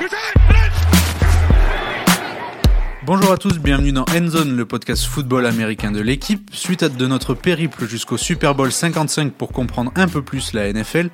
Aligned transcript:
You're 0.00 0.08
dead! 0.08 0.47
Bonjour 3.08 3.32
à 3.32 3.38
tous, 3.38 3.58
bienvenue 3.58 3.92
dans 3.92 4.04
Endzone, 4.14 4.54
le 4.54 4.66
podcast 4.66 5.06
football 5.06 5.46
américain 5.46 5.90
de 5.90 6.00
l'équipe. 6.02 6.50
Suite 6.52 6.82
à 6.82 6.90
de 6.90 7.06
notre 7.06 7.32
périple 7.32 7.88
jusqu'au 7.88 8.18
Super 8.18 8.54
Bowl 8.54 8.70
55 8.70 9.32
pour 9.32 9.50
comprendre 9.50 9.90
un 9.96 10.08
peu 10.08 10.20
plus 10.20 10.52
la 10.52 10.70
NFL, 10.70 11.08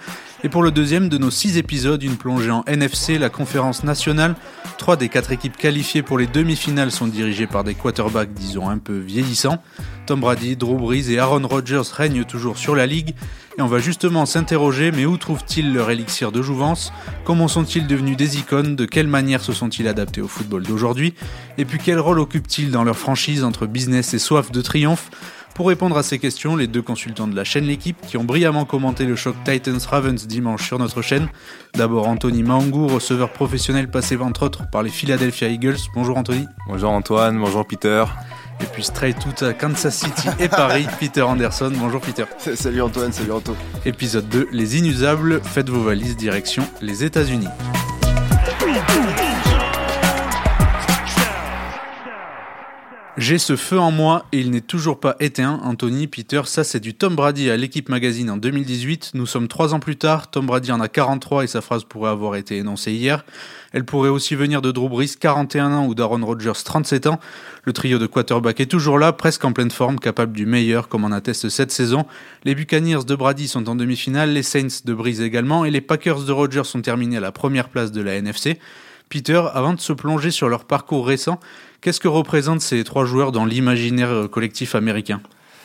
et 0.44 0.50
pour 0.50 0.62
le 0.62 0.70
deuxième 0.70 1.08
de 1.08 1.16
nos 1.16 1.30
six 1.30 1.56
épisodes, 1.56 2.02
une 2.02 2.16
plongée 2.16 2.50
en 2.50 2.64
NFC, 2.66 3.16
la 3.16 3.30
conférence 3.30 3.82
nationale. 3.82 4.34
Trois 4.76 4.96
des 4.96 5.08
quatre 5.08 5.32
équipes 5.32 5.56
qualifiées 5.56 6.02
pour 6.02 6.18
les 6.18 6.26
demi-finales 6.26 6.90
sont 6.90 7.06
dirigées 7.06 7.46
par 7.46 7.64
des 7.64 7.74
quarterbacks, 7.74 8.34
disons, 8.34 8.68
un 8.68 8.76
peu 8.76 8.98
vieillissants. 8.98 9.62
Tom 10.04 10.20
Brady, 10.20 10.56
Drew 10.56 10.76
Brees 10.76 11.10
et 11.10 11.18
Aaron 11.18 11.48
Rodgers 11.48 11.90
règnent 11.90 12.24
toujours 12.24 12.58
sur 12.58 12.74
la 12.74 12.84
ligue. 12.84 13.14
Et 13.56 13.62
on 13.62 13.68
va 13.68 13.78
justement 13.78 14.26
s'interroger, 14.26 14.90
mais 14.90 15.06
où 15.06 15.16
trouvent-ils 15.16 15.72
leur 15.72 15.90
élixir 15.90 16.30
de 16.30 16.42
jouvence? 16.42 16.92
Comment 17.24 17.48
sont-ils 17.48 17.86
devenus 17.86 18.16
des 18.16 18.36
icônes? 18.36 18.76
De 18.76 18.84
quelle 18.84 19.06
manière 19.06 19.40
se 19.40 19.52
sont-ils 19.52 19.88
adaptés 19.88 20.20
au 20.20 20.28
football 20.28 20.64
d'aujourd'hui? 20.64 21.14
Et 21.56 21.64
puis 21.64 21.78
quel 21.84 22.00
rôle 22.00 22.18
occupent-ils 22.18 22.70
dans 22.70 22.82
leur 22.82 22.96
franchise 22.96 23.44
entre 23.44 23.66
business 23.66 24.14
et 24.14 24.18
soif 24.18 24.50
de 24.50 24.62
triomphe 24.62 25.10
pour 25.54 25.68
répondre 25.68 25.96
à 25.96 26.02
ces 26.02 26.18
questions, 26.18 26.56
les 26.56 26.66
deux 26.66 26.82
consultants 26.82 27.28
de 27.28 27.36
la 27.36 27.44
chaîne 27.44 27.66
L'équipe 27.66 27.96
qui 28.08 28.16
ont 28.16 28.24
brillamment 28.24 28.64
commenté 28.64 29.04
le 29.04 29.14
choc 29.14 29.36
Titans-Ravens 29.44 30.26
dimanche 30.26 30.66
sur 30.66 30.80
notre 30.80 31.00
chaîne. 31.00 31.28
D'abord 31.74 32.08
Anthony 32.08 32.42
Maangou, 32.42 32.88
receveur 32.88 33.30
professionnel 33.30 33.88
passé 33.88 34.16
entre 34.16 34.46
autres 34.46 34.68
par 34.68 34.82
les 34.82 34.90
Philadelphia 34.90 35.46
Eagles. 35.46 35.76
Bonjour 35.94 36.16
Anthony. 36.16 36.46
Bonjour 36.66 36.90
Antoine, 36.90 37.38
bonjour 37.38 37.64
Peter. 37.64 38.04
Et 38.60 38.64
puis 38.64 38.82
straight 38.82 39.16
tout 39.20 39.44
à 39.44 39.52
Kansas 39.52 39.94
City 39.96 40.28
et 40.40 40.48
Paris, 40.48 40.86
Peter 40.98 41.22
Anderson. 41.22 41.72
Bonjour 41.76 42.00
Peter. 42.00 42.24
Salut 42.38 42.82
Antoine, 42.82 43.12
salut 43.12 43.32
Anto. 43.32 43.54
Épisode 43.84 44.28
2, 44.28 44.48
les 44.50 44.78
inusables, 44.78 45.40
faites 45.44 45.68
vos 45.68 45.82
valises, 45.82 46.16
direction 46.16 46.64
les 46.80 47.04
États-Unis. 47.04 47.48
J'ai 53.24 53.38
ce 53.38 53.56
feu 53.56 53.78
en 53.78 53.90
moi 53.90 54.26
et 54.32 54.40
il 54.40 54.50
n'est 54.50 54.60
toujours 54.60 55.00
pas 55.00 55.16
éteint. 55.18 55.58
Anthony, 55.62 56.08
Peter, 56.08 56.42
ça 56.44 56.62
c'est 56.62 56.78
du 56.78 56.92
Tom 56.92 57.16
Brady 57.16 57.48
à 57.48 57.56
l'équipe 57.56 57.88
magazine 57.88 58.28
en 58.28 58.36
2018. 58.36 59.12
Nous 59.14 59.24
sommes 59.24 59.48
trois 59.48 59.72
ans 59.72 59.80
plus 59.80 59.96
tard. 59.96 60.30
Tom 60.30 60.44
Brady 60.44 60.70
en 60.72 60.78
a 60.78 60.88
43 60.88 61.44
et 61.44 61.46
sa 61.46 61.62
phrase 61.62 61.84
pourrait 61.84 62.10
avoir 62.10 62.36
été 62.36 62.58
énoncée 62.58 62.92
hier. 62.92 63.24
Elle 63.72 63.86
pourrait 63.86 64.10
aussi 64.10 64.34
venir 64.34 64.60
de 64.60 64.70
Drew 64.70 64.90
Brees, 64.90 65.16
41 65.18 65.72
ans, 65.72 65.86
ou 65.86 65.94
d'Aaron 65.94 66.22
Rodgers, 66.22 66.52
37 66.62 67.06
ans. 67.06 67.18
Le 67.62 67.72
trio 67.72 67.98
de 67.98 68.06
quarterback 68.06 68.60
est 68.60 68.66
toujours 68.66 68.98
là, 68.98 69.14
presque 69.14 69.46
en 69.46 69.54
pleine 69.54 69.70
forme, 69.70 69.98
capable 69.98 70.36
du 70.36 70.44
meilleur, 70.44 70.88
comme 70.88 71.06
en 71.06 71.10
atteste 71.10 71.48
cette 71.48 71.72
saison. 71.72 72.04
Les 72.44 72.54
Buccaneers 72.54 73.06
de 73.06 73.14
Brady 73.14 73.48
sont 73.48 73.70
en 73.70 73.74
demi-finale, 73.74 74.34
les 74.34 74.42
Saints 74.42 74.82
de 74.84 74.92
Brees 74.92 75.22
également, 75.22 75.64
et 75.64 75.70
les 75.70 75.80
Packers 75.80 76.24
de 76.24 76.32
Rodgers 76.32 76.64
sont 76.64 76.82
terminés 76.82 77.16
à 77.16 77.20
la 77.20 77.32
première 77.32 77.70
place 77.70 77.90
de 77.90 78.02
la 78.02 78.16
NFC. 78.16 78.58
Peter, 79.08 79.42
avant 79.52 79.74
de 79.74 79.80
se 79.80 79.92
plonger 79.92 80.30
sur 80.30 80.48
leur 80.48 80.64
parcours 80.64 81.06
récent, 81.06 81.38
qu'est-ce 81.84 82.00
que 82.00 82.08
représentent 82.08 82.62
ces 82.62 82.82
trois 82.82 83.04
joueurs 83.04 83.30
dans 83.30 83.44
l'imaginaire 83.44 84.28
collectif 84.30 84.74
américain? 84.74 85.20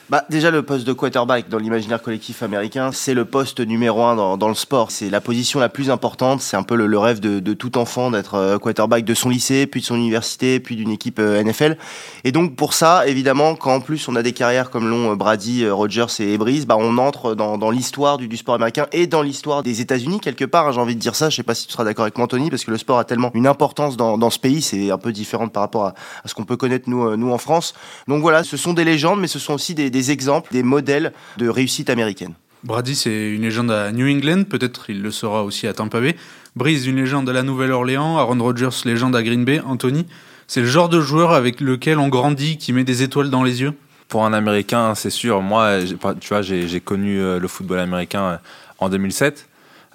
Bah, 0.09 0.25
déjà, 0.27 0.49
le 0.49 0.63
poste 0.63 0.87
de 0.87 0.93
quarterback 0.93 1.49
dans 1.49 1.59
l'imaginaire 1.59 2.01
collectif 2.01 2.41
américain, 2.41 2.91
c'est 2.91 3.13
le 3.13 3.25
poste 3.25 3.59
numéro 3.59 4.01
un 4.01 4.15
dans, 4.15 4.37
dans 4.37 4.47
le 4.47 4.55
sport. 4.55 4.89
C'est 4.89 5.11
la 5.11 5.21
position 5.21 5.59
la 5.59 5.69
plus 5.69 5.91
importante. 5.91 6.41
C'est 6.41 6.57
un 6.57 6.63
peu 6.63 6.75
le, 6.75 6.97
rêve 6.97 7.19
de, 7.19 7.53
tout 7.53 7.77
enfant 7.77 8.09
d'être 8.09 8.33
euh, 8.33 8.57
quarterback 8.57 9.05
de 9.05 9.13
son 9.13 9.29
lycée, 9.29 9.67
puis 9.67 9.81
de 9.81 9.85
son 9.85 9.95
université, 9.95 10.59
puis 10.59 10.75
d'une 10.75 10.89
équipe 10.89 11.19
euh, 11.19 11.43
NFL. 11.43 11.77
Et 12.23 12.31
donc, 12.31 12.55
pour 12.55 12.73
ça, 12.73 13.05
évidemment, 13.05 13.53
quand 13.53 13.75
en 13.75 13.81
plus 13.81 14.07
on 14.07 14.15
a 14.15 14.23
des 14.23 14.33
carrières 14.33 14.71
comme 14.71 14.89
l'ont 14.89 15.11
euh, 15.11 15.15
Brady, 15.15 15.69
Rogers 15.69 16.07
et 16.17 16.39
Breeze, 16.39 16.65
bah, 16.65 16.77
on 16.79 16.97
entre 16.97 17.35
dans, 17.35 17.59
dans 17.59 17.69
l'histoire 17.69 18.17
du, 18.17 18.27
du, 18.27 18.37
sport 18.37 18.55
américain 18.55 18.87
et 18.91 19.05
dans 19.05 19.21
l'histoire 19.21 19.61
des 19.61 19.79
États-Unis, 19.79 20.21
quelque 20.21 20.45
part. 20.45 20.67
Hein, 20.67 20.71
j'ai 20.71 20.81
envie 20.81 20.95
de 20.95 20.99
dire 20.99 21.13
ça. 21.13 21.29
Je 21.29 21.35
sais 21.35 21.43
pas 21.43 21.53
si 21.53 21.67
tu 21.67 21.73
seras 21.73 21.83
d'accord 21.83 22.05
avec 22.05 22.17
moi, 22.17 22.25
Anthony, 22.25 22.49
parce 22.49 22.65
que 22.65 22.71
le 22.71 22.79
sport 22.79 22.97
a 22.97 23.03
tellement 23.03 23.29
une 23.35 23.45
importance 23.45 23.95
dans, 23.95 24.17
dans 24.17 24.31
ce 24.31 24.39
pays. 24.39 24.63
C'est 24.63 24.89
un 24.89 24.97
peu 24.97 25.11
différent 25.11 25.49
par 25.49 25.61
rapport 25.61 25.85
à, 25.85 25.93
à 26.23 26.27
ce 26.27 26.33
qu'on 26.33 26.45
peut 26.45 26.57
connaître 26.57 26.89
nous, 26.89 27.15
nous 27.15 27.31
en 27.31 27.37
France. 27.37 27.75
Donc 28.07 28.23
voilà, 28.23 28.43
ce 28.43 28.57
sont 28.57 28.73
des 28.73 28.85
légendes, 28.85 29.19
mais 29.19 29.27
ce 29.27 29.37
sont 29.37 29.53
aussi 29.53 29.75
des 29.75 29.98
des 29.99 30.11
exemples, 30.11 30.51
des 30.51 30.63
modèles 30.63 31.11
de 31.37 31.49
réussite 31.49 31.89
américaine. 31.89 32.33
Brady, 32.63 32.95
c'est 32.95 33.31
une 33.31 33.41
légende 33.41 33.71
à 33.71 33.91
New 33.91 34.07
England, 34.07 34.43
peut-être 34.43 34.89
il 34.89 35.01
le 35.01 35.11
sera 35.11 35.43
aussi 35.43 35.67
à 35.67 35.73
Tampa 35.73 35.99
Bay. 35.99 36.15
Breeze, 36.55 36.87
une 36.87 36.97
légende 36.97 37.29
à 37.29 37.33
la 37.33 37.43
Nouvelle-Orléans. 37.43 38.17
Aaron 38.17 38.41
Rodgers, 38.41 38.69
légende 38.85 39.15
à 39.15 39.23
Green 39.23 39.45
Bay. 39.45 39.61
Anthony, 39.65 40.05
c'est 40.47 40.61
le 40.61 40.67
genre 40.67 40.89
de 40.89 40.99
joueur 40.99 41.31
avec 41.31 41.61
lequel 41.61 41.99
on 41.99 42.07
grandit, 42.07 42.57
qui 42.57 42.73
met 42.73 42.83
des 42.83 43.03
étoiles 43.03 43.29
dans 43.29 43.43
les 43.43 43.61
yeux? 43.61 43.73
Pour 44.07 44.25
un 44.25 44.33
Américain, 44.33 44.95
c'est 44.95 45.09
sûr. 45.09 45.41
Moi, 45.41 45.79
tu 46.19 46.29
vois, 46.29 46.41
j'ai 46.41 46.81
connu 46.81 47.19
euh, 47.19 47.39
le 47.39 47.47
football 47.47 47.79
américain 47.79 48.23
euh, 48.23 48.37
en 48.79 48.89
2007. 48.89 49.47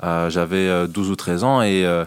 Euh, 0.03 0.31
J'avais 0.31 0.86
12 0.86 1.10
ou 1.10 1.16
13 1.16 1.44
ans 1.44 1.62
et, 1.62 1.84
euh, 1.84 2.04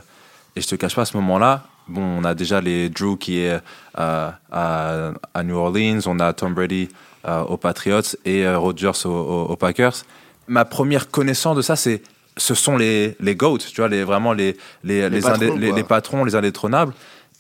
et 0.56 0.62
je 0.62 0.68
te 0.68 0.76
cache 0.76 0.96
pas, 0.96 1.04
à 1.04 1.06
ce 1.06 1.18
moment-là, 1.18 1.64
bon, 1.88 2.02
on 2.02 2.24
a 2.24 2.34
déjà 2.34 2.62
les 2.62 2.90
Drew 2.90 3.18
qui 3.18 3.40
est 3.40 3.60
euh, 4.00 4.30
à, 4.52 5.12
à, 5.34 5.44
New 5.44 5.56
Orleans, 5.56 6.00
on 6.06 6.20
a 6.20 6.34
Tom 6.34 6.54
Brady 6.54 6.90
aux 7.28 7.58
Patriots 7.58 8.02
et 8.26 8.46
euh, 8.46 8.58
Rodgers 8.58 9.06
aux, 9.06 9.48
aux, 9.50 9.56
Packers. 9.56 10.04
Ma 10.48 10.66
première 10.66 11.10
connaissance 11.10 11.58
de 11.58 11.62
ça, 11.62 11.76
c'est 11.76 12.02
ce 12.38 12.54
sont 12.54 12.78
les, 12.78 13.16
les 13.20 13.36
GOATs, 13.36 13.66
tu 13.68 13.82
vois, 13.82 13.90
les, 13.90 14.04
vraiment 14.04 14.32
les, 14.32 14.56
les, 14.84 15.10
les, 15.10 15.22
patrons, 15.22 15.56
les, 15.56 15.72
les 15.72 15.84
patrons, 15.84 16.24
les 16.24 16.36
indétrônables. 16.36 16.94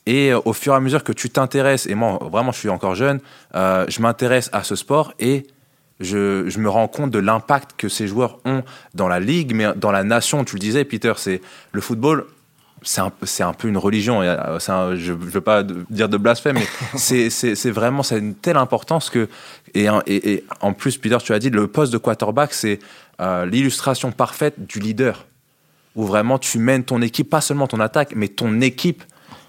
Et 0.05 0.31
euh, 0.31 0.39
au 0.45 0.53
fur 0.53 0.73
et 0.73 0.75
à 0.75 0.79
mesure 0.79 1.03
que 1.03 1.11
tu 1.11 1.29
t'intéresses, 1.29 1.85
et 1.85 1.95
moi, 1.95 2.19
vraiment, 2.31 2.51
je 2.51 2.59
suis 2.59 2.69
encore 2.69 2.95
jeune, 2.95 3.19
euh, 3.55 3.85
je 3.87 4.01
m'intéresse 4.01 4.49
à 4.53 4.63
ce 4.63 4.75
sport 4.75 5.13
et 5.19 5.45
je, 5.99 6.47
je, 6.47 6.59
me 6.59 6.69
rends 6.69 6.87
compte 6.87 7.11
de 7.11 7.19
l'impact 7.19 7.71
que 7.77 7.89
ces 7.89 8.07
joueurs 8.07 8.39
ont 8.45 8.63
dans 8.93 9.07
la 9.07 9.19
ligue, 9.19 9.53
mais 9.53 9.73
dans 9.75 9.91
la 9.91 10.03
nation. 10.03 10.43
Tu 10.43 10.55
le 10.55 10.59
disais, 10.59 10.85
Peter, 10.85 11.13
c'est 11.17 11.41
le 11.71 11.81
football 11.81 12.25
c'est 12.87 13.01
un, 13.01 13.11
un, 13.47 13.53
peu 13.53 13.67
une 13.67 13.77
religion. 13.77 14.21
Un, 14.21 14.95
je 14.95 15.11
ne 15.11 15.17
veux 15.17 15.41
pas 15.41 15.63
dire 15.63 16.07
de 16.07 16.17
blasphème, 16.17 16.57
mais 16.57 16.67
c'est 16.97 17.71
vraiment 17.71 18.01
ça 18.01 18.15
a 18.15 18.17
une 18.17 18.35
telle 18.35 18.57
importance 18.57 19.09
que. 19.09 19.27
Et, 19.73 19.87
et, 20.05 20.31
et, 20.31 20.45
en 20.61 20.73
plus, 20.73 20.97
Peter, 20.97 21.17
tu 21.23 21.33
as 21.33 21.39
dit, 21.39 21.49
le 21.49 21.67
poste 21.67 21.91
de 21.91 21.97
quarterback, 21.97 22.53
c'est 22.53 22.79
euh, 23.19 23.45
l'illustration 23.45 24.11
parfaite 24.11 24.65
du 24.65 24.79
leader. 24.79 25.25
Où 25.95 26.05
vraiment 26.05 26.37
tu 26.37 26.59
mènes 26.59 26.83
ton 26.83 27.01
équipe, 27.01 27.29
pas 27.29 27.41
seulement 27.41 27.67
ton 27.67 27.79
attaque, 27.79 28.13
mais 28.15 28.27
ton 28.27 28.61
équipe. 28.61 29.03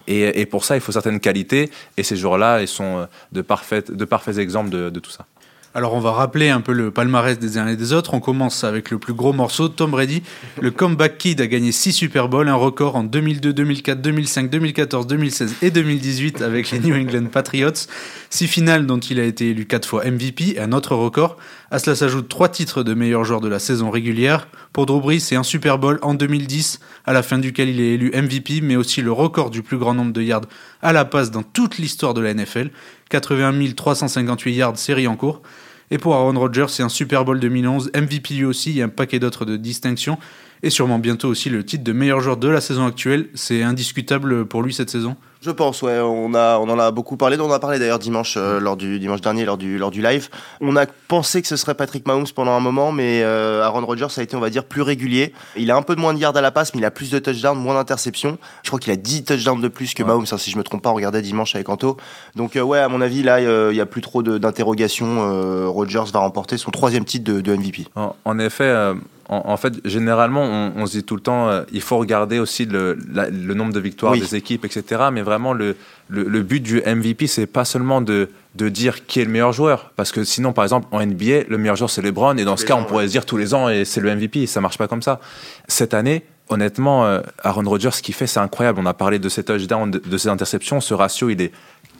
Et, 0.06 0.41
et 0.41 0.47
pour 0.47 0.65
ça, 0.65 0.76
il 0.76 0.81
faut 0.81 0.93
certaines 0.93 1.20
qualités. 1.20 1.70
Et 1.97 2.03
ces 2.03 2.16
joueurs-là, 2.16 2.62
ils 2.62 2.69
sont 2.69 3.06
de 3.31 3.43
parfaits, 3.43 3.93
de 3.93 4.05
parfaits 4.05 4.38
exemples 4.38 4.70
de, 4.70 4.91
de 4.91 5.00
tout 5.00 5.10
ça. 5.10 5.26
Alors 5.75 5.93
on 5.93 6.01
va 6.01 6.12
rappeler 6.12 6.49
un 6.49 6.62
peu 6.62 6.73
le 6.73 6.91
palmarès 6.91 7.39
des 7.39 7.59
uns 7.59 7.69
et 7.69 7.77
des 7.77 7.93
autres. 7.93 8.15
On 8.15 8.21
commence 8.21 8.65
avec 8.65 8.91
le 8.91 8.99
plus 8.99 9.12
gros 9.12 9.34
morceau, 9.34 9.69
Tom 9.69 9.91
Brady. 9.91 10.23
Le 10.61 10.71
comeback 10.71 11.19
kid 11.19 11.43
a 11.43 11.47
gagné 11.47 11.73
6 11.73 11.93
Super 11.93 12.29
Bowls, 12.29 12.49
un 12.49 12.55
record 12.55 12.97
en 12.97 13.05
2002, 13.05 13.53
2004, 13.53 14.01
2005, 14.01 14.49
2014, 14.49 15.06
2016 15.06 15.56
et 15.61 15.71
2018 15.71 16.41
avec 16.41 16.71
les 16.71 16.81
New 16.81 16.97
England 16.97 17.27
Patriots. 17.27 17.87
6 18.31 18.47
finales 18.47 18.87
dont 18.87 18.99
il 18.99 19.21
a 19.21 19.25
été 19.25 19.51
élu 19.51 19.67
4 19.67 19.87
fois 19.87 20.05
MVP, 20.11 20.59
un 20.59 20.73
autre 20.73 20.95
record. 20.95 21.37
À 21.71 21.79
cela 21.79 21.95
s'ajoutent 21.95 22.31
3 22.31 22.49
titres 22.49 22.83
de 22.83 22.95
meilleur 22.95 23.25
joueur 23.25 23.43
de 23.43 23.49
la 23.49 23.59
saison 23.59 23.91
régulière. 23.91 24.49
Pour 24.73 24.87
Drew 24.87 25.00
Brees, 25.00 25.21
c'est 25.21 25.37
un 25.37 25.43
Super 25.43 25.79
Bowl 25.79 25.99
en 26.00 26.15
2010, 26.15 26.81
à 27.05 27.12
la 27.12 27.23
fin 27.23 27.39
duquel 27.39 27.69
il 27.69 27.81
est 27.81 27.95
élu 27.95 28.11
MVP, 28.15 28.62
mais 28.62 28.77
aussi 28.77 29.03
le 29.03 29.12
record 29.12 29.50
du 29.50 29.62
plus 29.62 29.77
grand 29.77 29.93
nombre 29.93 30.15
de 30.15 30.23
yards 30.23 30.47
à 30.81 30.93
la 30.93 31.05
passe 31.05 31.31
dans 31.31 31.43
toute 31.43 31.79
l'histoire 31.79 32.15
de 32.15 32.23
la 32.23 32.33
NFL. 32.33 32.71
81 33.08 33.72
358 33.74 34.54
yards 34.54 34.78
série 34.78 35.06
en 35.06 35.16
cours. 35.16 35.42
Et 35.91 35.98
pour 35.98 36.14
Aaron 36.14 36.38
Rodgers, 36.38 36.66
c'est 36.69 36.82
un 36.82 36.88
Super 36.88 37.24
Bowl 37.24 37.41
2011, 37.41 37.92
MVP 37.94 38.34
lui 38.34 38.44
aussi, 38.44 38.78
et 38.78 38.82
un 38.82 38.88
paquet 38.88 39.19
d'autres 39.19 39.44
de 39.44 39.56
distinctions. 39.56 40.19
Et 40.62 40.70
sûrement 40.70 40.98
bientôt 40.98 41.28
aussi 41.28 41.48
le 41.48 41.64
titre 41.64 41.84
de 41.84 41.92
meilleur 41.92 42.20
joueur 42.20 42.36
de 42.36 42.48
la 42.48 42.60
saison 42.60 42.86
actuelle. 42.86 43.28
C'est 43.34 43.62
indiscutable 43.62 44.46
pour 44.46 44.62
lui 44.62 44.74
cette 44.74 44.91
saison 44.91 45.16
je 45.41 45.53
pense, 45.53 45.82
ouais. 45.82 45.99
On, 46.00 46.34
a, 46.34 46.59
on 46.59 46.69
en 46.69 46.78
a 46.78 46.91
beaucoup 46.91 47.16
parlé. 47.16 47.37
On 47.38 47.44
en 47.44 47.53
a 47.53 47.60
parlé 47.60 47.78
d'ailleurs 47.78 48.00
dimanche, 48.00 48.34
euh, 48.37 48.59
lors 48.59 48.76
du 48.76 48.99
dimanche 48.99 49.21
dernier, 49.21 49.44
lors 49.44 49.56
du, 49.56 49.78
lors 49.78 49.93
du 49.93 50.03
live. 50.03 50.28
On 50.60 50.75
a 50.75 50.87
pensé 50.87 51.41
que 51.43 51.49
ce 51.49 51.56
serait 51.56 51.75
Patrick 51.75 52.06
Mahomes 52.06 52.26
pendant 52.34 52.53
un 52.53 52.60
moment, 52.60 52.91
mais 52.91 53.22
euh, 53.22 53.62
Aaron 53.62 53.87
Rodgers 53.87 54.09
a 54.16 54.22
été, 54.22 54.34
on 54.37 54.41
va 54.41 54.50
dire, 54.50 54.65
plus 54.65 54.82
régulier. 54.82 55.32
Il 55.56 55.71
a 55.71 55.76
un 55.76 55.82
peu 55.82 55.94
de 55.94 56.00
moins 56.00 56.12
de 56.12 56.19
yards 56.19 56.37
à 56.37 56.41
la 56.41 56.50
passe, 56.50 56.75
mais 56.75 56.81
il 56.81 56.84
a 56.84 56.91
plus 56.91 57.10
de 57.10 57.21
touchdowns, 57.21 57.59
moins 57.59 57.75
d'interceptions. 57.75 58.37
Je 58.64 58.69
crois 58.69 58.81
qu'il 58.81 58.93
a 58.93 58.96
10 58.96 59.25
touchdowns 59.25 59.61
de 59.61 59.69
plus 59.69 59.94
que 59.94 60.02
ouais. 60.02 60.08
Mahomes, 60.08 60.26
hein, 60.31 60.38
si 60.38 60.50
je 60.50 60.58
me 60.58 60.64
trompe 60.64 60.82
pas. 60.82 60.90
On 60.90 60.94
regardait 60.94 61.23
dimanche 61.23 61.55
avec 61.55 61.69
Anto. 61.69 61.96
Donc, 62.35 62.56
euh, 62.56 62.62
ouais, 62.62 62.81
à 62.81 62.88
mon 62.88 63.00
avis, 63.00 63.23
là, 63.23 63.40
il 63.40 63.75
n'y 63.75 63.81
a 63.81 63.87
plus 63.87 64.00
trop 64.00 64.25
d'interrogations. 64.25 65.31
Euh, 65.31 65.69
Rodgers 65.69 66.05
va 66.12 66.19
remporter 66.19 66.56
son 66.56 66.73
troisième 66.73 67.05
titre 67.05 67.32
de, 67.32 67.40
de 67.40 67.55
MVP. 67.55 67.87
En, 67.94 68.17
en 68.25 68.38
effet 68.40 68.94
en, 69.29 69.43
en, 69.50 69.56
fait, 69.58 69.75
généralement, 69.85 70.43
on, 70.43 70.73
on, 70.76 70.87
se 70.87 70.93
dit 70.99 71.05
tout 71.05 71.14
le 71.14 71.20
temps, 71.20 71.49
euh, 71.49 71.62
il 71.70 71.82
faut 71.82 71.99
regarder 71.99 72.38
aussi 72.38 72.64
le, 72.64 72.99
la, 73.12 73.29
le 73.29 73.55
nombre 73.55 73.75
de 73.75 73.81
victoires 73.81 74.12
oui. 74.12 74.20
des 74.20 74.35
équipes, 74.35 74.64
etc. 74.64 75.08
Mais 75.12 75.23
vraiment, 75.28 75.52
le, 75.52 75.76
le, 76.08 76.25
le 76.25 76.42
but 76.42 76.60
du 76.60 76.82
MVP, 76.82 77.26
c'est 77.26 77.46
pas 77.46 77.64
seulement 77.64 78.00
de, 78.00 78.30
de 78.54 78.69
dire 78.69 79.06
qui 79.06 79.20
est 79.20 79.25
le 79.25 79.30
meilleur 79.30 79.52
joueur. 79.52 79.92
Parce 79.96 80.10
que 80.10 80.25
sinon, 80.25 80.52
par 80.52 80.64
exemple, 80.64 80.88
en 80.90 81.04
NBA, 81.04 81.44
le 81.48 81.58
meilleur 81.58 81.76
joueur, 81.76 81.90
c'est 81.90 82.02
LeBron. 82.02 82.36
Et 82.36 82.44
dans 82.44 82.56
ce 82.56 82.64
cas, 82.64 82.75
on 82.75 82.84
pourrait 82.84 83.06
se 83.06 83.12
dire 83.12 83.26
tous 83.26 83.36
les 83.36 83.54
ans, 83.54 83.69
et 83.69 83.84
c'est 83.84 84.00
le 84.00 84.14
MVP. 84.14 84.46
Ça 84.46 84.60
marche 84.60 84.78
pas 84.78 84.88
comme 84.88 85.02
ça. 85.02 85.20
Cette 85.69 85.94
année, 85.94 86.25
honnêtement, 86.48 87.06
euh, 87.06 87.20
Aaron 87.42 87.69
Rodgers, 87.69 87.92
ce 87.92 88.02
qu'il 88.02 88.14
fait, 88.14 88.26
c'est 88.26 88.40
incroyable. 88.40 88.80
On 88.80 88.86
a 88.86 88.94
parlé 88.94 89.19
de 89.19 89.28
ses 89.28 89.44
touchdowns, 89.44 89.90
de, 89.90 89.98
de 89.98 90.19
ses 90.19 90.28
interceptions. 90.28 90.80
Ce 90.80 90.94
ratio, 90.94 91.30
il 91.30 91.40
est 91.40 91.52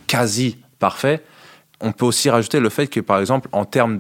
quasi 0.07 0.57
parfait. 0.79 1.23
On 1.81 1.93
peut 1.93 2.07
aussi 2.07 2.29
rajouter 2.31 2.59
le 2.59 2.71
fait 2.71 2.89
que, 2.89 3.01
par 3.01 3.21
exemple, 3.21 3.49
en 3.53 3.65
termes 3.65 3.99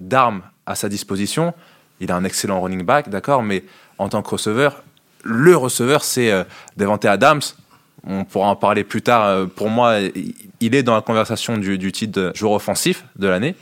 d'armes 0.00 0.42
à 0.66 0.74
sa 0.74 0.88
disposition, 0.88 1.54
il 2.00 2.12
a 2.12 2.16
un 2.16 2.24
excellent 2.24 2.60
running 2.60 2.84
back, 2.84 3.08
d'accord, 3.08 3.42
mais 3.42 3.64
en 3.98 4.08
tant 4.08 4.22
que 4.22 4.30
receveur, 4.30 4.82
le 5.22 5.56
receveur, 5.56 6.04
c'est 6.04 6.30
euh, 6.30 6.44
Devante 6.76 7.04
Adams. 7.04 7.40
On 8.06 8.24
pourra 8.24 8.48
en 8.48 8.56
parler 8.56 8.84
plus 8.84 9.02
tard. 9.02 9.24
Euh, 9.24 9.46
pour 9.46 9.68
moi, 9.68 9.96
il 10.60 10.74
est 10.74 10.82
dans 10.82 10.94
la 10.94 11.00
conversation 11.02 11.58
du, 11.58 11.78
du 11.78 11.92
titre 11.92 12.20
de 12.20 12.32
joueur 12.34 12.52
offensif 12.52 13.04
de 13.16 13.28
l'année. 13.28 13.54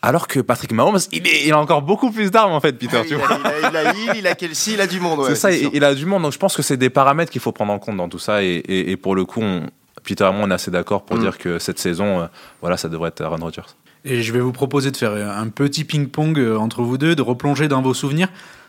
Alors 0.00 0.28
que 0.28 0.38
Patrick 0.40 0.72
Mahomes, 0.72 0.98
il, 1.10 1.26
il, 1.26 1.52
a 1.52 1.58
encore 1.58 1.82
beaucoup 1.82 2.12
plus 2.12 2.30
d'armes 2.30 2.52
en 2.52 2.60
fait, 2.60 2.72
Peter. 2.72 2.98
Ah, 3.00 3.02
tu 3.02 3.14
il, 3.14 3.16
vois 3.16 3.32
a, 3.32 3.38
il, 3.38 3.64
a, 3.64 3.70
il, 3.70 3.76
a, 3.76 3.92
il, 4.14 4.18
il 4.18 4.26
a 4.28 4.34
Kelsey, 4.36 4.74
il 4.74 4.80
a 4.80 4.86
du 4.86 5.00
monde. 5.00 5.18
Ouais, 5.20 5.30
c'est 5.30 5.34
ça, 5.34 5.50
il, 5.50 5.82
a 5.84 5.92
du 5.94 6.06
monde. 6.06 6.22
Donc 6.22 6.32
je 6.32 6.38
pense 6.38 6.56
que 6.56 6.62
c'est 6.62 6.76
des 6.76 6.88
paramètres 6.90 7.32
qu'il 7.32 7.40
faut 7.40 7.50
prendre 7.50 7.72
en 7.72 7.80
compte 7.80 7.96
dans 7.96 8.08
tout 8.08 8.20
ça. 8.20 8.42
Et, 8.44 8.46
et, 8.56 8.92
et 8.92 8.96
pour 8.96 9.16
le 9.16 9.24
coup, 9.24 9.40
on, 9.42 9.66
Peter 10.04 10.24
et 10.24 10.32
moi, 10.32 10.44
on 10.44 10.50
est 10.50 10.54
assez 10.54 10.70
d'accord 10.70 11.02
pour 11.02 11.16
Mm. 11.16 11.20
dire 11.20 11.38
que 11.38 11.58
cette 11.58 11.80
saison, 11.80 12.20
euh, 12.20 12.26
voilà, 12.60 12.76
ça 12.76 12.88
devrait 12.88 13.08
être 13.08 13.20
Aaron 13.22 13.38
Rodgers. 13.38 13.62
Et 14.04 14.22
je 14.22 14.32
vais 14.32 14.38
vous 14.40 14.52
proposer 14.52 14.92
de 14.92 14.96
faire 14.96 15.12
un 15.12 15.48
petit 15.48 15.82
ping-pong 15.84 16.38
euh, 16.38 16.56
entre 16.56 16.82
vous 16.82 16.96
deux, 16.96 17.16
de 17.16 17.22
replonger 17.22 17.66
dans 17.66 17.82
vos 17.82 17.94
souvenirs. 17.94 18.28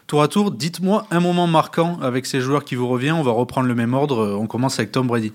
Tour 0.10 0.24
à 0.24 0.28
tour, 0.28 0.50
dites-moi 0.50 1.06
un 1.12 1.20
moment 1.20 1.46
marquant 1.46 2.00
avec 2.02 2.26
ces 2.26 2.42
joueurs 2.42 2.66
qui 2.66 2.74
vous 2.74 2.88
revient. 2.88 3.12
On 3.12 3.22
va 3.22 3.32
reprendre 3.32 3.68
le 3.68 3.76
même 3.76 3.94
ordre. 3.94 4.36
On 4.42 4.48
commence 4.48 4.80
avec 4.80 4.92
Tom 4.92 5.06
Brady. 5.06 5.32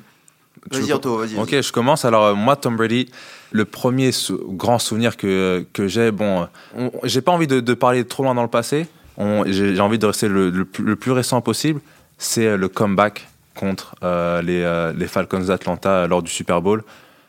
Vas-y, 0.69 0.93
Anto, 0.93 1.17
vas-y. 1.17 1.37
Ok, 1.39 1.61
je 1.61 1.71
commence. 1.71 2.05
Alors, 2.05 2.25
euh, 2.25 2.35
moi, 2.35 2.57
Tom 2.57 2.75
Brady, 2.77 3.09
le 3.53 3.65
premier 3.67 4.11
sou- 4.11 4.41
grand 4.49 4.81
souvenir 4.81 5.17
que, 5.17 5.65
que 5.73 5.87
j'ai, 5.87 6.11
bon, 6.11 6.43
euh, 6.43 6.47
on- 6.77 6.91
j'ai 7.05 7.21
pas 7.21 7.31
envie 7.31 7.47
de, 7.47 7.61
de 7.61 7.75
parler 7.75 8.05
trop 8.05 8.25
loin 8.25 8.35
dans 8.35 8.43
le 8.43 8.49
passé. 8.49 8.89
On- 9.17 9.45
J'ai 9.47 9.77
j'ai 9.77 9.81
envie 9.81 9.99
de 10.01 10.07
rester 10.07 10.27
le, 10.27 10.51
le 10.51 10.65
plus, 10.65 10.83
le 10.83 10.97
plus 10.97 11.13
récent 11.13 11.41
possible. 11.41 11.81
C'est 12.19 12.47
euh, 12.49 12.57
le 12.57 12.67
comeback 12.69 13.29
contre 13.55 13.95
euh, 14.03 14.43
les, 14.43 14.61
euh, 14.63 14.93
les 14.97 15.07
Falcons 15.07 15.39
d'Atlanta 15.39 16.09
lors 16.09 16.21
du 16.21 16.33
Super 16.33 16.61
Bowl, 16.61 16.83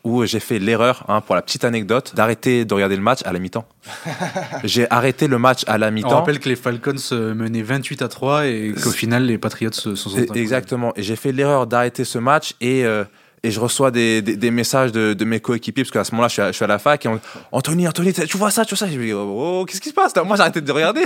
où 0.06 0.24
j'ai 0.24 0.38
fait 0.40 0.60
l'erreur, 0.60 1.04
hein, 1.08 1.20
pour 1.20 1.34
la 1.34 1.42
petite 1.42 1.64
anecdote, 1.64 2.12
d'arrêter 2.14 2.64
de 2.64 2.72
regarder 2.72 2.94
le 2.94 3.02
match 3.02 3.20
à 3.24 3.32
la 3.32 3.40
mi-temps. 3.40 3.66
j'ai 4.64 4.88
arrêté 4.90 5.26
le 5.26 5.38
match 5.38 5.64
à 5.66 5.78
la 5.78 5.88
On 5.88 5.90
mi-temps. 5.90 6.08
rappelle 6.10 6.38
que 6.38 6.48
les 6.48 6.54
Falcons 6.56 6.94
menaient 7.12 7.62
28 7.62 8.02
à 8.02 8.08
3 8.08 8.46
et 8.46 8.72
qu'au 8.72 8.90
final, 8.90 9.24
les 9.26 9.36
Patriots 9.36 9.72
se 9.72 9.96
sont. 9.96 10.16
Exactement. 10.34 10.92
Et 10.96 11.02
j'ai 11.02 11.16
fait 11.16 11.32
l'erreur 11.32 11.66
d'arrêter 11.66 12.04
ce 12.04 12.18
match 12.18 12.54
et, 12.60 12.84
euh, 12.84 13.04
et 13.46 13.52
je 13.52 13.60
reçois 13.60 13.92
des, 13.92 14.22
des, 14.22 14.50
messages 14.50 14.90
de, 14.90 15.14
de 15.14 15.24
mes 15.24 15.38
coéquipiers 15.38 15.84
parce 15.84 15.92
qu'à 15.92 16.02
ce 16.02 16.10
moment-là, 16.12 16.26
je 16.28 16.52
suis 16.52 16.64
à, 16.64 16.66
la 16.66 16.80
fac 16.80 17.06
et 17.06 17.08
on, 17.08 17.20
Anthony, 17.52 17.86
Anthony, 17.86 18.12
tu 18.12 18.36
vois 18.36 18.50
ça, 18.50 18.64
tu 18.64 18.74
vois 18.74 18.78
ça. 18.78 18.92
Je 18.92 18.98
dis, 18.98 19.12
oh, 19.12 19.64
qu'est-ce 19.68 19.80
qui 19.80 19.90
se 19.90 19.94
passe 19.94 20.12
Moi, 20.16 20.36
j'ai 20.36 20.60
de 20.60 20.72
regarder. 20.72 21.04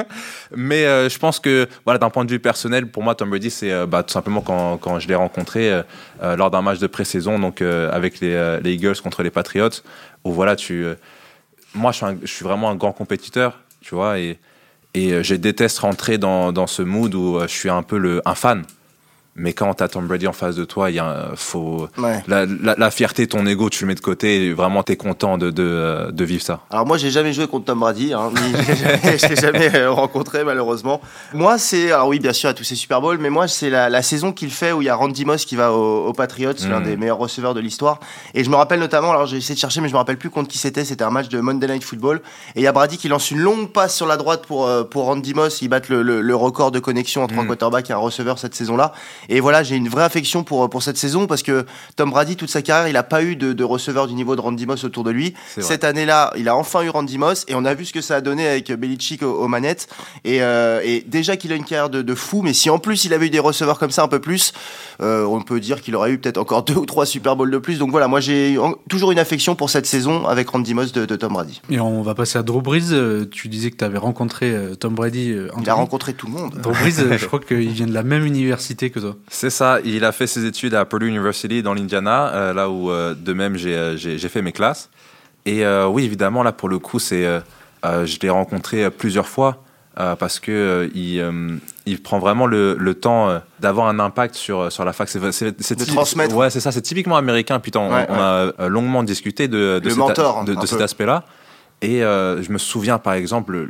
Mais 0.56 0.84
euh, 0.84 1.08
je 1.08 1.16
pense 1.16 1.38
que, 1.38 1.68
voilà, 1.84 1.98
d'un 1.98 2.10
point 2.10 2.24
de 2.24 2.30
vue 2.30 2.40
personnel, 2.40 2.88
pour 2.88 3.04
moi, 3.04 3.14
Tom 3.14 3.30
Brady, 3.30 3.50
c'est 3.50 3.70
euh, 3.70 3.86
bah, 3.86 4.02
tout 4.02 4.12
simplement 4.12 4.40
quand, 4.40 4.78
quand 4.78 4.98
je 4.98 5.06
l'ai 5.06 5.14
rencontré 5.14 5.70
euh, 6.22 6.36
lors 6.36 6.50
d'un 6.50 6.60
match 6.60 6.80
de 6.80 6.88
pré-saison, 6.88 7.38
donc 7.38 7.62
avec 7.62 8.18
les, 8.18 8.58
les 8.64 8.72
Eagles 8.72 8.96
contre 9.00 9.22
les 9.22 9.30
Patriots, 9.30 9.70
où 10.24 10.32
voilà, 10.32 10.56
tu. 10.56 10.86
moi, 11.72 11.92
je 11.92 11.98
suis, 11.98 12.06
je 12.22 12.32
suis 12.32 12.44
vraiment 12.44 12.68
un 12.68 12.74
grand 12.74 12.92
compétiteur, 12.92 13.60
tu 13.80 13.94
vois, 13.94 14.18
et, 14.18 14.40
et 14.94 15.22
je 15.22 15.36
déteste 15.36 15.78
rentrer 15.78 16.18
dans, 16.18 16.50
dans 16.50 16.66
ce 16.66 16.82
mood 16.82 17.14
où 17.14 17.38
je 17.42 17.46
suis 17.46 17.70
un 17.70 17.84
peu 17.84 17.96
le, 17.96 18.22
un 18.24 18.34
fan. 18.34 18.64
Mais 19.36 19.52
quand 19.52 19.72
t'as 19.74 19.88
Tom 19.88 20.06
Brady 20.06 20.26
en 20.26 20.32
face 20.32 20.56
de 20.56 20.64
toi, 20.64 20.90
il 20.90 20.96
y 20.96 20.98
a 20.98 21.04
un- 21.32 21.36
faut 21.36 21.88
Ouais. 21.98 22.22
la, 22.26 22.46
la, 22.46 22.74
la 22.76 22.90
fierté, 22.90 23.26
ton 23.26 23.44
ego, 23.46 23.68
tu 23.70 23.84
le 23.84 23.88
mets 23.88 23.94
de 23.94 24.00
côté. 24.00 24.44
Et 24.46 24.52
vraiment, 24.52 24.82
t'es 24.82 24.96
content 24.96 25.36
de, 25.38 25.50
de, 25.50 26.10
de 26.10 26.24
vivre 26.24 26.42
ça. 26.42 26.60
Alors 26.70 26.86
moi 26.86 26.96
j'ai 26.98 27.10
jamais 27.10 27.32
joué 27.32 27.46
contre 27.46 27.66
Tom 27.66 27.80
Brady, 27.80 28.12
hein, 28.14 28.30
je 28.34 29.28
l'ai 29.28 29.36
jamais 29.36 29.74
euh, 29.74 29.90
rencontré 29.90 30.42
malheureusement. 30.44 31.00
Moi 31.34 31.58
c'est, 31.58 31.92
alors 31.92 32.08
oui 32.08 32.18
bien 32.18 32.32
sûr 32.32 32.48
à 32.48 32.54
tous 32.54 32.64
ces 32.64 32.74
Super 32.76 33.00
Bowls, 33.00 33.18
mais 33.20 33.30
moi 33.30 33.46
c'est 33.48 33.70
la, 33.70 33.88
la 33.90 34.02
saison 34.02 34.32
qu'il 34.32 34.50
fait 34.50 34.72
où 34.72 34.82
il 34.82 34.86
y 34.86 34.88
a 34.88 34.94
Randy 34.94 35.24
Moss 35.24 35.44
qui 35.44 35.56
va 35.56 35.72
aux, 35.72 36.06
aux 36.06 36.12
Patriots, 36.12 36.52
l'un 36.68 36.80
Mm. 36.80 36.84
des 36.84 36.96
meilleurs 36.96 37.18
receveurs 37.18 37.54
de 37.54 37.60
l'histoire. 37.60 38.00
Et 38.34 38.42
je 38.44 38.50
me 38.50 38.56
rappelle 38.56 38.80
notamment, 38.80 39.10
alors 39.10 39.26
j'ai 39.26 39.36
essayé 39.36 39.54
de 39.54 39.60
chercher 39.60 39.80
mais 39.80 39.88
je 39.88 39.92
me 39.92 39.98
rappelle 39.98 40.16
plus 40.18 40.30
contre 40.30 40.48
qui 40.48 40.58
c'était, 40.58 40.84
c'était 40.84 41.04
un 41.04 41.10
match 41.10 41.28
de 41.28 41.40
Monday 41.40 41.66
Night 41.68 41.84
Football. 41.84 42.20
Et 42.54 42.60
il 42.60 42.62
y 42.62 42.66
a 42.66 42.72
Brady 42.72 42.96
qui 42.98 43.08
lance 43.08 43.30
une 43.30 43.38
longue 43.40 43.70
passe 43.70 43.94
sur 43.94 44.06
la 44.06 44.16
droite 44.16 44.44
pour, 44.46 44.66
euh, 44.66 44.84
pour 44.84 45.04
Randy 45.06 45.34
Moss, 45.34 45.60
il 45.62 45.68
bat 45.68 45.80
le, 45.88 46.02
le, 46.02 46.20
le 46.22 46.34
record 46.36 46.70
de 46.70 46.78
connexion 46.78 47.22
entre 47.22 47.34
un 47.38 47.42
Mm. 47.44 47.48
quarterback 47.48 47.90
et 47.90 47.92
un 47.92 47.98
receveur 47.98 48.38
cette 48.38 48.54
saison-là. 48.54 48.92
Et 49.28 49.40
voilà, 49.40 49.62
j'ai 49.62 49.76
une 49.76 49.88
vraie 49.88 50.04
affection 50.04 50.44
pour, 50.44 50.68
pour 50.70 50.82
cette 50.82 50.96
saison 50.96 51.26
parce 51.26 51.42
que 51.42 51.66
Tom 51.96 52.10
Brady, 52.10 52.36
toute 52.36 52.50
sa 52.50 52.62
carrière, 52.62 52.88
il 52.88 52.94
n'a 52.94 53.02
pas 53.02 53.22
eu 53.22 53.36
de, 53.36 53.52
de 53.52 53.64
receveur 53.64 54.06
du 54.06 54.14
niveau 54.14 54.36
de 54.36 54.40
Randy 54.40 54.66
Moss 54.66 54.84
autour 54.84 55.04
de 55.04 55.10
lui. 55.10 55.34
Cette 55.58 55.84
année-là, 55.84 56.32
il 56.36 56.48
a 56.48 56.56
enfin 56.56 56.82
eu 56.82 56.88
Randy 56.88 57.18
Moss 57.18 57.44
et 57.48 57.54
on 57.54 57.64
a 57.64 57.74
vu 57.74 57.84
ce 57.84 57.92
que 57.92 58.00
ça 58.00 58.16
a 58.16 58.20
donné 58.20 58.46
avec 58.46 58.70
Belichick 58.72 59.22
aux, 59.22 59.32
aux 59.34 59.48
manettes. 59.48 59.88
Et, 60.24 60.42
euh, 60.42 60.80
et 60.84 61.04
déjà 61.06 61.36
qu'il 61.36 61.52
a 61.52 61.56
une 61.56 61.64
carrière 61.64 61.90
de, 61.90 62.02
de 62.02 62.14
fou, 62.14 62.42
mais 62.42 62.52
si 62.52 62.70
en 62.70 62.78
plus 62.78 63.04
il 63.04 63.12
avait 63.14 63.26
eu 63.26 63.30
des 63.30 63.38
receveurs 63.38 63.78
comme 63.78 63.90
ça 63.90 64.02
un 64.02 64.08
peu 64.08 64.20
plus, 64.20 64.52
euh, 65.00 65.24
on 65.24 65.40
peut 65.40 65.60
dire 65.60 65.80
qu'il 65.80 65.94
aurait 65.96 66.10
eu 66.12 66.18
peut-être 66.18 66.38
encore 66.38 66.62
deux 66.64 66.74
ou 66.74 66.86
trois 66.86 67.06
Super 67.06 67.36
Bowls 67.36 67.50
de 67.50 67.58
plus. 67.58 67.78
Donc 67.78 67.90
voilà, 67.90 68.08
moi 68.08 68.20
j'ai 68.20 68.58
toujours 68.88 69.12
une 69.12 69.18
affection 69.18 69.54
pour 69.54 69.70
cette 69.70 69.86
saison 69.86 70.26
avec 70.26 70.48
Randy 70.48 70.74
Moss 70.74 70.92
de, 70.92 71.04
de 71.04 71.16
Tom 71.16 71.32
Brady. 71.32 71.60
Et 71.70 71.80
on 71.80 72.02
va 72.02 72.14
passer 72.14 72.38
à 72.38 72.42
Drew 72.42 72.60
Brees. 72.62 72.92
Euh, 72.92 73.24
Tu 73.30 73.48
disais 73.48 73.70
que 73.70 73.76
tu 73.76 73.84
avais 73.84 73.98
rencontré 73.98 74.50
euh, 74.52 74.74
Tom 74.74 74.94
Brady. 74.94 75.30
euh, 75.32 75.46
Il 75.48 75.52
Anthony. 75.52 75.68
a 75.68 75.74
rencontré 75.74 76.14
tout 76.14 76.26
le 76.26 76.32
monde. 76.32 76.54
Drew 76.62 76.72
Brees, 76.72 76.92
je 77.18 77.26
crois 77.26 77.40
qu'il 77.40 77.68
vient 77.70 77.86
de 77.86 77.94
la 77.94 78.02
même 78.02 78.24
université 78.24 78.90
que 78.90 79.00
toi. 79.00 79.15
C'est 79.28 79.50
ça. 79.50 79.78
Il 79.84 80.04
a 80.04 80.12
fait 80.12 80.26
ses 80.26 80.44
études 80.44 80.74
à 80.74 80.84
Purdue 80.84 81.08
University 81.08 81.62
dans 81.62 81.74
l'Indiana, 81.74 82.28
euh, 82.34 82.52
là 82.52 82.70
où 82.70 82.90
euh, 82.90 83.14
de 83.14 83.32
même 83.32 83.56
j'ai 83.56 83.74
euh, 83.76 83.96
j'ai- 83.96 84.18
fait 84.28 84.42
mes 84.42 84.52
classes. 84.52 84.90
Et 85.44 85.64
oui, 85.66 86.04
évidemment, 86.04 86.42
là 86.42 86.52
pour 86.52 86.68
le 86.68 86.78
coup, 86.80 86.98
c'est 86.98 87.24
je 87.84 88.18
l'ai 88.20 88.30
rencontré 88.30 88.90
plusieurs 88.90 89.28
fois 89.28 89.62
euh, 89.98 90.14
parce 90.16 90.40
que 90.40 90.50
euh, 90.50 90.88
il, 90.94 91.20
euh, 91.20 91.56
il 91.86 92.02
prend 92.02 92.18
vraiment 92.18 92.46
le, 92.46 92.76
le 92.78 92.94
temps 92.94 93.40
d'avoir 93.60 93.86
un 93.86 93.98
impact 93.98 94.34
sur 94.34 94.70
sur 94.72 94.84
la 94.84 94.92
fac. 94.92 95.08
C'est 95.08 95.20
De 95.20 95.84
transmettre. 95.84 96.34
Ouais, 96.34 96.50
c'est 96.50 96.60
ça. 96.60 96.72
C'est 96.72 96.82
typiquement 96.82 97.16
américain. 97.16 97.60
Putain, 97.60 97.80
on, 97.80 97.92
Ouais, 97.94 98.06
on 98.08 98.14
a 98.20 98.68
longuement 98.68 99.02
discuté 99.04 99.46
de, 99.48 99.80
cet, 99.84 99.96
mentor, 99.96 100.44
de, 100.44 100.54
de 100.54 100.66
cet 100.66 100.80
aspect-là. 100.80 101.24
Et 101.80 102.00
je 102.00 102.50
me 102.52 102.58
souviens, 102.58 102.98
par 102.98 103.12
exemple, 103.14 103.68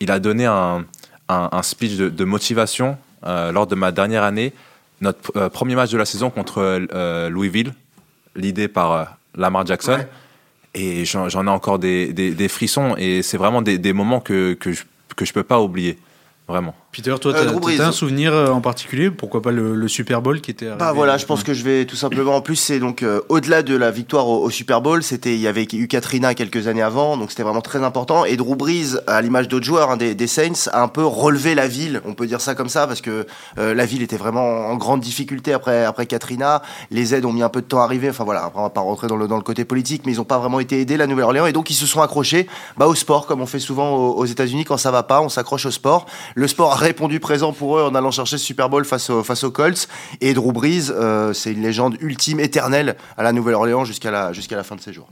il 0.00 0.10
a 0.10 0.18
donné 0.18 0.46
un, 0.46 0.84
un, 1.28 1.48
un 1.52 1.62
speech 1.62 1.96
de, 1.96 2.24
motivation 2.24 2.96
lors 3.24 3.66
de 3.66 3.74
ma 3.74 3.90
dernière 3.92 4.22
année, 4.22 4.52
notre 5.00 5.36
euh, 5.36 5.48
premier 5.48 5.74
match 5.74 5.90
de 5.90 5.98
la 5.98 6.04
saison 6.04 6.30
contre 6.30 6.58
euh, 6.92 7.28
Louisville, 7.28 7.72
l'idée 8.36 8.68
par 8.68 8.92
euh, 8.92 9.04
Lamar 9.36 9.66
Jackson. 9.66 9.98
Ouais. 9.98 10.08
Et 10.74 11.04
j'en 11.04 11.28
ai 11.28 11.50
encore 11.50 11.78
des, 11.78 12.12
des, 12.12 12.32
des 12.32 12.48
frissons, 12.48 12.96
et 12.98 13.22
c'est 13.22 13.36
vraiment 13.36 13.62
des, 13.62 13.78
des 13.78 13.92
moments 13.92 14.18
que, 14.18 14.54
que, 14.54 14.72
je, 14.72 14.82
que 15.14 15.24
je 15.24 15.32
peux 15.32 15.44
pas 15.44 15.60
oublier. 15.60 15.98
Vraiment. 16.46 16.74
Peter, 16.92 17.14
toi, 17.20 17.32
Euh, 17.34 17.52
Brees. 17.58 17.78
t'as 17.78 17.88
un 17.88 17.92
souvenir 17.92 18.32
euh, 18.34 18.50
en 18.50 18.60
particulier 18.60 19.10
Pourquoi 19.10 19.40
pas 19.40 19.50
le, 19.50 19.74
le 19.74 19.88
Super 19.88 20.20
Bowl 20.20 20.42
qui 20.42 20.50
était 20.50 20.70
Bah 20.78 20.92
voilà, 20.92 21.14
euh, 21.14 21.18
je 21.18 21.24
pense 21.24 21.42
que 21.42 21.54
je 21.54 21.64
vais 21.64 21.86
tout 21.86 21.96
simplement. 21.96 22.36
En 22.36 22.42
plus, 22.42 22.56
c'est 22.56 22.78
donc 22.78 23.02
euh, 23.02 23.22
au-delà 23.30 23.62
de 23.62 23.74
la 23.74 23.90
victoire 23.90 24.28
au, 24.28 24.44
au 24.44 24.50
Super 24.50 24.82
Bowl, 24.82 25.02
c'était 25.02 25.34
il 25.34 25.40
y 25.40 25.48
avait 25.48 25.66
eu 25.72 25.88
Katrina 25.88 26.34
quelques 26.34 26.68
années 26.68 26.82
avant, 26.82 27.16
donc 27.16 27.30
c'était 27.30 27.42
vraiment 27.44 27.62
très 27.62 27.82
important. 27.82 28.26
Et 28.26 28.36
Drew 28.36 28.56
Brees, 28.56 28.98
à 29.06 29.22
l'image 29.22 29.48
d'autres 29.48 29.64
joueurs 29.64 29.90
hein, 29.90 29.96
des, 29.96 30.14
des 30.14 30.26
Saints, 30.26 30.68
a 30.72 30.82
un 30.82 30.88
peu 30.88 31.04
relevé 31.04 31.54
la 31.54 31.66
ville. 31.66 32.02
On 32.04 32.12
peut 32.12 32.26
dire 32.26 32.42
ça 32.42 32.54
comme 32.54 32.68
ça 32.68 32.86
parce 32.86 33.00
que 33.00 33.26
euh, 33.58 33.74
la 33.74 33.86
ville 33.86 34.02
était 34.02 34.18
vraiment 34.18 34.66
en 34.68 34.76
grande 34.76 35.00
difficulté 35.00 35.54
après 35.54 35.84
après 35.86 36.04
Katrina. 36.04 36.60
Les 36.90 37.14
aides 37.14 37.24
ont 37.24 37.32
mis 37.32 37.42
un 37.42 37.48
peu 37.48 37.62
de 37.62 37.66
temps 37.66 37.80
à 37.80 37.84
arriver. 37.84 38.10
Enfin 38.10 38.24
voilà, 38.24 38.44
après, 38.44 38.60
on 38.60 38.64
va 38.64 38.70
pas 38.70 38.82
rentrer 38.82 39.08
dans 39.08 39.16
le 39.16 39.26
dans 39.28 39.36
le 39.36 39.42
côté 39.42 39.64
politique, 39.64 40.02
mais 40.04 40.12
ils 40.12 40.20
ont 40.20 40.24
pas 40.24 40.38
vraiment 40.38 40.60
été 40.60 40.78
aidés 40.80 40.98
la 40.98 41.06
Nouvelle-Orléans 41.06 41.46
et 41.46 41.52
donc 41.52 41.70
ils 41.70 41.74
se 41.74 41.86
sont 41.86 42.02
accrochés 42.02 42.46
bah, 42.76 42.86
au 42.86 42.94
sport 42.94 43.26
comme 43.26 43.40
on 43.40 43.46
fait 43.46 43.58
souvent 43.60 43.96
aux, 43.96 44.12
aux 44.18 44.26
États-Unis 44.26 44.64
quand 44.64 44.76
ça 44.76 44.90
va 44.90 45.02
pas, 45.02 45.22
on 45.22 45.30
s'accroche 45.30 45.64
au 45.64 45.70
sport. 45.70 46.04
Le 46.34 46.48
sport 46.48 46.72
a 46.72 46.76
répondu 46.76 47.20
présent 47.20 47.52
pour 47.52 47.78
eux 47.78 47.82
en 47.82 47.94
allant 47.94 48.10
chercher 48.10 48.38
ce 48.38 48.44
Super 48.44 48.68
Bowl 48.68 48.84
face, 48.84 49.10
au, 49.10 49.22
face 49.22 49.44
aux 49.44 49.50
Colts. 49.50 49.88
Et 50.20 50.34
Drew 50.34 50.52
Brees, 50.52 50.90
euh, 50.90 51.32
c'est 51.32 51.52
une 51.52 51.62
légende 51.62 51.96
ultime, 52.00 52.40
éternelle 52.40 52.96
à 53.16 53.22
la 53.22 53.32
Nouvelle-Orléans 53.32 53.84
jusqu'à 53.84 54.10
la, 54.10 54.32
jusqu'à 54.32 54.56
la 54.56 54.64
fin 54.64 54.76
de 54.76 54.80
ses 54.80 54.92
jours. 54.92 55.08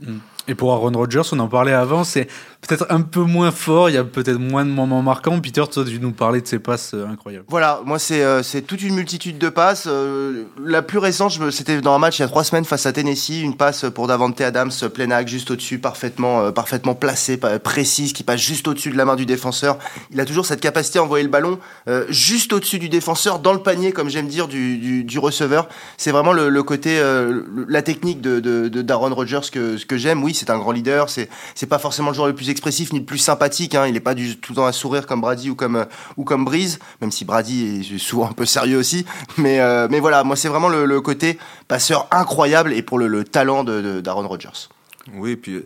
Et 0.47 0.55
pour 0.55 0.73
Aaron 0.73 0.91
Rodgers, 0.91 1.21
on 1.31 1.39
en 1.39 1.47
parlait 1.47 1.71
avant, 1.71 2.03
c'est 2.03 2.27
peut-être 2.67 2.85
un 2.89 3.01
peu 3.01 3.21
moins 3.21 3.51
fort, 3.51 3.89
il 3.89 3.93
y 3.93 3.97
a 3.97 4.03
peut-être 4.03 4.39
moins 4.39 4.65
de 4.65 4.69
moments 4.69 5.01
marquants. 5.01 5.39
Peter, 5.39 5.63
toi, 5.71 5.85
tu 5.85 5.99
nous 5.99 6.11
parlais 6.11 6.41
de 6.41 6.47
ces 6.47 6.59
passes 6.59 6.93
euh, 6.93 7.07
incroyables. 7.07 7.45
Voilà, 7.47 7.81
moi 7.85 7.97
c'est 7.97 8.23
euh, 8.23 8.43
c'est 8.43 8.61
toute 8.61 8.81
une 8.81 8.95
multitude 8.95 9.37
de 9.37 9.47
passes. 9.47 9.85
Euh, 9.87 10.43
la 10.61 10.81
plus 10.81 10.97
récente, 10.97 11.39
c'était 11.51 11.79
dans 11.79 11.93
un 11.93 11.99
match 11.99 12.19
il 12.19 12.23
y 12.23 12.25
a 12.25 12.27
trois 12.27 12.43
semaines 12.43 12.65
face 12.65 12.85
à 12.85 12.91
Tennessee, 12.91 13.41
une 13.41 13.55
passe 13.55 13.85
pour 13.93 14.07
Davante 14.07 14.39
Adams, 14.41 14.71
plein 14.93 15.11
axe, 15.11 15.31
juste 15.31 15.51
au-dessus, 15.51 15.79
parfaitement, 15.79 16.51
parfaitement 16.51 16.95
placée, 16.95 17.37
précise, 17.37 18.11
qui 18.11 18.23
passe 18.23 18.41
juste 18.41 18.67
au-dessus 18.67 18.89
de 18.89 18.97
la 18.97 19.05
main 19.05 19.15
du 19.15 19.25
défenseur. 19.25 19.77
Il 20.11 20.19
a 20.19 20.25
toujours 20.25 20.45
cette 20.45 20.61
capacité 20.61 20.99
à 20.99 21.03
envoyer 21.13 21.23
le 21.23 21.31
ballon 21.31 21.59
euh, 21.87 22.05
juste 22.09 22.53
au-dessus 22.53 22.79
du 22.79 22.89
défenseur, 22.89 23.39
dans 23.39 23.53
le 23.53 23.59
panier, 23.59 23.91
comme 23.91 24.09
j'aime 24.09 24.27
dire, 24.27 24.47
du, 24.47 25.19
receveur. 25.19 25.69
C'est 25.97 26.11
vraiment 26.11 26.33
le, 26.33 26.63
côté, 26.63 26.99
euh, 26.99 27.43
la 27.67 27.81
technique 27.81 28.19
de, 28.19 28.39
de, 28.39 28.67
de 28.67 28.81
Darren 28.81 29.13
Rodgers 29.13 29.49
que, 29.51 29.97
j'aime. 29.97 30.23
Oui, 30.23 30.33
c'est 30.33 30.49
un 30.49 30.57
grand 30.57 30.71
leader, 30.71 31.09
c'est 31.09 31.29
c'est 31.55 31.67
pas 31.67 31.79
forcément 31.79 32.09
le 32.09 32.15
joueur 32.15 32.27
le 32.27 32.35
plus 32.35 32.49
expressif 32.49 32.91
ni 32.93 32.99
le 32.99 33.05
plus 33.05 33.19
sympathique. 33.19 33.75
Hein. 33.75 33.87
Il 33.87 33.95
est 33.95 34.01
pas 34.01 34.15
du 34.15 34.37
tout 34.37 34.53
le 34.53 34.57
temps 34.57 34.65
à 34.65 34.71
sourire 34.71 35.05
comme 35.05 35.21
Brady 35.21 35.49
ou 35.49 35.55
comme 35.55 35.75
euh, 35.75 35.85
ou 36.17 36.23
comme 36.23 36.45
Breeze, 36.45 36.79
même 37.01 37.11
si 37.11 37.25
Brady 37.25 37.85
est 37.93 37.97
souvent 37.97 38.29
un 38.29 38.33
peu 38.33 38.45
sérieux 38.45 38.77
aussi. 38.77 39.05
Mais 39.37 39.59
euh, 39.59 39.87
mais 39.89 39.99
voilà, 39.99 40.23
moi 40.23 40.35
c'est 40.35 40.49
vraiment 40.49 40.69
le, 40.69 41.01
côté 41.01 41.37
passeur 41.67 42.07
incroyable 42.11 42.71
et 42.73 42.81
pour 42.81 42.97
le, 42.97 43.07
le 43.07 43.23
talent 43.23 43.63
de, 43.63 43.81
de 43.81 44.01
d'Aaron 44.01 44.27
Rodgers. 44.27 44.69
Oui, 45.13 45.35
puis 45.35 45.55
euh, 45.55 45.65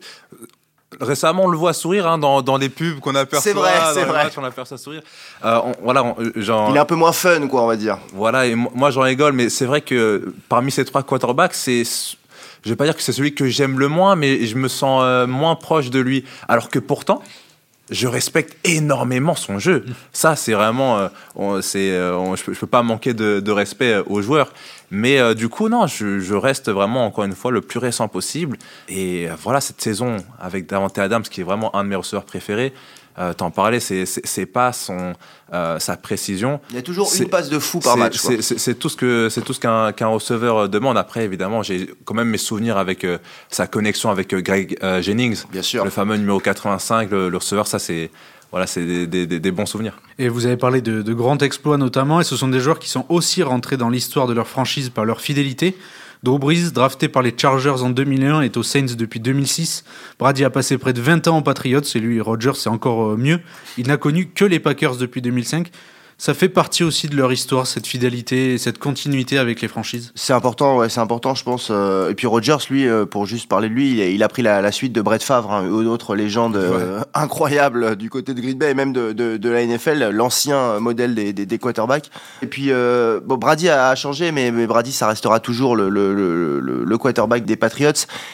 récemment, 1.01 1.45
on 1.45 1.47
le 1.49 1.57
voit 1.57 1.73
sourire 1.73 2.07
hein, 2.07 2.17
dans, 2.17 2.41
dans 2.41 2.57
les 2.57 2.69
pubs 2.69 2.99
qu'on 2.99 3.15
aperçoit. 3.15 3.41
C'est 3.41 3.53
vrai, 3.57 3.71
c'est 3.93 4.03
vrai. 4.03 4.23
matchs, 4.25 4.37
on 4.37 4.43
aperçoit 4.43 4.77
sourire. 4.77 5.01
Euh, 5.43 5.59
on- 5.63 5.73
voilà, 5.83 6.03
on- 6.03 6.15
euh, 6.19 6.31
genre, 6.37 6.69
Il 6.71 6.75
est 6.75 6.79
un 6.79 6.85
peu 6.85 6.95
moins 6.95 7.11
fun, 7.11 7.47
quoi, 7.47 7.63
on 7.63 7.67
va 7.67 7.75
dire. 7.75 7.97
Voilà, 8.13 8.45
et 8.45 8.55
mo- 8.55 8.71
moi 8.73 8.89
j'en 8.91 9.01
rigole, 9.01 9.33
mais 9.33 9.49
c'est 9.49 9.65
vrai 9.65 9.81
que 9.81 10.33
parmi 10.49 10.71
ces 10.71 10.85
trois 10.85 11.03
quarterbacks, 11.03 11.53
c'est. 11.53 11.83
Je 12.63 12.69
vais 12.69 12.75
pas 12.75 12.85
dire 12.85 12.95
que 12.95 13.01
c'est 13.01 13.13
celui 13.13 13.33
que 13.35 13.47
j'aime 13.47 13.79
le 13.79 13.87
moins, 13.87 14.15
mais 14.15 14.45
je 14.45 14.55
me 14.55 14.67
sens 14.67 15.01
euh, 15.03 15.27
moins 15.27 15.55
proche 15.55 15.89
de 15.89 15.99
lui. 15.99 16.25
Alors 16.49 16.69
que 16.69 16.79
pourtant, 16.79 17.21
je 17.89 18.07
respecte 18.07 18.57
énormément 18.67 19.35
son 19.35 19.59
jeu. 19.59 19.85
Ça, 20.11 20.35
c'est 20.35 20.53
vraiment, 20.53 21.09
euh, 21.37 21.61
c'est, 21.61 21.91
euh, 21.91 22.35
je, 22.35 22.43
peux, 22.43 22.51
peux 22.53 22.67
pas 22.67 22.83
manquer 22.83 23.13
de, 23.13 23.39
de 23.39 23.51
respect 23.51 23.93
euh, 23.93 24.03
aux 24.07 24.21
joueurs. 24.21 24.51
Mais 24.91 25.19
euh, 25.19 25.33
du 25.33 25.49
coup, 25.49 25.69
non, 25.69 25.87
je, 25.87 26.19
je, 26.19 26.33
reste 26.33 26.69
vraiment, 26.69 27.05
encore 27.05 27.23
une 27.23 27.35
fois, 27.35 27.51
le 27.51 27.61
plus 27.61 27.79
récent 27.79 28.07
possible. 28.07 28.57
Et 28.89 29.27
voilà, 29.41 29.61
cette 29.61 29.81
saison 29.81 30.17
avec 30.39 30.67
Davante 30.67 30.97
Adams, 30.97 31.23
qui 31.23 31.41
est 31.41 31.43
vraiment 31.43 31.75
un 31.75 31.83
de 31.83 31.89
mes 31.89 31.95
receveurs 31.95 32.25
préférés, 32.25 32.73
euh, 33.19 33.33
t'en 33.33 33.51
parlais, 33.51 33.79
c'est 33.79 34.45
pas 34.45 34.73
son, 34.73 35.13
euh, 35.53 35.79
sa 35.79 35.97
précision. 35.97 36.59
Il 36.69 36.75
y 36.75 36.79
a 36.79 36.81
toujours 36.81 37.11
une 37.17 37.29
passe 37.29 37.49
de 37.49 37.59
fou 37.59 37.79
par 37.79 37.97
match. 37.97 38.17
C'est 38.17 38.77
tout 38.77 38.89
ce 38.89 38.97
que 38.97 39.29
c'est 39.29 39.41
tout 39.41 39.53
ce 39.53 39.59
qu'un 39.59 39.91
qu'un 39.91 40.07
receveur 40.07 40.69
demande. 40.69 40.97
Après, 40.97 41.23
évidemment, 41.23 41.63
j'ai 41.63 41.89
quand 42.05 42.13
même 42.13 42.29
mes 42.29 42.37
souvenirs 42.37 42.77
avec 42.77 43.03
euh, 43.03 43.17
sa 43.49 43.67
connexion 43.67 44.09
avec 44.09 44.33
euh, 44.33 44.41
Greg 44.41 44.77
euh, 44.83 45.01
Jennings, 45.01 45.43
Bien 45.51 45.61
sûr. 45.61 45.83
le 45.83 45.89
fameux 45.89 46.17
numéro 46.17 46.39
85, 46.39 47.09
le, 47.11 47.29
le 47.29 47.37
receveur. 47.37 47.67
Ça, 47.67 47.79
c'est 47.79 48.11
voilà, 48.51 48.65
c'est 48.65 48.85
des, 48.85 49.07
des, 49.07 49.27
des, 49.27 49.39
des, 49.39 49.51
bons 49.51 49.65
souvenirs. 49.65 49.99
Et 50.19 50.29
vous 50.29 50.45
avez 50.45 50.55
parlé 50.55 50.81
de, 50.81 51.01
de 51.01 51.13
grands 51.13 51.37
exploits 51.37 51.77
notamment, 51.77 52.21
et 52.21 52.23
ce 52.23 52.37
sont 52.37 52.47
des 52.47 52.61
joueurs 52.61 52.79
qui 52.79 52.89
sont 52.89 53.05
aussi 53.09 53.43
rentrés 53.43 53.75
dans 53.77 53.89
l'histoire 53.89 54.25
de 54.27 54.33
leur 54.33 54.47
franchise 54.47 54.89
par 54.89 55.03
leur 55.05 55.19
fidélité. 55.19 55.75
Drew 56.23 56.39
Brees, 56.39 56.71
drafté 56.73 57.07
par 57.07 57.21
les 57.21 57.33
Chargers 57.37 57.81
en 57.81 57.89
2001, 57.89 58.41
est 58.41 58.57
aux 58.57 58.63
Saints 58.63 58.95
depuis 58.97 59.19
2006. 59.19 59.83
Brady 60.19 60.43
a 60.43 60.49
passé 60.49 60.77
près 60.77 60.93
de 60.93 61.01
20 61.01 61.27
ans 61.27 61.37
aux 61.37 61.41
Patriots, 61.43 61.81
et 61.81 61.99
lui, 61.99 62.19
Rodgers, 62.21 62.55
c'est 62.55 62.69
encore 62.69 63.11
euh, 63.11 63.17
mieux. 63.17 63.39
Il 63.77 63.87
n'a 63.87 63.97
connu 63.97 64.27
que 64.27 64.45
les 64.45 64.59
Packers 64.59 64.97
depuis 64.97 65.21
2005 65.21 65.71
ça 66.19 66.33
fait 66.33 66.49
partie 66.49 66.83
aussi 66.83 67.07
de 67.07 67.15
leur 67.15 67.31
histoire, 67.31 67.67
cette 67.67 67.85
fidélité 67.85 68.53
et 68.53 68.57
cette 68.57 68.79
continuité 68.79 69.37
avec 69.37 69.61
les 69.61 69.67
franchises. 69.67 70.11
C'est 70.15 70.33
important, 70.33 70.77
ouais, 70.77 70.89
c'est 70.89 70.99
important, 70.99 71.35
je 71.35 71.43
pense. 71.43 71.67
Euh, 71.69 72.09
et 72.09 72.15
puis 72.15 72.25
Rogers, 72.25 72.57
lui, 72.71 72.87
euh, 72.87 73.05
pour 73.05 73.27
juste 73.27 73.47
parler 73.47 73.69
de 73.69 73.73
lui, 73.75 73.99
il 74.15 74.23
a, 74.23 74.27
pris 74.27 74.41
la, 74.41 74.61
la, 74.61 74.71
suite 74.71 74.93
de 74.93 75.01
Brett 75.03 75.21
Favre, 75.21 75.53
hein, 75.53 75.63
une 75.63 75.87
autre 75.87 76.15
légende 76.15 76.55
euh, 76.55 77.01
incroyable 77.13 77.95
du 77.97 78.09
côté 78.09 78.33
de 78.33 78.41
Green 78.41 78.57
Bay 78.57 78.71
et 78.71 78.73
même 78.73 78.93
de, 78.93 79.13
de, 79.13 79.37
de 79.37 79.49
la 79.49 79.63
NFL, 79.63 80.09
l'ancien 80.09 80.79
modèle 80.79 81.13
des, 81.13 81.33
des, 81.33 81.45
des, 81.45 81.59
quarterbacks. 81.59 82.09
Et 82.41 82.47
puis, 82.47 82.71
euh, 82.71 83.19
bon, 83.23 83.37
Brady 83.37 83.69
a, 83.69 83.93
changé, 83.93 84.31
mais, 84.31 84.49
mais, 84.49 84.65
Brady, 84.65 84.93
ça 84.93 85.07
restera 85.07 85.39
toujours 85.39 85.75
le, 85.75 85.87
le, 85.87 86.15
le, 86.15 86.83
le, 86.83 86.97
quarterback 86.97 87.45
des 87.45 87.57
Patriots. 87.57 87.91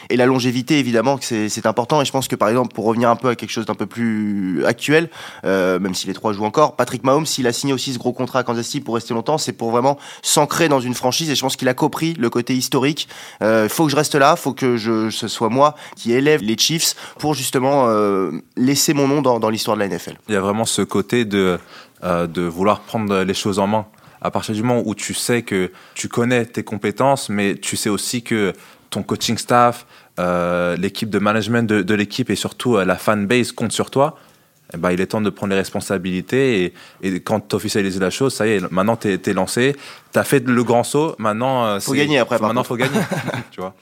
Et 0.10 0.16
la 0.16 0.26
longévité, 0.26 0.80
évidemment, 0.80 1.18
que 1.18 1.26
c'est 1.26 1.66
important. 1.66 2.02
Et 2.02 2.06
je 2.06 2.14
pense 2.14 2.30
que, 2.30 2.38
par 2.38 2.48
exemple, 2.48 2.74
pour 2.74 2.86
revenir 2.86 3.10
un 3.10 3.18
peu 3.18 3.28
à 3.28 3.36
quelque 3.36 3.52
chose 3.52 3.66
d'un 3.66 3.76
peu 3.76 3.88
plus 3.88 4.64
actuel, 4.66 5.10
même 5.44 5.94
si 5.94 6.08
les 6.08 6.14
trois 6.14 6.32
jouent 6.32 6.46
encore, 6.46 6.78
Patrick 6.78 7.04
Mahomes, 7.04 7.26
s'il 7.26 7.46
a 7.46 7.52
signé 7.52 7.73
aussi 7.74 7.94
ce 7.94 8.00
gros 8.00 8.14
contrat 8.14 8.40
à 8.40 8.44
Kansas 8.44 8.66
City 8.66 8.82
pour 8.82 8.96
rester 8.96 9.14
longtemps, 9.14 9.38
c'est 9.38 9.54
pour 9.54 9.72
vraiment 9.72 9.98
s'ancrer 10.22 10.70
dans 10.70 10.80
une 10.80 10.94
franchise 10.94 11.30
et 11.30 11.36
je 11.36 11.42
pense 11.42 11.56
qu'il 11.56 11.68
a 11.68 11.74
compris 11.74 12.14
le 12.14 12.30
côté 12.30 12.56
historique. 12.56 13.08
Il 13.42 13.46
euh, 13.46 13.70
faut 13.70 13.86
que 13.86 13.92
je 13.92 13.96
reste 13.96 14.16
là, 14.16 14.36
faut 14.36 14.54
que 14.54 14.78
je, 14.78 15.10
ce 15.10 15.28
soit 15.28 15.50
moi 15.50 15.76
qui 15.96 16.14
élève 16.14 16.42
les 16.42 16.58
Chiefs 16.58 16.96
pour 17.20 17.34
justement 17.34 17.88
euh, 17.88 18.32
laisser 18.56 18.94
mon 18.94 19.08
nom 19.08 19.22
dans, 19.22 19.50
l'histoire 19.50 19.78
de 19.78 19.82
la 19.82 19.88
NFL. 19.88 20.18
Il 20.28 20.34
y 20.34 20.38
a 20.38 20.42
vraiment 20.42 20.66
ce 20.66 20.82
côté 20.82 21.26
de, 21.26 21.60
euh, 22.04 22.28
de 22.28 22.42
vouloir 22.42 22.82
prendre 22.82 23.24
les 23.24 23.34
choses 23.34 23.60
en 23.60 23.68
main. 23.68 23.86
À 24.22 24.32
partir 24.32 24.56
du 24.56 24.64
moment 24.64 24.82
où 24.86 24.96
tu 24.96 25.14
sais 25.14 25.42
que 25.42 25.72
tu 25.96 26.08
connais 26.08 26.46
tes 26.46 26.64
compétences, 26.64 27.28
mais 27.28 27.56
tu 27.56 27.76
sais 27.76 27.90
aussi 27.90 28.24
que 28.24 28.54
ton 28.90 29.04
coaching 29.04 29.38
staff, 29.38 29.86
l'équipe 30.78 31.10
de 31.10 31.20
management 31.20 31.68
de, 31.68 31.82
de 31.82 31.94
l'équipe 31.94 32.30
et 32.30 32.36
surtout 32.36 32.78
la 32.78 32.96
fan 32.96 33.28
base 33.28 33.52
compte 33.52 33.74
sur 33.74 33.92
toi, 33.92 34.18
eh 34.74 34.78
ben, 34.78 34.92
il 34.92 35.02
est 35.02 35.08
temps 35.08 35.22
de 35.22 35.30
prendre 35.30 35.52
les 35.52 35.60
responsabilités 35.60 36.64
et, 36.64 36.74
et 37.02 37.20
quand 37.20 37.48
tu 37.48 37.56
officialises 37.56 38.00
la 38.00 38.10
chose, 38.10 38.34
ça 38.34 38.48
y 38.48 38.52
est, 38.52 38.72
maintenant 38.72 38.96
tu 38.96 39.08
es, 39.10 39.34
lancé, 39.34 39.76
tu 40.12 40.20
as 40.20 40.24
fait 40.24 40.48
le 40.48 40.64
grand 40.64 40.84
saut, 40.84 41.16
maintenant 41.20 41.66
euh, 41.66 41.80
faut 41.80 41.94
gagner 41.94 42.20
après. 42.20 42.40
Maintenant 42.40 42.64
faut 42.64 42.76
gagner, 42.76 43.00
tu 43.52 43.62
vois. 43.62 43.76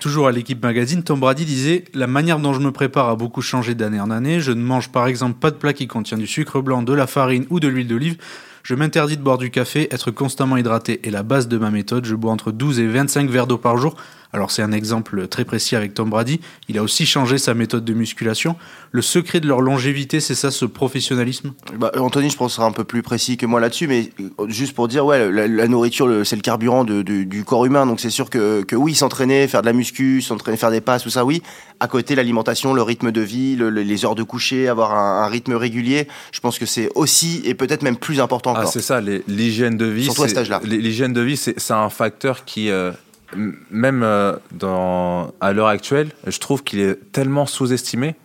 Toujours 0.00 0.28
à 0.28 0.32
l'équipe 0.32 0.62
magazine, 0.62 1.02
Tom 1.02 1.20
Brady 1.20 1.44
disait 1.44 1.84
La 1.92 2.06
manière 2.06 2.38
dont 2.38 2.54
je 2.54 2.60
me 2.60 2.72
prépare 2.72 3.10
a 3.10 3.16
beaucoup 3.16 3.42
changé 3.42 3.74
d'année 3.74 4.00
en 4.00 4.10
année. 4.10 4.40
Je 4.40 4.50
ne 4.50 4.62
mange 4.62 4.88
par 4.88 5.06
exemple 5.06 5.38
pas 5.38 5.50
de 5.50 5.56
plat 5.56 5.74
qui 5.74 5.86
contient 5.88 6.16
du 6.16 6.26
sucre 6.26 6.62
blanc, 6.62 6.82
de 6.82 6.94
la 6.94 7.06
farine 7.06 7.46
ou 7.50 7.60
de 7.60 7.68
l'huile 7.68 7.86
d'olive. 7.86 8.16
Je 8.62 8.74
m'interdis 8.74 9.18
de 9.18 9.22
boire 9.22 9.36
du 9.36 9.50
café, 9.50 9.88
être 9.90 10.10
constamment 10.10 10.56
hydraté 10.56 11.06
est 11.06 11.10
la 11.10 11.22
base 11.22 11.48
de 11.48 11.58
ma 11.58 11.70
méthode. 11.70 12.06
Je 12.06 12.14
bois 12.14 12.32
entre 12.32 12.50
12 12.50 12.80
et 12.80 12.86
25 12.86 13.28
verres 13.28 13.46
d'eau 13.46 13.58
par 13.58 13.76
jour. 13.76 13.94
Alors 14.32 14.50
c'est 14.50 14.62
un 14.62 14.72
exemple 14.72 15.26
très 15.26 15.44
précis 15.44 15.74
avec 15.74 15.94
Tom 15.94 16.10
Brady. 16.10 16.40
Il 16.68 16.78
a 16.78 16.82
aussi 16.82 17.04
changé 17.04 17.36
sa 17.38 17.54
méthode 17.54 17.84
de 17.84 17.92
musculation. 17.92 18.56
Le 18.92 19.02
secret 19.02 19.40
de 19.40 19.48
leur 19.48 19.60
longévité, 19.60 20.20
c'est 20.20 20.34
ça, 20.34 20.50
ce 20.50 20.64
professionnalisme? 20.64 21.52
Bah, 21.76 21.90
Anthony, 21.98 22.30
je 22.30 22.36
pense, 22.36 22.54
sera 22.54 22.66
un 22.66 22.72
peu 22.72 22.84
plus 22.84 23.02
précis 23.02 23.36
que 23.36 23.46
moi 23.46 23.60
là-dessus, 23.60 23.86
mais 23.86 24.10
juste 24.46 24.74
pour 24.74 24.88
dire, 24.88 25.04
ouais, 25.04 25.30
la, 25.30 25.48
la 25.48 25.68
nourriture, 25.68 26.24
c'est 26.24 26.36
le 26.36 26.42
carburant 26.42 26.84
de, 26.84 27.02
de, 27.02 27.24
du 27.24 27.44
corps 27.44 27.64
humain, 27.66 27.86
donc 27.86 28.00
c'est 28.00 28.10
sûr 28.10 28.30
que, 28.30 28.62
que 28.62 28.76
oui, 28.76 28.94
s'entraîner, 28.94 29.48
faire 29.48 29.62
de 29.62 29.66
la 29.66 29.72
muscu, 29.72 30.22
s'entraîner, 30.22 30.56
faire 30.56 30.70
des 30.70 30.80
passes, 30.80 31.02
tout 31.02 31.10
ça, 31.10 31.24
oui. 31.24 31.42
À 31.80 31.88
côté, 31.88 32.14
l'alimentation, 32.14 32.72
le 32.74 32.82
rythme 32.82 33.10
de 33.10 33.20
vie, 33.20 33.56
le, 33.56 33.70
les 33.70 34.04
heures 34.04 34.14
de 34.14 34.22
coucher, 34.22 34.68
avoir 34.68 34.94
un, 34.94 35.24
un, 35.24 35.26
rythme 35.26 35.54
régulier, 35.54 36.08
je 36.32 36.40
pense 36.40 36.58
que 36.58 36.66
c'est 36.66 36.90
aussi, 36.94 37.42
et 37.44 37.54
peut-être 37.54 37.82
même 37.82 37.96
plus 37.96 38.20
important 38.20 38.50
encore. 38.52 38.64
Ah, 38.66 38.70
c'est 38.70 38.82
ça, 38.82 39.00
l'hygiène 39.00 39.76
de 39.76 39.86
vie. 39.86 40.04
Surtout 40.04 40.24
à 40.24 40.28
cet 40.28 40.38
âge-là. 40.38 40.60
L'hygiène 40.64 41.12
de 41.12 41.20
vie, 41.20 41.36
c'est 41.36 41.70
un 41.70 41.90
facteur 41.90 42.44
qui... 42.44 42.70
Euh 42.70 42.92
même 43.34 44.02
euh, 44.02 44.36
dans, 44.52 45.32
à 45.40 45.52
l'heure 45.52 45.68
actuelle, 45.68 46.10
je 46.26 46.38
trouve 46.38 46.62
qu'il 46.62 46.80
est 46.80 47.12
tellement 47.12 47.46
sous-estimé. 47.46 48.16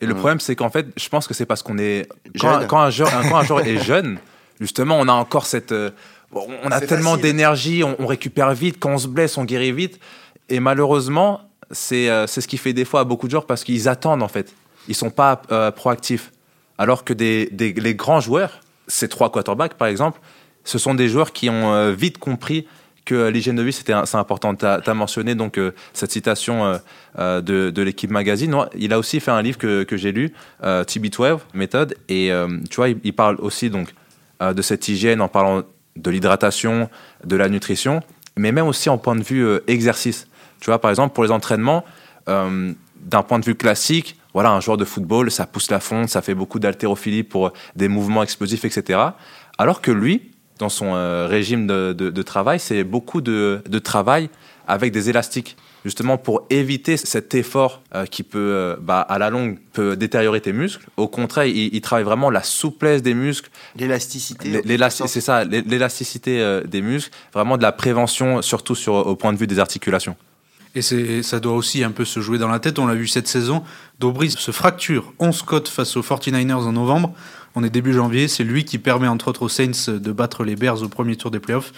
Et 0.00 0.06
le 0.06 0.14
mmh. 0.14 0.16
problème, 0.16 0.40
c'est 0.40 0.56
qu'en 0.56 0.70
fait, 0.70 0.86
je 0.96 1.08
pense 1.08 1.28
que 1.28 1.34
c'est 1.34 1.46
parce 1.46 1.62
qu'on 1.62 1.78
est. 1.78 2.08
Quand, 2.40 2.66
quand, 2.66 2.80
un 2.80 2.90
joueur, 2.90 3.10
quand 3.30 3.36
un 3.36 3.44
joueur 3.44 3.66
est 3.66 3.78
jeune, 3.78 4.18
justement, 4.60 4.98
on 4.98 5.08
a 5.08 5.12
encore 5.12 5.46
cette. 5.46 5.72
Euh, 5.72 5.90
on 6.32 6.70
a 6.70 6.80
tellement 6.80 7.16
d'énergie, 7.16 7.84
on, 7.84 7.94
on, 7.98 8.06
récupère 8.06 8.52
vite. 8.54 8.78
Quand 8.80 8.90
on 8.90 8.98
se 8.98 9.06
blesse, 9.06 9.36
on 9.36 9.44
guérit 9.44 9.72
vite. 9.72 10.00
Et 10.48 10.60
malheureusement, 10.60 11.42
c'est 11.70 12.08
euh, 12.08 12.26
ce 12.26 12.40
qui 12.40 12.56
fait 12.56 12.72
des 12.72 12.84
fois 12.84 13.00
à 13.00 13.04
beaucoup 13.04 13.26
de 13.26 13.30
joueurs 13.30 13.46
parce 13.46 13.64
qu'ils 13.64 13.88
attendent, 13.88 14.22
en 14.22 14.28
fait. 14.28 14.52
Ils 14.88 14.94
sont 14.94 15.10
pas 15.10 15.42
euh, 15.52 15.70
proactifs. 15.70 16.32
Alors 16.78 17.04
que 17.04 17.12
des, 17.12 17.48
des, 17.52 17.72
les 17.72 17.94
grands 17.94 18.20
joueurs, 18.20 18.60
ces 18.88 19.08
trois 19.08 19.30
quarterbacks, 19.30 19.74
par 19.74 19.88
exemple, 19.88 20.20
ce 20.64 20.78
sont 20.78 20.94
des 20.94 21.08
joueurs 21.08 21.32
qui 21.32 21.50
ont 21.50 21.92
vite 21.92 22.18
compris 22.18 22.66
que 23.04 23.28
l'hygiène 23.28 23.56
de 23.56 23.62
vie, 23.62 23.72
c'est 23.72 24.14
important. 24.14 24.54
Tu 24.54 24.64
as, 24.64 24.94
mentionné 24.94 25.34
donc 25.34 25.58
euh, 25.58 25.72
cette 25.92 26.12
citation 26.12 26.64
euh, 26.64 26.78
euh, 27.18 27.40
de, 27.40 27.82
l'équipe 27.82 28.10
magazine. 28.10 28.54
Il 28.76 28.92
a 28.92 28.98
aussi 28.98 29.20
fait 29.20 29.30
un 29.30 29.42
livre 29.42 29.58
que, 29.58 29.96
j'ai 29.96 30.12
lu, 30.12 30.32
euh, 30.62 30.84
TB12 30.84 31.40
méthode, 31.54 31.96
et 32.08 32.30
tu 32.70 32.76
vois, 32.76 32.88
il, 32.88 32.98
il, 33.04 33.12
parle 33.12 33.36
aussi 33.40 33.70
donc 33.70 33.94
de 34.40 34.62
cette 34.62 34.88
hygiène 34.88 35.20
en 35.20 35.28
parlant 35.28 35.62
de 35.96 36.10
l'hydratation, 36.10 36.88
de 37.24 37.36
la 37.36 37.48
nutrition, 37.48 38.00
mais 38.36 38.52
même 38.52 38.66
aussi 38.66 38.88
en 38.88 38.98
point 38.98 39.16
de 39.16 39.22
vue 39.22 39.46
exercice. 39.66 40.26
Tu 40.60 40.66
vois, 40.66 40.80
par 40.80 40.90
exemple, 40.90 41.14
pour 41.14 41.24
les 41.24 41.30
entraînements, 41.30 41.84
d'un 42.26 43.22
point 43.22 43.38
de 43.38 43.44
vue 43.44 43.54
classique, 43.54 44.16
voilà, 44.32 44.50
un 44.50 44.60
joueur 44.60 44.78
de 44.78 44.84
football, 44.84 45.30
ça 45.30 45.46
pousse 45.46 45.70
la 45.70 45.80
fonte, 45.80 46.08
ça 46.08 46.22
fait 46.22 46.34
beaucoup 46.34 46.58
d'haltérophilie 46.58 47.22
pour 47.22 47.52
des 47.76 47.88
mouvements 47.88 48.22
explosifs, 48.22 48.64
etc. 48.64 48.98
Alors 49.58 49.82
que 49.82 49.90
lui, 49.90 50.31
dans 50.62 50.68
son 50.68 50.94
euh, 50.94 51.26
régime 51.26 51.66
de, 51.66 51.92
de, 51.92 52.10
de 52.10 52.22
travail, 52.22 52.60
c'est 52.60 52.84
beaucoup 52.84 53.20
de, 53.20 53.62
de, 53.68 53.78
travail 53.80 54.30
avec 54.68 54.92
des 54.92 55.10
élastiques, 55.10 55.56
justement 55.84 56.18
pour 56.18 56.46
éviter 56.50 56.96
cet 56.96 57.34
effort 57.34 57.82
euh, 57.96 58.06
qui 58.06 58.22
peut, 58.22 58.38
euh, 58.38 58.76
bah, 58.80 59.00
à 59.00 59.18
la 59.18 59.28
longue, 59.28 59.58
peut 59.72 59.96
détériorer 59.96 60.40
tes 60.40 60.52
muscles. 60.52 60.86
Au 60.96 61.08
contraire, 61.08 61.46
il, 61.46 61.74
il 61.74 61.80
travaille 61.80 62.04
vraiment 62.04 62.30
la 62.30 62.44
souplesse 62.44 63.02
des 63.02 63.14
muscles. 63.14 63.50
L'élasticité. 63.76 64.62
C'est 65.08 65.20
ça, 65.20 65.44
l'élasticité 65.44 66.40
euh, 66.40 66.62
des 66.62 66.80
muscles, 66.80 67.12
vraiment 67.34 67.56
de 67.56 67.62
la 67.62 67.72
prévention, 67.72 68.40
surtout 68.40 68.76
sur, 68.76 68.94
au 68.94 69.16
point 69.16 69.32
de 69.32 69.38
vue 69.38 69.48
des 69.48 69.58
articulations. 69.58 70.16
Et 70.74 71.22
ça 71.22 71.38
doit 71.38 71.54
aussi 71.54 71.84
un 71.84 71.90
peu 71.90 72.06
se 72.06 72.20
jouer 72.20 72.38
dans 72.38 72.48
la 72.48 72.58
tête. 72.58 72.78
On 72.78 72.86
l'a 72.86 72.94
vu 72.94 73.06
cette 73.06 73.28
saison. 73.28 73.62
Dobris 73.98 74.30
se 74.30 74.52
fracture 74.52 75.12
11 75.18 75.42
côtes 75.42 75.68
face 75.68 75.96
aux 75.98 76.02
49ers 76.02 76.54
en 76.54 76.72
novembre. 76.72 77.12
On 77.54 77.64
est 77.64 77.70
début 77.70 77.92
janvier, 77.92 78.28
c'est 78.28 78.44
lui 78.44 78.64
qui 78.64 78.78
permet 78.78 79.08
entre 79.08 79.28
autres 79.28 79.42
aux 79.42 79.48
Saints 79.48 79.88
de 79.88 80.12
battre 80.12 80.44
les 80.44 80.56
Bears 80.56 80.82
au 80.82 80.88
premier 80.88 81.16
tour 81.16 81.30
des 81.30 81.40
playoffs. 81.40 81.72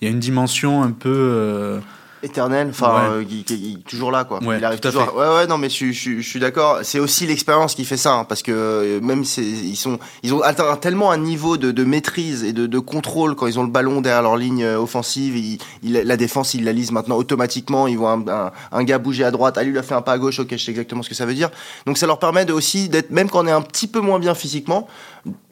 Il 0.00 0.06
y 0.06 0.08
a 0.08 0.10
une 0.10 0.20
dimension 0.20 0.82
un 0.82 0.92
peu 0.92 1.14
euh, 1.14 1.78
éternel, 2.22 2.68
enfin, 2.70 2.94
ouais. 2.94 3.22
euh, 3.22 3.24
qui, 3.24 3.82
toujours 3.86 4.10
là, 4.10 4.24
quoi. 4.24 4.42
Ouais, 4.42 4.58
il 4.58 4.64
arrive 4.64 4.80
toujours. 4.80 5.14
Ouais, 5.14 5.28
ouais, 5.28 5.46
non, 5.46 5.58
mais 5.58 5.68
je, 5.68 5.92
je, 5.92 6.20
je 6.20 6.28
suis 6.28 6.40
d'accord. 6.40 6.78
C'est 6.82 6.98
aussi 6.98 7.26
l'expérience 7.26 7.74
qui 7.74 7.84
fait 7.84 7.96
ça, 7.96 8.14
hein, 8.14 8.24
parce 8.24 8.42
que 8.42 8.50
euh, 8.52 9.00
même 9.00 9.24
ils 9.36 9.76
sont, 9.76 9.98
ils 10.22 10.32
ont 10.34 10.40
atteint 10.42 10.74
tellement 10.76 11.10
un 11.10 11.18
niveau 11.18 11.58
de, 11.58 11.70
de 11.70 11.84
maîtrise 11.84 12.44
et 12.44 12.52
de, 12.52 12.66
de, 12.66 12.78
contrôle 12.78 13.34
quand 13.34 13.46
ils 13.46 13.58
ont 13.58 13.62
le 13.62 13.70
ballon 13.70 14.00
derrière 14.00 14.22
leur 14.22 14.36
ligne 14.36 14.64
offensive. 14.66 15.36
Ils, 15.36 15.58
la 15.92 16.16
défense, 16.16 16.54
ils 16.54 16.64
la 16.64 16.72
lisent 16.72 16.92
maintenant 16.92 17.16
automatiquement. 17.16 17.86
Ils 17.86 17.98
voient 17.98 18.12
un, 18.12 18.26
un, 18.28 18.52
un, 18.72 18.84
gars 18.84 18.98
bouger 18.98 19.24
à 19.24 19.30
droite, 19.30 19.56
ah 19.58 19.62
lui 19.62 19.72
il 19.72 19.78
a 19.78 19.82
fait 19.82 19.94
un 19.94 20.02
pas 20.02 20.12
à 20.12 20.18
gauche, 20.18 20.40
ok, 20.40 20.48
je 20.50 20.56
sais 20.56 20.70
exactement 20.70 21.02
ce 21.02 21.08
que 21.08 21.14
ça 21.14 21.26
veut 21.26 21.34
dire. 21.34 21.50
Donc 21.86 21.98
ça 21.98 22.06
leur 22.06 22.18
permet 22.18 22.46
de 22.46 22.54
aussi 22.54 22.88
d'être, 22.88 23.10
même 23.10 23.28
quand 23.28 23.44
on 23.44 23.46
est 23.46 23.52
un 23.52 23.62
petit 23.62 23.86
peu 23.86 24.00
moins 24.00 24.18
bien 24.18 24.34
physiquement, 24.34 24.88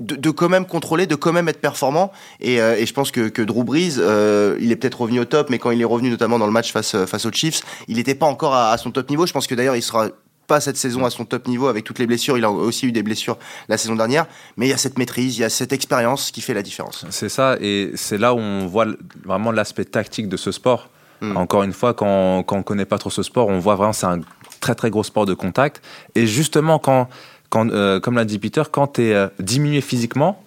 de, 0.01 0.17
de, 0.17 0.31
quand 0.31 0.49
même 0.49 0.67
contrôler, 0.67 1.07
de 1.07 1.15
quand 1.15 1.33
même 1.33 1.49
être 1.49 1.61
performant. 1.61 2.13
Et, 2.41 2.61
euh, 2.61 2.77
et 2.77 2.87
je 2.87 2.95
pense 2.95 3.11
que, 3.11 3.29
que 3.29 3.43
Drew 3.43 3.65
Brees, 3.65 3.99
euh, 3.99 4.57
il 4.61 4.73
est 4.73 4.77
peut-être 4.77 5.01
revenu 5.01 5.21
au 5.21 5.25
top, 5.25 5.51
mais 5.51 5.59
quand 5.59 5.71
il 5.71 5.81
est 5.81 5.85
revenu 5.85 6.11
notamment 6.11 6.39
dans 6.39 6.47
le 6.47 6.53
match 6.53 6.73
face, 6.73 6.97
face 7.07 7.27
aux 7.27 7.33
Chiefs, 7.33 7.63
il 7.89 7.97
n'était 7.97 8.15
pas 8.15 8.27
encore 8.27 8.55
à, 8.55 8.73
à, 8.73 8.79
son 8.79 8.91
top 8.91 9.09
niveau. 9.11 9.27
Je 9.27 9.33
pense 9.33 9.47
que 9.47 9.55
d'ailleurs, 9.55 9.77
il 9.77 9.83
sera 9.83 10.09
pas 10.49 10.61
cette 10.61 10.77
saison 10.77 11.05
à 11.05 11.11
son 11.11 11.25
top 11.25 11.47
niveau 11.47 11.69
avec 11.69 11.85
toutes 11.85 12.01
les 12.01 12.07
blessures. 12.07 12.37
Il 12.37 12.45
a 12.45 12.51
aussi 12.51 12.87
eu 12.87 12.93
des 12.93 13.05
blessures 13.05 13.39
la 13.69 13.79
saison 13.79 13.95
dernière, 13.95 14.27
mais 14.57 14.67
il 14.67 14.71
y 14.71 14.73
a 14.73 14.79
cette 14.79 14.99
maîtrise, 14.99 15.39
il 15.39 15.43
y 15.43 15.45
a 15.45 15.51
cette 15.51 15.73
expérience 15.73 16.33
qui 16.33 16.41
fait 16.41 16.55
la 16.55 16.63
différence. 16.63 17.05
C'est 17.11 17.29
ça, 17.29 17.57
et 17.61 17.93
c'est 17.95 18.19
là 18.19 18.35
où 18.35 18.39
on 18.39 18.67
voit 18.67 18.87
vraiment 19.25 19.53
l'aspect 19.53 19.85
tactique 19.85 20.29
de 20.29 20.37
ce 20.37 20.51
sport. 20.51 20.89
Mmh. 21.21 21.37
Encore 21.37 21.63
une 21.65 21.73
fois, 21.73 21.95
quand, 21.95 22.43
quand 22.45 22.57
on 22.57 22.63
connaît 22.63 22.85
pas 22.85 22.99
trop 22.99 23.11
ce 23.11 23.23
sport, 23.23 23.49
on 23.49 23.59
voit 23.59 23.75
vraiment 23.75 23.93
c'est 23.93 24.07
un 24.07 24.21
très 24.61 24.75
très 24.75 24.91
gros 24.91 25.05
sport 25.05 25.27
de 25.27 25.35
contact. 25.35 25.83
Et 26.15 26.27
justement, 26.27 26.79
quand 26.79 27.09
quand, 27.51 27.71
euh, 27.71 28.01
comme 28.01 28.17
l'a 28.17 28.25
dit 28.25 28.39
Peter, 28.39 28.63
quand 28.71 28.95
tu 28.95 29.03
es 29.03 29.15
euh, 29.15 29.29
diminué 29.39 29.81
physiquement, 29.81 30.43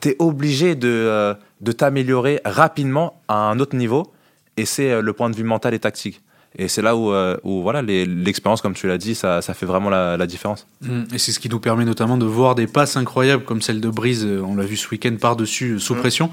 tu 0.00 0.10
es 0.10 0.16
obligé 0.18 0.74
de, 0.74 0.88
euh, 0.88 1.34
de 1.60 1.72
t'améliorer 1.72 2.40
rapidement 2.44 3.20
à 3.28 3.50
un 3.50 3.58
autre 3.60 3.76
niveau. 3.76 4.12
Et 4.56 4.64
c'est 4.64 5.00
le 5.00 5.12
point 5.12 5.30
de 5.30 5.36
vue 5.36 5.44
mental 5.44 5.72
et 5.74 5.78
tactique. 5.78 6.20
Et 6.56 6.66
c'est 6.66 6.82
là 6.82 6.96
où, 6.96 7.12
où 7.44 7.62
voilà, 7.62 7.80
l'expérience, 7.80 8.60
comme 8.60 8.74
tu 8.74 8.88
l'as 8.88 8.98
dit, 8.98 9.14
ça, 9.14 9.40
ça 9.40 9.54
fait 9.54 9.66
vraiment 9.66 9.88
la, 9.88 10.16
la 10.16 10.26
différence. 10.26 10.66
Mm. 10.80 11.02
Et 11.14 11.18
c'est 11.18 11.30
ce 11.30 11.38
qui 11.38 11.48
nous 11.48 11.60
permet 11.60 11.84
notamment 11.84 12.16
de 12.16 12.26
voir 12.26 12.56
des 12.56 12.66
passes 12.66 12.96
incroyables 12.96 13.44
comme 13.44 13.62
celle 13.62 13.80
de 13.80 13.88
Brise, 13.88 14.26
on 14.26 14.56
l'a 14.56 14.64
vu 14.64 14.76
ce 14.76 14.88
week-end 14.88 15.14
par-dessus, 15.20 15.78
sous 15.78 15.94
pression. 15.94 16.32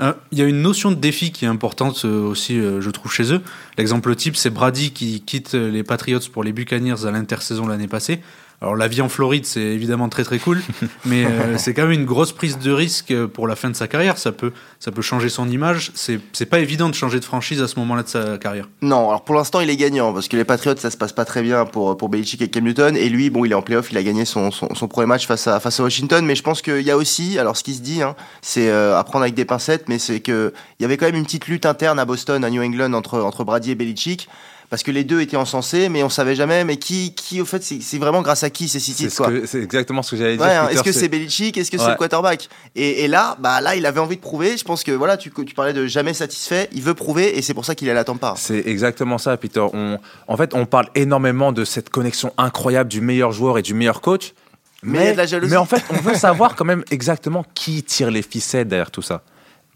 Euh, 0.00 0.12
Il 0.32 0.38
y 0.38 0.42
a 0.42 0.44
une 0.44 0.62
notion 0.62 0.90
de 0.90 0.96
défi 0.96 1.32
qui 1.32 1.44
est 1.44 1.48
importante 1.48 2.02
euh, 2.04 2.22
aussi, 2.22 2.58
euh, 2.58 2.80
je 2.80 2.90
trouve, 2.90 3.12
chez 3.12 3.32
eux. 3.32 3.40
L'exemple 3.78 4.14
type, 4.14 4.36
c'est 4.36 4.50
Brady 4.50 4.90
qui 4.90 5.20
quitte 5.22 5.54
les 5.54 5.82
Patriots 5.82 6.20
pour 6.32 6.44
les 6.44 6.52
Buccaneers 6.52 7.06
à 7.06 7.10
l'intersaison 7.10 7.66
l'année 7.66 7.88
passée. 7.88 8.20
Alors 8.62 8.74
la 8.74 8.88
vie 8.88 9.02
en 9.02 9.08
Floride, 9.08 9.44
c'est 9.44 9.60
évidemment 9.60 10.08
très 10.08 10.24
très 10.24 10.38
cool, 10.38 10.62
mais 11.04 11.26
euh, 11.26 11.58
c'est 11.58 11.74
quand 11.74 11.82
même 11.82 11.92
une 11.92 12.06
grosse 12.06 12.32
prise 12.32 12.58
de 12.58 12.72
risque 12.72 13.14
pour 13.26 13.46
la 13.46 13.54
fin 13.54 13.68
de 13.68 13.76
sa 13.76 13.86
carrière. 13.86 14.16
Ça 14.16 14.32
peut, 14.32 14.52
ça 14.80 14.90
peut 14.90 15.02
changer 15.02 15.28
son 15.28 15.48
image. 15.48 15.92
C'est 15.94 16.20
c'est 16.32 16.46
pas 16.46 16.60
évident 16.60 16.88
de 16.88 16.94
changer 16.94 17.20
de 17.20 17.24
franchise 17.24 17.60
à 17.60 17.68
ce 17.68 17.78
moment-là 17.80 18.02
de 18.02 18.08
sa 18.08 18.38
carrière. 18.38 18.68
Non, 18.80 19.08
alors 19.08 19.24
pour 19.24 19.34
l'instant 19.34 19.60
il 19.60 19.68
est 19.68 19.76
gagnant 19.76 20.12
parce 20.14 20.28
que 20.28 20.36
les 20.36 20.44
Patriots 20.44 20.76
ça 20.78 20.90
se 20.90 20.96
passe 20.96 21.12
pas 21.12 21.26
très 21.26 21.42
bien 21.42 21.66
pour 21.66 21.96
pour 21.98 22.08
Belichick 22.08 22.40
et 22.40 22.48
Cam 22.48 22.64
Newton 22.64 22.96
et 22.96 23.10
lui 23.10 23.28
bon 23.28 23.44
il 23.44 23.52
est 23.52 23.54
en 23.54 23.62
playoff, 23.62 23.92
il 23.92 23.98
a 23.98 24.02
gagné 24.02 24.24
son, 24.24 24.50
son, 24.50 24.74
son 24.74 24.88
premier 24.88 25.06
match 25.06 25.26
face 25.26 25.46
à 25.46 25.60
face 25.60 25.78
à 25.78 25.82
Washington 25.82 26.24
mais 26.24 26.34
je 26.34 26.42
pense 26.42 26.62
qu'il 26.62 26.82
y 26.82 26.90
a 26.90 26.96
aussi 26.96 27.38
alors 27.38 27.58
ce 27.58 27.62
qui 27.62 27.74
se 27.74 27.82
dit 27.82 28.02
hein, 28.02 28.16
c'est 28.40 28.70
euh, 28.70 28.98
à 28.98 29.04
prendre 29.04 29.22
avec 29.22 29.34
des 29.34 29.44
pincettes 29.44 29.88
mais 29.88 29.98
c'est 29.98 30.20
que 30.20 30.54
il 30.78 30.82
y 30.82 30.86
avait 30.86 30.96
quand 30.96 31.06
même 31.06 31.16
une 31.16 31.24
petite 31.24 31.46
lutte 31.46 31.66
interne 31.66 31.98
à 31.98 32.06
Boston 32.06 32.42
à 32.42 32.48
New 32.48 32.62
England 32.62 32.94
entre 32.94 33.20
entre 33.20 33.44
Brady 33.44 33.72
et 33.72 33.74
Belichick 33.74 34.28
parce 34.68 34.82
que 34.82 34.90
les 34.90 35.04
deux 35.04 35.20
étaient 35.20 35.36
encensés 35.36 35.88
mais 35.88 36.02
on 36.02 36.08
savait 36.08 36.34
jamais 36.34 36.64
mais 36.64 36.76
qui 36.76 37.14
qui 37.14 37.40
au 37.40 37.44
fait 37.44 37.62
c'est 37.62 37.98
vraiment 37.98 38.22
grâce 38.22 38.42
à 38.42 38.50
qui 38.50 38.68
ces 38.68 38.80
six 38.80 38.92
C'est 38.92 39.04
titres 39.08 39.12
ce 39.12 39.22
quoi? 39.22 39.32
c'est 39.46 39.62
exactement 39.62 40.02
ce 40.02 40.12
que 40.12 40.16
j'allais 40.16 40.36
dire. 40.36 40.46
Ouais, 40.46 40.52
hein, 40.54 40.68
est-ce 40.68 40.82
que 40.82 40.92
c'est 40.92 41.08
Belichick? 41.08 41.56
Est-ce 41.56 41.70
que 41.70 41.78
c'est 41.78 41.90
le 41.90 41.96
quarterback? 41.96 42.48
Et, 42.74 43.04
et 43.04 43.08
là, 43.08 43.36
bah 43.40 43.60
là, 43.60 43.76
il 43.76 43.86
avait 43.86 44.00
envie 44.00 44.16
de 44.16 44.20
prouver. 44.20 44.56
Je 44.56 44.64
pense 44.64 44.82
que 44.84 44.92
voilà, 44.92 45.16
tu, 45.16 45.30
tu 45.30 45.54
parlais 45.54 45.72
de 45.72 45.86
jamais 45.86 46.14
satisfait. 46.14 46.68
Il 46.72 46.82
veut 46.82 46.94
prouver 46.94 47.38
et 47.38 47.42
c'est 47.42 47.54
pour 47.54 47.64
ça 47.64 47.74
qu'il 47.74 47.88
est 47.88 47.92
à 47.92 47.94
la 47.94 48.04
Tampa. 48.04 48.34
C'est 48.36 48.66
exactement 48.66 49.18
ça, 49.18 49.36
Peter. 49.36 49.64
On, 49.72 49.98
en 50.28 50.36
fait, 50.36 50.54
on 50.54 50.66
parle 50.66 50.88
énormément 50.94 51.52
de 51.52 51.64
cette 51.64 51.90
connexion 51.90 52.32
incroyable 52.38 52.90
du 52.90 53.00
meilleur 53.00 53.32
joueur 53.32 53.58
et 53.58 53.62
du 53.62 53.74
meilleur 53.74 54.00
coach. 54.00 54.34
Mais 54.82 54.98
il 54.98 55.04
y 55.04 55.08
a 55.08 55.12
de 55.12 55.16
la 55.16 55.26
jalousie. 55.26 55.50
mais 55.50 55.56
en 55.56 55.64
fait, 55.64 55.82
on 55.90 56.00
veut 56.00 56.14
savoir 56.14 56.54
quand 56.54 56.64
même 56.64 56.84
exactement 56.90 57.44
qui 57.54 57.82
tire 57.82 58.10
les 58.10 58.22
ficelles 58.22 58.68
derrière 58.68 58.90
tout 58.90 59.02
ça. 59.02 59.22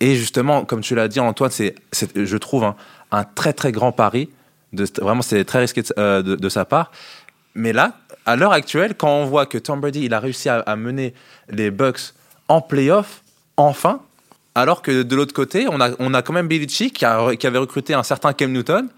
Et 0.00 0.14
justement, 0.16 0.64
comme 0.64 0.80
tu 0.80 0.94
l'as 0.94 1.08
dit, 1.08 1.20
Antoine, 1.20 1.50
c'est, 1.50 1.74
je 2.14 2.36
trouve, 2.36 2.64
un, 2.64 2.76
un 3.10 3.24
très 3.24 3.52
très 3.52 3.72
grand 3.72 3.92
pari. 3.92 4.28
De, 4.72 4.86
vraiment, 5.00 5.22
c'est 5.22 5.44
très 5.44 5.60
risqué 5.60 5.82
de, 5.82 5.88
euh, 5.98 6.22
de- 6.22 6.36
de 6.36 6.48
sa 6.48 6.64
part. 6.64 6.90
Mais 7.54 7.72
là, 7.72 7.94
à 8.26 8.36
l'heure 8.36 8.52
actuelle, 8.52 8.94
quand 8.96 9.10
on 9.10 9.24
voit 9.24 9.46
que 9.46 9.58
Tom 9.58 9.80
Brady, 9.80 10.04
il 10.04 10.14
a 10.14 10.20
réussi 10.20 10.48
à, 10.48 10.60
à 10.60 10.76
mener 10.76 11.14
les 11.48 11.70
Bucks 11.70 12.14
en 12.48 12.60
playoff, 12.60 13.22
enfin, 13.56 14.00
alors 14.54 14.82
que 14.82 15.02
de 15.02 15.16
l'autre 15.16 15.34
côté, 15.34 15.66
on 15.68 15.80
a, 15.80 15.90
on 15.98 16.14
a 16.14 16.22
quand 16.22 16.32
même 16.32 16.46
Belichick 16.48 16.98
qui, 16.98 17.04
a- 17.04 17.34
qui 17.36 17.46
avait 17.46 17.58
recruté 17.58 17.94
un 17.94 18.02
certain 18.04 18.32
Cam 18.32 18.52
Newton. 18.52 18.88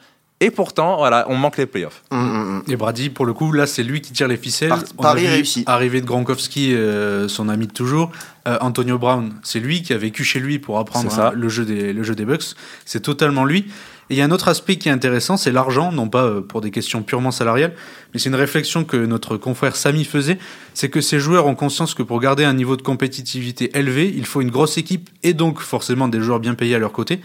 Et 0.40 0.50
pourtant, 0.50 0.96
voilà, 0.96 1.24
on 1.28 1.36
manque 1.36 1.56
les 1.56 1.66
playoffs. 1.66 2.02
Hum, 2.10 2.18
hum, 2.20 2.34
hum. 2.56 2.62
Et 2.68 2.74
Brady, 2.74 3.10
pour 3.10 3.26
le 3.26 3.32
coup, 3.32 3.52
là, 3.52 3.64
c'est 3.68 3.84
lui 3.84 4.00
qui 4.00 4.12
tire 4.12 4.26
les 4.26 4.36
ficelles. 4.36 4.70
Par- 4.70 4.82
On 4.98 5.02
a 5.04 5.08
pari 5.12 5.20
vu 5.22 5.28
réussi. 5.28 5.62
Arrivée 5.66 6.00
de 6.00 6.06
Gronkowski, 6.06 6.74
euh, 6.74 7.28
son 7.28 7.48
ami 7.48 7.68
de 7.68 7.72
toujours. 7.72 8.10
Euh, 8.48 8.58
Antonio 8.60 8.98
Brown, 8.98 9.32
c'est 9.44 9.60
lui 9.60 9.82
qui 9.82 9.92
a 9.92 9.98
vécu 9.98 10.24
chez 10.24 10.40
lui 10.40 10.58
pour 10.58 10.80
apprendre 10.80 11.16
hein, 11.20 11.30
le, 11.32 11.48
jeu 11.48 11.64
des, 11.64 11.92
le 11.92 12.02
jeu 12.02 12.16
des 12.16 12.24
Bucks. 12.24 12.56
C'est 12.84 13.00
totalement 13.00 13.44
lui. 13.44 13.70
Il 14.12 14.19
y 14.19 14.21
a 14.21 14.26
un 14.26 14.31
autre 14.31 14.49
aspect 14.49 14.76
qui 14.76 14.90
est 14.90 14.92
intéressant, 14.92 15.38
c'est 15.38 15.52
l'argent, 15.52 15.90
non 15.90 16.07
pas 16.07 16.25
euh, 16.25 16.42
pour 16.42 16.61
des 16.61 16.71
questions 16.71 17.02
purement 17.02 17.31
salariales, 17.31 17.73
mais 18.12 18.21
c'est 18.21 18.28
une 18.28 18.35
réflexion 18.35 18.85
que 18.85 18.99
notre 18.99 19.38
confrère 19.38 19.75
Samy 19.75 20.04
faisait, 20.04 20.37
c'est 20.75 20.90
que 20.90 21.00
ces 21.00 21.19
joueurs 21.19 21.47
ont 21.47 21.54
conscience 21.54 21.95
que 21.95 22.02
pour 22.02 22.21
garder 22.21 22.45
un 22.45 22.52
niveau 22.52 22.76
de 22.76 22.83
compétitivité 22.83 23.75
élevé, 23.75 24.12
il 24.14 24.26
faut 24.26 24.42
une 24.42 24.50
grosse 24.50 24.76
équipe 24.76 25.09
et 25.23 25.33
donc 25.33 25.61
forcément 25.61 26.09
des 26.09 26.21
joueurs 26.21 26.40
bien 26.40 26.52
payés 26.52 26.75
à 26.75 26.78
leur 26.78 26.92
côté. 26.92 27.23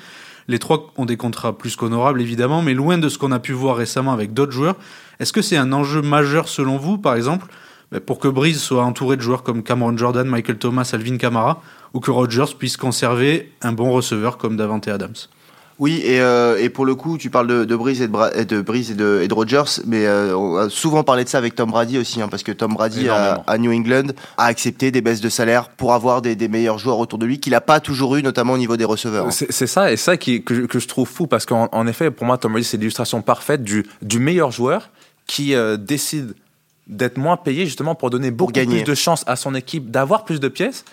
Les 0.47 0.59
trois 0.59 0.93
ont 0.95 1.03
des 1.03 1.17
contrats 1.17 1.57
plus 1.57 1.75
qu'honorables, 1.75 2.21
évidemment, 2.21 2.61
mais 2.61 2.73
loin 2.73 2.97
de 2.97 3.09
ce 3.09 3.17
qu'on 3.17 3.33
a 3.33 3.39
pu 3.39 3.51
voir 3.51 3.75
récemment 3.75 4.13
avec 4.13 4.33
d'autres 4.33 4.53
joueurs. 4.53 4.77
Est-ce 5.19 5.33
que 5.33 5.41
c'est 5.41 5.57
un 5.57 5.73
enjeu 5.73 6.01
majeur 6.01 6.47
selon 6.47 6.77
vous, 6.77 6.97
par 6.97 7.15
exemple, 7.15 7.47
ben, 7.91 7.99
pour 7.99 8.17
que 8.17 8.29
Breeze 8.29 8.61
soit 8.61 8.85
entouré 8.85 9.17
de 9.17 9.21
joueurs 9.21 9.43
comme 9.43 9.61
Cameron 9.61 9.97
Jordan, 9.97 10.25
Michael 10.25 10.57
Thomas, 10.57 10.89
Alvin 10.93 11.17
Kamara, 11.17 11.61
ou 11.93 11.99
que 11.99 12.11
Rodgers 12.11 12.55
puisse 12.57 12.77
conserver 12.77 13.51
un 13.61 13.73
bon 13.73 13.91
receveur 13.91 14.37
comme 14.37 14.55
Davante 14.55 14.87
Adams? 14.87 15.27
Oui, 15.79 16.01
et, 16.03 16.19
euh, 16.21 16.57
et 16.59 16.69
pour 16.69 16.85
le 16.85 16.95
coup, 16.95 17.19
tu 17.19 17.29
parles 17.29 17.45
de, 17.47 17.63
de 17.63 17.75
Breeze 17.75 18.01
et 18.01 18.07
de, 18.07 18.11
Bra- 18.11 18.35
et 18.35 18.45
de 18.45 18.61
Breeze 18.61 18.89
et 18.89 18.95
de, 18.95 19.19
et 19.23 19.27
de 19.27 19.33
Rodgers, 19.33 19.63
mais 19.85 20.07
euh, 20.07 20.35
on 20.35 20.55
a 20.57 20.69
souvent 20.69 21.03
parlé 21.03 21.23
de 21.23 21.29
ça 21.29 21.37
avec 21.37 21.53
Tom 21.53 21.69
Brady 21.69 21.99
aussi, 21.99 22.19
hein, 22.19 22.27
parce 22.29 22.41
que 22.41 22.51
Tom 22.51 22.73
Brady 22.73 23.09
à, 23.45 23.57
New 23.59 23.71
England 23.71 24.07
a 24.37 24.45
accepté 24.45 24.89
des 24.89 25.01
baisses 25.01 25.21
de 25.21 25.29
salaire 25.29 25.69
pour 25.69 25.93
avoir 25.93 26.23
des, 26.23 26.35
des 26.35 26.47
meilleurs 26.47 26.79
joueurs 26.79 26.97
autour 26.97 27.19
de 27.19 27.27
lui 27.27 27.39
qu'il 27.39 27.51
n'a 27.51 27.61
pas 27.61 27.79
toujours 27.79 28.15
eu, 28.15 28.23
notamment 28.23 28.53
au 28.53 28.57
niveau 28.57 28.75
des 28.75 28.85
receveurs. 28.85 29.27
hein. 29.27 29.31
C'est 29.51 29.67
ça, 29.67 29.91
et 29.91 29.97
ça 29.97 30.17
qui, 30.17 30.43
que, 30.43 30.55
je- 30.55 30.61
que 30.63 30.79
je 30.79 30.87
trouve 30.87 31.07
fou, 31.07 31.27
parce 31.27 31.45
qu'en 31.45 31.69
en 31.71 31.85
effet, 31.85 32.09
pour 32.09 32.25
moi, 32.25 32.39
Tom 32.39 32.53
Brady, 32.53 32.67
c'est 32.67 32.77
l'illustration 32.77 33.21
parfaite 33.21 33.63
du, 33.63 33.85
du 34.01 34.17
meilleur 34.19 34.49
joueur 34.51 34.89
qui 35.27 35.53
euh, 35.53 35.77
décide 35.77 36.33
d'être 36.87 37.17
moins 37.17 37.37
payé 37.37 37.65
justement 37.65 37.93
pour 37.95 38.09
donner 38.09 38.31
beaucoup 38.31 38.53
plus 38.65 38.83
de 38.83 38.95
chances 38.95 39.23
à 39.27 39.35
son 39.35 39.53
équipe 39.53 39.91
d'avoir 39.91 40.23
plus 40.25 40.39
de 40.39 40.47
pièces. 40.47 40.85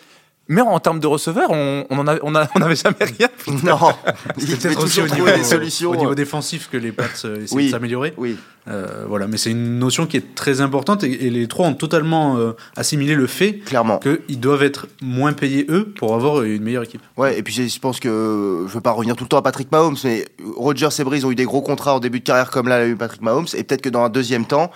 Mais 0.46 0.61
en 0.61 0.78
termes 0.78 1.00
de 1.00 1.07
receveurs, 1.07 1.50
on 1.50 1.85
a- 2.07 2.18
on 2.22 2.35
a- 2.35 2.48
on 2.54 2.59
n'avait 2.59 2.76
jamais 2.76 2.96
rien. 3.00 3.28
Non, 3.64 3.78
peut-être 4.37 4.85
aussi 4.85 5.00
au 5.00 5.07
niveau, 5.09 5.24
des 5.26 5.42
solutions. 5.42 5.90
au 5.90 5.96
niveau 5.96 6.14
défensif 6.14 6.68
que 6.70 6.76
les 6.76 6.92
Pats 6.92 7.04
euh, 7.24 7.42
essaient 7.44 7.54
Oui. 7.54 7.66
de 7.66 7.70
s'améliorer. 7.70 8.12
Oui, 8.18 8.37
Euh, 8.66 9.04
voilà, 9.09 9.26
mais 9.26 9.37
c'est 9.37 9.50
une 9.50 9.78
notion 9.78 10.07
qui 10.07 10.16
est 10.16 10.35
très 10.35 10.62
importante 10.62 11.04
et, 11.04 11.26
et 11.26 11.30
les 11.30 11.46
trois 11.48 11.66
ont 11.66 11.74
totalement 11.74 12.38
euh, 12.38 12.52
assimilé 12.76 13.14
le 13.14 13.26
fait 13.26 13.59
clairement. 13.59 13.98
qu'ils 13.98 14.40
doivent 14.40 14.62
être 14.62 14.87
moins 15.02 15.35
payés 15.35 15.66
eux 15.68 15.92
pour 15.98 16.14
avoir 16.14 16.42
une 16.42 16.62
meilleure 16.62 16.85
équipe. 16.85 17.02
Ouais, 17.18 17.38
et 17.38 17.42
puis 17.42 17.52
je 17.54 17.78
pense 17.78 18.00
que 18.00 18.64
je 18.66 18.72
veux 18.72 18.80
pas 18.80 18.92
revenir 18.92 19.16
tout 19.16 19.24
le 19.24 19.28
temps 19.28 19.37
à 19.38 19.42
Patrick 19.42 19.70
Mahomes, 19.70 19.96
mais 20.04 20.24
Rodgers 20.57 20.88
et 20.98 21.04
Breeze 21.04 21.24
ont 21.26 21.30
eu 21.30 21.35
des 21.35 21.44
gros 21.44 21.61
contrats 21.62 21.94
en 21.94 22.00
début 22.00 22.20
de 22.20 22.24
carrière 22.24 22.50
comme 22.50 22.68
là 22.68 22.78
l'a 22.78 22.87
eu 22.87 22.96
Patrick 22.96 23.20
Mahomes, 23.20 23.46
et 23.54 23.64
peut-être 23.64 23.83
que 23.83 23.90
dans 23.90 24.02
un 24.04 24.09
deuxième 24.09 24.46
temps, 24.46 24.70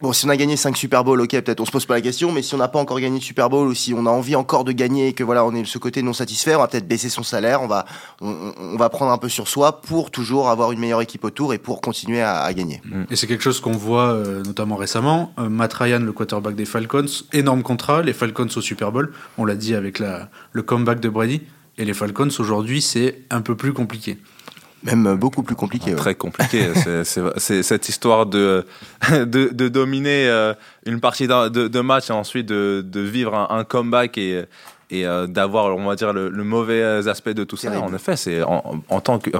bon, 0.00 0.12
si 0.12 0.26
on 0.26 0.28
a 0.28 0.36
gagné 0.36 0.56
5 0.56 0.76
Super 0.76 1.04
Bowl, 1.04 1.20
ok, 1.20 1.30
peut-être 1.30 1.60
on 1.60 1.64
se 1.64 1.70
pose 1.70 1.86
pas 1.86 1.94
la 1.94 2.00
question, 2.00 2.32
mais 2.32 2.42
si 2.42 2.54
on 2.54 2.58
n'a 2.58 2.68
pas 2.68 2.78
encore 2.78 3.00
gagné 3.00 3.18
de 3.18 3.24
Super 3.24 3.48
Bowl 3.50 3.68
ou 3.68 3.74
si 3.74 3.94
on 3.94 4.06
a 4.06 4.10
envie 4.10 4.36
encore 4.36 4.64
de 4.64 4.72
gagner 4.72 5.08
et 5.08 5.12
que 5.12 5.24
voilà, 5.24 5.44
on 5.44 5.54
est 5.54 5.62
de 5.62 5.66
ce 5.66 5.78
côté 5.78 6.02
non 6.02 6.12
satisfait, 6.12 6.54
on 6.54 6.58
va 6.58 6.68
peut-être 6.68 6.86
baisser 6.86 7.08
son 7.08 7.22
salaire, 7.22 7.62
on 7.62 7.66
va, 7.66 7.84
on, 8.20 8.76
va 8.76 8.88
prendre 8.88 9.12
un 9.12 9.18
peu 9.18 9.28
sur 9.28 9.48
soi 9.48 9.80
pour 9.80 10.10
toujours 10.10 10.48
avoir 10.48 10.72
une 10.72 10.80
meilleure 10.80 11.02
équipe 11.02 11.24
autour 11.24 11.52
et 11.54 11.58
pour 11.58 11.80
continuer 11.80 12.22
à, 12.22 12.52
gagner. 12.52 12.80
Et 13.10 13.16
c'est 13.16 13.26
quelque 13.26 13.42
chose 13.42 13.60
qu'on 13.60 13.72
voit 13.72 14.12
euh, 14.12 14.42
notamment 14.42 14.76
récemment. 14.76 15.32
Euh, 15.38 15.48
Matt 15.48 15.74
Ryan, 15.74 16.00
le 16.00 16.12
quarterback 16.12 16.54
des 16.54 16.64
Falcons, 16.64 17.06
énorme 17.32 17.62
contrat. 17.62 18.02
Les 18.02 18.12
Falcons 18.12 18.48
au 18.56 18.60
Super 18.60 18.92
Bowl, 18.92 19.12
on 19.36 19.44
l'a 19.44 19.54
dit 19.54 19.74
avec 19.74 19.98
la, 19.98 20.28
le 20.52 20.62
comeback 20.62 21.00
de 21.00 21.08
Brady. 21.08 21.42
Et 21.76 21.84
les 21.84 21.94
Falcons 21.94 22.28
aujourd'hui, 22.38 22.82
c'est 22.82 23.22
un 23.30 23.40
peu 23.40 23.56
plus 23.56 23.72
compliqué. 23.72 24.18
Même 24.84 25.14
beaucoup 25.16 25.42
plus 25.42 25.54
compliqué. 25.56 25.90
ouais. 25.90 25.96
Très 25.96 26.14
compliqué. 26.14 26.68
C'est- 27.04 27.62
cette 27.62 27.88
histoire 27.88 28.26
de, 28.26 28.64
de, 29.10 29.24
de 29.52 29.68
dominer 29.68 30.28
euh, 30.28 30.54
une 30.86 31.00
partie 31.00 31.26
de, 31.26 31.48
de 31.68 31.80
match 31.80 32.10
et 32.10 32.12
ensuite 32.12 32.46
de, 32.46 32.84
de 32.86 33.00
vivre 33.00 33.34
un, 33.34 33.48
un 33.58 33.64
comeback 33.64 34.16
et, 34.18 34.44
et 34.90 35.06
euh, 35.06 35.26
d'avoir, 35.26 35.76
on 35.76 35.84
va 35.86 35.96
dire, 35.96 36.12
le, 36.12 36.28
le 36.30 36.44
mauvais 36.44 36.82
aspect 37.08 37.34
de 37.34 37.44
tout 37.44 37.56
ça. 37.56 37.70
En 37.80 37.92
effet, 37.94 38.16
c'est 38.16 38.42
en, 38.42 38.82
en 38.88 39.00
tant 39.00 39.18
que. 39.18 39.30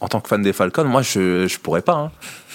En 0.00 0.08
tant 0.08 0.20
que 0.20 0.28
fan 0.28 0.42
des 0.42 0.52
Falcons, 0.52 0.84
moi 0.84 1.02
je, 1.02 1.46
je 1.48 1.58
pourrais 1.58 1.82
pas. 1.82 1.94
hein. 1.94 2.10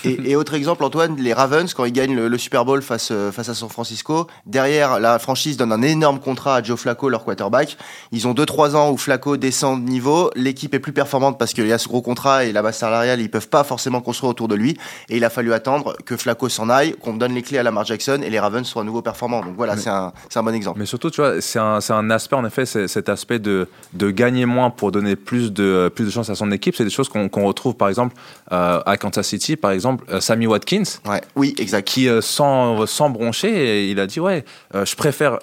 Et, 0.05 0.31
et 0.31 0.35
autre 0.35 0.53
exemple, 0.53 0.83
Antoine, 0.83 1.15
les 1.17 1.31
Ravens, 1.31 1.73
quand 1.73 1.85
ils 1.85 1.93
gagnent 1.93 2.13
le, 2.13 2.27
le 2.27 2.37
Super 2.37 2.65
Bowl 2.65 2.81
face, 2.81 3.07
euh, 3.11 3.31
face 3.31 3.47
à 3.47 3.53
San 3.53 3.69
Francisco, 3.69 4.27
derrière, 4.45 4.99
la 4.99 5.17
franchise 5.17 5.55
donne 5.55 5.71
un 5.71 5.81
énorme 5.81 6.19
contrat 6.19 6.57
à 6.57 6.61
Joe 6.63 6.77
Flacco, 6.77 7.07
leur 7.07 7.23
quarterback. 7.23 7.77
Ils 8.11 8.27
ont 8.27 8.33
2-3 8.33 8.75
ans 8.75 8.91
où 8.91 8.97
Flacco 8.97 9.37
descend 9.37 9.81
de 9.81 9.89
niveau. 9.89 10.29
L'équipe 10.35 10.73
est 10.73 10.79
plus 10.79 10.91
performante 10.91 11.39
parce 11.39 11.53
qu'il 11.53 11.65
y 11.67 11.71
a 11.71 11.77
ce 11.77 11.87
gros 11.87 12.01
contrat 12.01 12.43
et 12.43 12.51
la 12.51 12.61
masse 12.61 12.79
salariale, 12.79 13.21
ils 13.21 13.29
peuvent 13.31 13.47
pas 13.47 13.63
forcément 13.63 14.01
construire 14.01 14.31
autour 14.31 14.49
de 14.49 14.55
lui. 14.55 14.77
Et 15.07 15.15
il 15.15 15.23
a 15.23 15.29
fallu 15.29 15.53
attendre 15.53 15.95
que 16.05 16.17
Flacco 16.17 16.49
s'en 16.49 16.69
aille, 16.69 16.95
qu'on 16.99 17.13
donne 17.13 17.33
les 17.33 17.41
clés 17.41 17.59
à 17.59 17.63
Lamar 17.63 17.85
Jackson 17.85 18.19
et 18.25 18.29
les 18.29 18.39
Ravens 18.41 18.67
soient 18.67 18.81
à 18.81 18.85
nouveau 18.85 19.01
performants. 19.01 19.39
Donc 19.41 19.55
voilà, 19.55 19.77
c'est 19.77 19.89
un, 19.89 20.11
un 20.35 20.43
bon 20.43 20.53
exemple. 20.53 20.79
Mais 20.79 20.85
surtout, 20.85 21.11
tu 21.11 21.21
vois, 21.21 21.39
c'est 21.39 21.59
un, 21.59 21.79
un 21.91 22.09
aspect, 22.09 22.35
en 22.35 22.43
effet, 22.45 22.65
cet 22.65 23.07
aspect 23.07 23.39
de, 23.39 23.69
de 23.93 24.11
gagner 24.11 24.45
moins 24.45 24.69
pour 24.69 24.91
donner 24.91 25.15
plus 25.15 25.53
de, 25.53 25.89
plus 25.95 26.03
de 26.03 26.09
chance 26.09 26.29
à 26.29 26.35
son 26.35 26.51
équipe. 26.51 26.75
C'est 26.75 26.83
des 26.83 26.89
choses 26.89 27.07
qu'on 27.07 27.29
qu'on 27.33 27.45
retrouve, 27.45 27.75
par 27.75 27.89
exemple, 27.89 28.15
euh, 28.51 28.79
à 28.85 28.95
Kansas 28.95 29.27
City, 29.27 29.55
par 29.57 29.71
exemple, 29.71 30.05
euh, 30.09 30.21
Sammy 30.21 30.47
Watkins, 30.47 30.83
Ouais. 31.05 31.21
Oui, 31.35 31.55
exact. 31.57 31.85
qui, 31.87 32.07
euh, 32.07 32.21
sans, 32.21 32.85
sans 32.85 33.09
broncher, 33.09 33.89
il 33.89 33.99
a 33.99 34.07
dit 34.07 34.19
Ouais, 34.21 34.45
je 34.73 34.95
préfère 34.95 35.39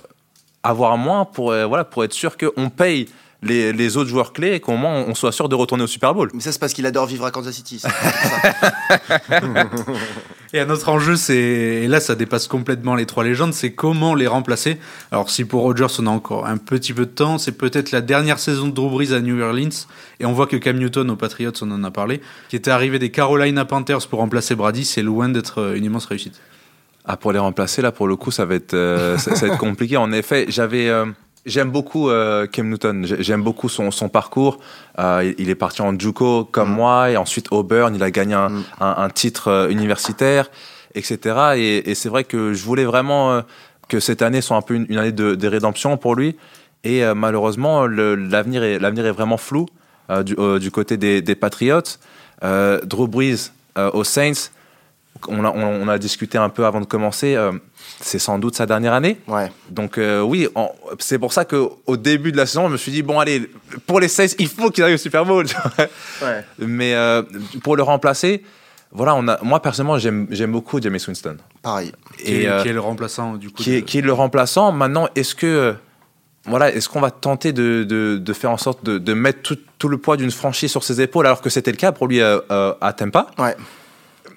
avoir 0.62 0.96
moins 0.96 1.24
pour, 1.24 1.46
voilà, 1.46 1.84
pour 1.84 2.04
être 2.04 2.12
sûr 2.12 2.36
qu'on 2.38 2.70
paye 2.70 3.08
les, 3.42 3.72
les 3.72 3.96
autres 3.96 4.10
joueurs 4.10 4.32
clés 4.32 4.52
et 4.54 4.60
qu'au 4.60 4.76
moins 4.76 5.04
on 5.06 5.14
soit 5.14 5.32
sûr 5.32 5.48
de 5.48 5.54
retourner 5.54 5.84
au 5.84 5.86
Super 5.86 6.14
Bowl. 6.14 6.30
Mais 6.34 6.40
ça, 6.40 6.52
c'est 6.52 6.58
parce 6.58 6.72
qu'il 6.72 6.84
adore 6.86 7.06
vivre 7.06 7.24
à 7.24 7.30
Kansas 7.30 7.54
City. 7.54 7.78
ça. 7.78 7.88
Et 10.52 10.58
un 10.58 10.68
autre 10.68 10.88
enjeu, 10.88 11.14
c'est 11.14 11.36
et 11.36 11.86
là 11.86 12.00
ça 12.00 12.16
dépasse 12.16 12.48
complètement 12.48 12.96
les 12.96 13.06
trois 13.06 13.22
légendes, 13.22 13.54
c'est 13.54 13.70
comment 13.72 14.16
les 14.16 14.26
remplacer. 14.26 14.78
Alors 15.12 15.30
si 15.30 15.44
pour 15.44 15.62
Rodgers 15.62 15.86
on 16.00 16.08
a 16.08 16.10
encore 16.10 16.44
un 16.46 16.56
petit 16.56 16.92
peu 16.92 17.06
de 17.06 17.10
temps, 17.12 17.38
c'est 17.38 17.52
peut-être 17.52 17.92
la 17.92 18.00
dernière 18.00 18.40
saison 18.40 18.66
de 18.66 18.72
Drew 18.72 18.90
Brees 18.90 19.12
à 19.12 19.20
New 19.20 19.40
Orleans, 19.40 19.68
et 20.18 20.26
on 20.26 20.32
voit 20.32 20.48
que 20.48 20.56
Cam 20.56 20.76
Newton 20.76 21.08
aux 21.08 21.14
Patriots, 21.16 21.52
on 21.62 21.70
en 21.70 21.84
a 21.84 21.92
parlé, 21.92 22.20
qui 22.48 22.56
était 22.56 22.72
arrivé 22.72 22.98
des 22.98 23.10
Carolina 23.12 23.64
Panthers 23.64 24.08
pour 24.08 24.18
remplacer 24.18 24.56
Brady, 24.56 24.84
c'est 24.84 25.02
loin 25.02 25.28
d'être 25.28 25.60
euh, 25.60 25.76
une 25.76 25.84
immense 25.84 26.06
réussite. 26.06 26.40
Ah, 27.04 27.16
pour 27.16 27.32
les 27.32 27.38
remplacer, 27.38 27.80
là, 27.80 27.92
pour 27.92 28.06
le 28.08 28.16
coup, 28.16 28.30
ça 28.30 28.44
va 28.44 28.56
être, 28.56 28.74
euh, 28.74 29.16
ça, 29.18 29.34
ça 29.34 29.46
va 29.46 29.52
être 29.54 29.58
compliqué. 29.58 29.96
En 29.96 30.12
effet, 30.12 30.46
j'avais. 30.48 30.88
euh, 30.88 31.06
J'aime 31.46 31.70
beaucoup 31.70 32.10
euh, 32.10 32.46
Cam 32.46 32.68
Newton, 32.68 33.06
J'ai- 33.06 33.22
j'aime 33.22 33.42
beaucoup 33.42 33.68
son, 33.70 33.90
son 33.90 34.08
parcours. 34.10 34.58
Euh, 34.98 35.32
il 35.38 35.48
est 35.48 35.54
parti 35.54 35.80
en 35.80 35.98
JUCO 35.98 36.44
comme 36.44 36.70
Mm. 36.70 36.74
moi 36.74 37.10
et 37.10 37.16
ensuite 37.16 37.46
Auburn, 37.50 37.94
il 37.94 38.02
a 38.02 38.10
gagné 38.10 38.34
un, 38.34 38.50
Mm. 38.50 38.64
un- 38.80 38.94
un 38.98 39.08
titre 39.08 39.48
euh, 39.48 39.68
universitaire, 39.70 40.50
etc. 40.94 41.18
Et, 41.56 41.90
et 41.90 41.94
c'est 41.94 42.10
vrai 42.10 42.24
que 42.24 42.52
je 42.52 42.62
voulais 42.64 42.84
vraiment 42.84 43.32
euh, 43.32 43.40
que 43.88 44.00
cette 44.00 44.20
année 44.22 44.42
soit 44.42 44.56
un 44.58 44.62
peu 44.62 44.74
une, 44.74 44.86
une 44.90 44.98
année 44.98 45.12
de, 45.12 45.34
de 45.34 45.48
rédemption 45.48 45.96
pour 45.96 46.14
lui. 46.14 46.36
Et 46.84 47.02
malheureusement, 47.14 47.86
l'avenir 47.86 48.62
est, 48.64 48.78
vraiment 49.10 49.36
flou 49.36 49.66
du, 50.24 50.34
du 50.58 50.70
côté 50.70 50.96
des, 50.96 51.20
des 51.20 51.34
Patriots. 51.34 51.82
Drew 52.42 53.06
Brees 53.06 53.50
aux 53.76 54.02
Saints, 54.04 54.48
on 55.28 55.44
a, 55.44 55.50
on, 55.50 55.82
on 55.82 55.88
a 55.88 55.98
discuté 55.98 56.38
un 56.38 56.48
peu 56.48 56.64
avant 56.64 56.80
de 56.80 56.86
commencer. 56.86 57.36
C'est 58.00 58.18
sans 58.18 58.38
doute 58.38 58.54
sa 58.56 58.66
dernière 58.66 58.92
année. 58.94 59.18
Ouais. 59.28 59.50
Donc 59.68 59.98
euh, 59.98 60.20
oui, 60.22 60.48
c'est 60.98 61.18
pour 61.18 61.32
ça 61.32 61.44
qu'au 61.44 61.96
début 61.96 62.32
de 62.32 62.36
la 62.36 62.46
saison, 62.46 62.66
je 62.68 62.72
me 62.72 62.76
suis 62.76 62.92
dit, 62.92 63.02
bon 63.02 63.18
allez, 63.20 63.50
pour 63.86 64.00
les 64.00 64.08
Saints, 64.08 64.26
il 64.38 64.48
faut 64.48 64.70
qu'ils 64.70 64.82
arrivent 64.84 64.94
au 64.96 64.98
Super 64.98 65.24
Bowl. 65.24 65.46
Ouais. 66.22 66.44
Mais 66.58 66.94
euh, 66.94 67.22
pour 67.62 67.76
le 67.76 67.82
remplacer, 67.82 68.42
voilà, 68.92 69.14
on 69.14 69.26
a, 69.28 69.38
moi 69.42 69.60
personnellement, 69.62 69.98
j'aime 69.98 70.26
j'aime 70.30 70.52
beaucoup 70.52 70.80
James 70.82 70.98
Winston. 71.06 71.36
Pareil. 71.62 71.92
Qui, 72.18 72.24
est, 72.32 72.42
Et, 72.42 72.48
euh, 72.48 72.62
qui 72.62 72.68
est 72.68 72.72
le 72.72 72.80
remplaçant 72.80 73.34
du 73.36 73.50
coup 73.50 73.62
qui, 73.62 73.74
est, 73.74 73.80
de- 73.82 73.86
qui 73.86 73.98
est 73.98 74.02
le 74.02 74.12
remplaçant. 74.12 74.72
Maintenant, 74.72 75.08
est-ce 75.14 75.34
que 75.34 75.74
voilà, 76.46 76.72
est-ce 76.74 76.88
qu'on 76.88 77.00
va 77.00 77.10
tenter 77.10 77.52
de, 77.52 77.84
de, 77.84 78.16
de 78.18 78.32
faire 78.32 78.50
en 78.50 78.56
sorte 78.56 78.82
de, 78.84 78.96
de 78.98 79.12
mettre 79.14 79.42
tout, 79.42 79.58
tout 79.78 79.88
le 79.88 79.98
poids 79.98 80.16
d'une 80.16 80.30
franchise 80.30 80.70
sur 80.70 80.82
ses 80.84 81.00
épaules 81.02 81.26
alors 81.26 81.42
que 81.42 81.50
c'était 81.50 81.70
le 81.70 81.76
cas 81.76 81.92
pour 81.92 82.08
lui 82.08 82.20
euh, 82.20 82.38
euh, 82.50 82.72
à 82.80 82.92
Tampa? 82.94 83.26
Ouais. 83.38 83.54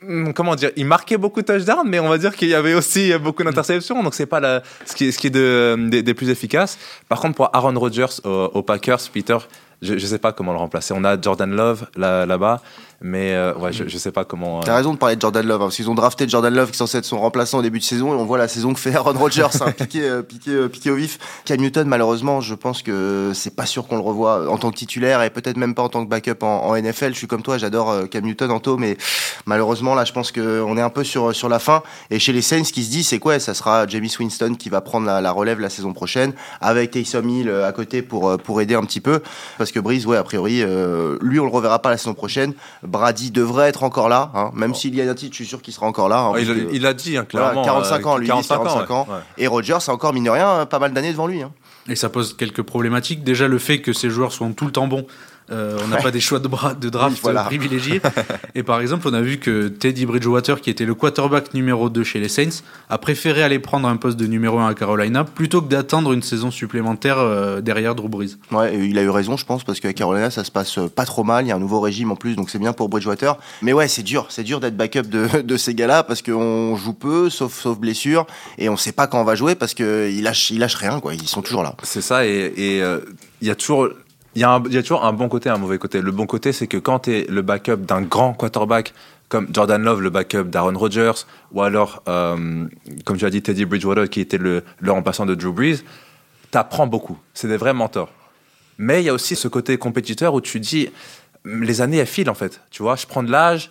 Hum, 0.07 0.33
Comment 0.33 0.55
dire 0.55 0.71
Il 0.75 0.85
marquait 0.85 1.17
beaucoup 1.17 1.41
de 1.41 1.45
touchdowns, 1.45 1.87
mais 1.87 1.99
on 1.99 2.09
va 2.09 2.17
dire 2.17 2.35
qu'il 2.35 2.47
y 2.47 2.55
avait 2.55 2.73
aussi 2.73 3.13
beaucoup 3.17 3.43
d'interceptions, 3.43 4.01
donc 4.03 4.13
c'est 4.13 4.25
pas 4.25 4.39
la, 4.39 4.63
ce 4.85 4.95
qui 4.95 5.05
est, 5.07 5.11
ce 5.11 5.17
qui 5.17 5.27
est 5.27 5.29
de, 5.31 5.77
des, 5.89 6.03
des 6.03 6.13
plus 6.13 6.29
efficaces. 6.29 6.77
Par 7.09 7.19
contre, 7.19 7.35
pour 7.35 7.49
Aaron 7.53 7.77
Rodgers 7.79 8.05
aux, 8.23 8.29
aux 8.53 8.61
Packers, 8.63 8.99
Peter, 9.13 9.37
je, 9.81 9.97
je 9.97 10.05
sais 10.05 10.17
pas 10.19 10.31
comment 10.31 10.53
le 10.53 10.59
remplacer. 10.59 10.93
On 10.97 11.03
a 11.03 11.19
Jordan 11.19 11.51
Love 11.51 11.85
là, 11.95 12.25
là-bas, 12.25 12.61
mais 13.03 13.33
euh, 13.33 13.53
ouais, 13.55 13.71
je, 13.73 13.87
je 13.87 13.97
sais 13.97 14.11
pas 14.11 14.23
comment. 14.25 14.59
euh, 14.59 14.61
T'as 14.63 14.75
raison 14.75 14.93
de 14.93 14.97
parler 14.97 15.15
de 15.17 15.21
Jordan 15.21 15.45
Love, 15.45 15.61
hein, 15.61 15.65
parce 15.65 15.75
qu'ils 15.75 15.89
ont 15.89 15.93
drafté 15.95 16.27
Jordan 16.27 16.53
Love 16.53 16.69
qui 16.69 16.75
est 16.75 16.77
censé 16.77 16.97
être 16.97 17.05
son 17.05 17.19
remplaçant 17.19 17.59
au 17.59 17.61
début 17.61 17.79
de 17.79 17.83
saison, 17.83 18.13
et 18.13 18.15
on 18.15 18.25
voit 18.25 18.37
la 18.37 18.47
saison 18.47 18.73
que 18.73 18.79
fait 18.79 18.95
Aaron 18.95 19.13
Rodgers, 19.19 19.47
hein, 19.61 19.71
piqué, 19.77 20.01
euh, 20.03 20.21
piqué, 20.23 20.51
euh, 20.51 20.69
piqué 20.69 20.89
au 20.89 20.95
vif. 20.95 21.19
Cam 21.45 21.57
Newton, 21.59 21.87
malheureusement, 21.87 22.39
je 22.41 22.55
pense 22.55 22.81
que 22.81 23.31
c'est 23.35 23.55
pas 23.55 23.65
sûr 23.65 23.87
qu'on 23.87 23.95
le 23.97 24.01
revoit 24.01 24.49
en 24.49 24.57
tant 24.57 24.71
que 24.71 24.77
titulaire, 24.77 25.21
et 25.21 25.29
peut-être 25.29 25.57
même 25.57 25.75
pas 25.75 25.83
en 25.83 25.89
tant 25.89 26.03
que 26.03 26.09
backup 26.09 26.43
en, 26.43 26.65
en 26.69 26.75
NFL. 26.81 27.09
Je 27.13 27.17
suis 27.17 27.27
comme 27.27 27.43
toi, 27.43 27.57
j'adore 27.57 27.91
euh, 27.91 28.05
Cam 28.05 28.23
Newton 28.23 28.49
en 28.51 28.59
taux, 28.59 28.77
mais 28.77 28.97
malheureusement, 29.45 29.95
là, 29.95 30.05
je 30.05 30.13
pense 30.13 30.31
qu'on 30.31 30.77
est 30.77 30.81
un 30.81 30.89
peu 30.89 31.03
sur, 31.03 31.35
sur 31.35 31.49
la 31.49 31.59
fin. 31.59 31.83
Et 32.09 32.19
chez 32.19 32.31
les 32.33 32.41
Saints, 32.41 32.63
ce 32.63 32.71
qui 32.73 32.83
se 32.83 32.89
dit, 32.89 33.03
c'est 33.03 33.19
quoi? 33.19 33.39
Ça 33.39 33.53
sera 33.53 33.85
James 33.87 34.07
Winston 34.19 34.55
qui 34.57 34.69
va 34.69 34.81
prendre 34.81 35.05
la, 35.05 35.19
la 35.21 35.31
relève 35.31 35.59
la 35.59 35.69
saison 35.69 35.93
prochaine, 35.93 36.33
avec 36.61 36.91
Taysom 36.91 37.27
Hill 37.27 37.49
à 37.49 37.71
côté 37.73 38.01
pour, 38.01 38.37
pour 38.37 38.61
aider 38.61 38.75
un 38.75 38.83
petit 38.83 39.01
peu, 39.01 39.21
parce 39.57 39.71
que 39.71 39.79
Breeze, 39.81 40.05
ouais, 40.05 40.17
a 40.17 40.23
priori, 40.23 40.61
euh, 40.61 41.17
lui, 41.21 41.39
on 41.39 41.45
le 41.45 41.51
reverra 41.51 41.79
pas 41.79 41.89
la 41.89 41.97
saison 41.97 42.13
prochaine. 42.13 42.53
Brady 42.93 43.31
devrait 43.31 43.67
être 43.67 43.83
encore 43.83 44.07
là, 44.07 44.31
hein, 44.35 44.51
même 44.53 44.73
s'il 44.73 44.95
y 44.95 45.01
a 45.01 45.09
un 45.11 45.13
titre, 45.15 45.31
je 45.33 45.37
suis 45.37 45.45
sûr 45.45 45.61
qu'il 45.61 45.73
sera 45.73 45.85
encore 45.87 46.07
là. 46.07 46.19
hein, 46.19 46.31
parce 46.31 46.43
il, 46.43 46.47
que- 46.67 46.73
il 46.73 46.85
a 46.85 46.93
dit 46.93 47.17
hein, 47.17 47.25
Voilà, 47.33 47.49
clairement. 47.49 47.65
45 47.65 48.05
ans, 48.05 48.15
euh, 48.15 48.19
lui, 48.19 48.27
45 48.27 48.91
ans. 48.91 49.05
ouais. 49.09 49.15
Ouais. 49.15 49.19
Et 49.39 49.47
Rogers 49.47 49.79
a 49.87 49.91
encore, 49.91 50.13
mine 50.13 50.23
de 50.23 50.29
rien, 50.29 50.65
pas 50.67 50.79
mal 50.79 50.93
d'années 50.93 51.11
devant 51.11 51.27
lui. 51.27 51.41
hein. 51.41 51.51
Et 51.89 51.97
ça 51.97 52.07
pose 52.07 52.37
quelques 52.37 52.61
problématiques. 52.61 53.25
Déjà, 53.25 53.49
le 53.49 53.57
fait 53.59 53.81
que 53.81 53.91
ces 53.91 54.09
joueurs 54.09 54.31
soient 54.31 54.47
tout 54.55 54.65
le 54.65 54.71
temps 54.71 54.87
bons. 54.87 55.05
Euh, 55.51 55.77
on 55.83 55.87
n'a 55.89 55.97
Ouais. 55.97 56.01
pas 56.03 56.11
des 56.11 56.19
choix 56.21 56.39
de, 56.39 56.47
bra- 56.47 56.73
de 56.73 56.89
draft 56.89 57.15
Oui, 57.15 57.19
voilà. 57.23 57.43
privilégiés. 57.43 58.01
Et 58.55 58.63
par 58.63 58.79
exemple, 58.79 59.07
on 59.07 59.13
a 59.13 59.21
vu 59.21 59.37
que 59.37 59.67
Teddy 59.67 60.05
Bridgewater, 60.05 60.61
qui 60.61 60.69
était 60.69 60.85
le 60.85 60.95
quarterback 60.95 61.53
numéro 61.53 61.89
2 61.89 62.03
chez 62.03 62.19
les 62.19 62.29
Saints, 62.29 62.61
a 62.89 62.97
préféré 62.97 63.43
aller 63.43 63.59
prendre 63.59 63.87
un 63.87 63.97
poste 63.97 64.17
de 64.17 64.25
numéro 64.25 64.59
1 64.59 64.67
à 64.69 64.73
Carolina 64.73 65.23
plutôt 65.25 65.61
que 65.61 65.67
d'attendre 65.67 66.13
une 66.13 66.21
saison 66.23 66.49
supplémentaire 66.51 67.17
euh, 67.19 67.61
derrière 67.61 67.93
Drew 67.95 68.07
Brees. 68.09 68.37
Ouais, 68.51 68.73
et 68.75 68.85
il 68.85 68.97
a 68.97 69.01
eu 69.03 69.09
raison, 69.09 69.35
je 69.37 69.45
pense, 69.45 69.63
parce 69.63 69.79
qu'à 69.79 69.93
Carolina, 69.93 70.29
ça 70.31 70.43
se 70.43 70.51
passe 70.51 70.77
euh, 70.77 70.87
pas 70.87 71.05
trop 71.05 71.23
mal. 71.23 71.45
Il 71.45 71.49
y 71.49 71.51
a 71.51 71.55
un 71.55 71.59
nouveau 71.59 71.81
régime 71.81 72.11
en 72.11 72.15
plus, 72.15 72.35
donc 72.35 72.49
c'est 72.49 72.59
bien 72.59 72.73
pour 72.73 72.87
Bridgewater. 72.89 73.37
Mais 73.61 73.73
ouais, 73.73 73.87
c'est 73.87 74.03
dur, 74.03 74.27
c'est 74.29 74.43
dur 74.43 74.59
d'être 74.59 74.77
backup 74.77 75.01
de, 75.03 75.41
de 75.43 75.57
ces 75.57 75.75
gars-là 75.75 76.03
parce 76.03 76.21
qu'on 76.21 76.75
joue 76.77 76.93
peu, 76.93 77.29
sauf, 77.29 77.53
sauf 77.59 77.77
blessure, 77.77 78.25
et 78.57 78.69
on 78.69 78.77
sait 78.77 78.91
pas 78.93 79.07
quand 79.07 79.19
on 79.19 79.25
va 79.25 79.35
jouer 79.35 79.55
parce 79.55 79.73
qu'ils 79.73 80.23
lâchent, 80.23 80.51
ils 80.51 80.59
lâchent 80.59 80.75
rien, 80.75 80.99
quoi. 80.99 81.13
Ils 81.13 81.27
sont 81.27 81.41
toujours 81.41 81.63
là. 81.63 81.75
C'est 81.83 82.01
ça, 82.01 82.25
et 82.25 82.53
et, 82.55 82.81
euh, 82.81 82.99
il 83.41 83.47
y 83.47 83.51
a 83.51 83.55
toujours. 83.55 83.89
Il 84.35 84.41
y, 84.41 84.45
a 84.45 84.59
toujours 84.81 85.05
un 85.05 85.13
bon 85.13 85.29
côté 85.29 85.49
et 85.49 85.51
un 85.51 85.57
mauvais 85.57 85.77
côté. 85.77 86.01
Le 86.01 86.11
bon 86.11 86.25
côté, 86.25 86.53
c'est 86.53 86.65
que 86.65 86.77
quand 86.77 86.99
tu 86.99 87.11
es 87.11 87.25
le 87.29 87.43
backup 87.43 87.77
d'un 87.77 88.01
grand 88.01 88.33
quarterback 88.33 88.93
comme 89.29 89.47
Jordan 89.51 89.81
Love, 89.81 90.01
le 90.01 90.09
backup 90.09 90.45
d'Aaron 90.45 90.77
Rodgers, 90.77 91.25
ou 91.51 91.61
alors, 91.61 92.01
euh, 92.07 92.65
comme 93.05 93.17
tu 93.17 93.25
as 93.25 93.29
dit, 93.29 93.41
Teddy 93.43 93.65
Bridgewater, 93.65 94.09
qui 94.09 94.21
était 94.21 94.39
le, 94.39 94.63
remplaçant 94.87 95.25
de 95.27 95.35
Drew 95.35 95.51
Brees, 95.53 95.83
tu 96.51 96.57
apprends 96.57 96.87
beaucoup. 96.87 97.17
C'est 97.33 97.47
des 97.47 97.57
vrais 97.57 97.73
mentors. 97.73 98.11
Mais 98.79 99.01
il 99.01 99.05
y 99.05 99.09
a 99.09 99.13
aussi 99.13 99.35
ce 99.35 99.47
côté 99.47 99.77
compétiteur 99.77 100.33
où 100.33 100.41
tu 100.41 100.59
dis, 100.59 100.89
les 101.45 101.81
années, 101.81 101.97
elles 101.97 102.07
filent 102.07 102.29
en 102.29 102.35
fait. 102.35 102.61
Tu 102.71 102.81
vois, 102.81 102.95
je 102.95 103.05
prends 103.05 103.23
de 103.23 103.31
l'âge. 103.31 103.69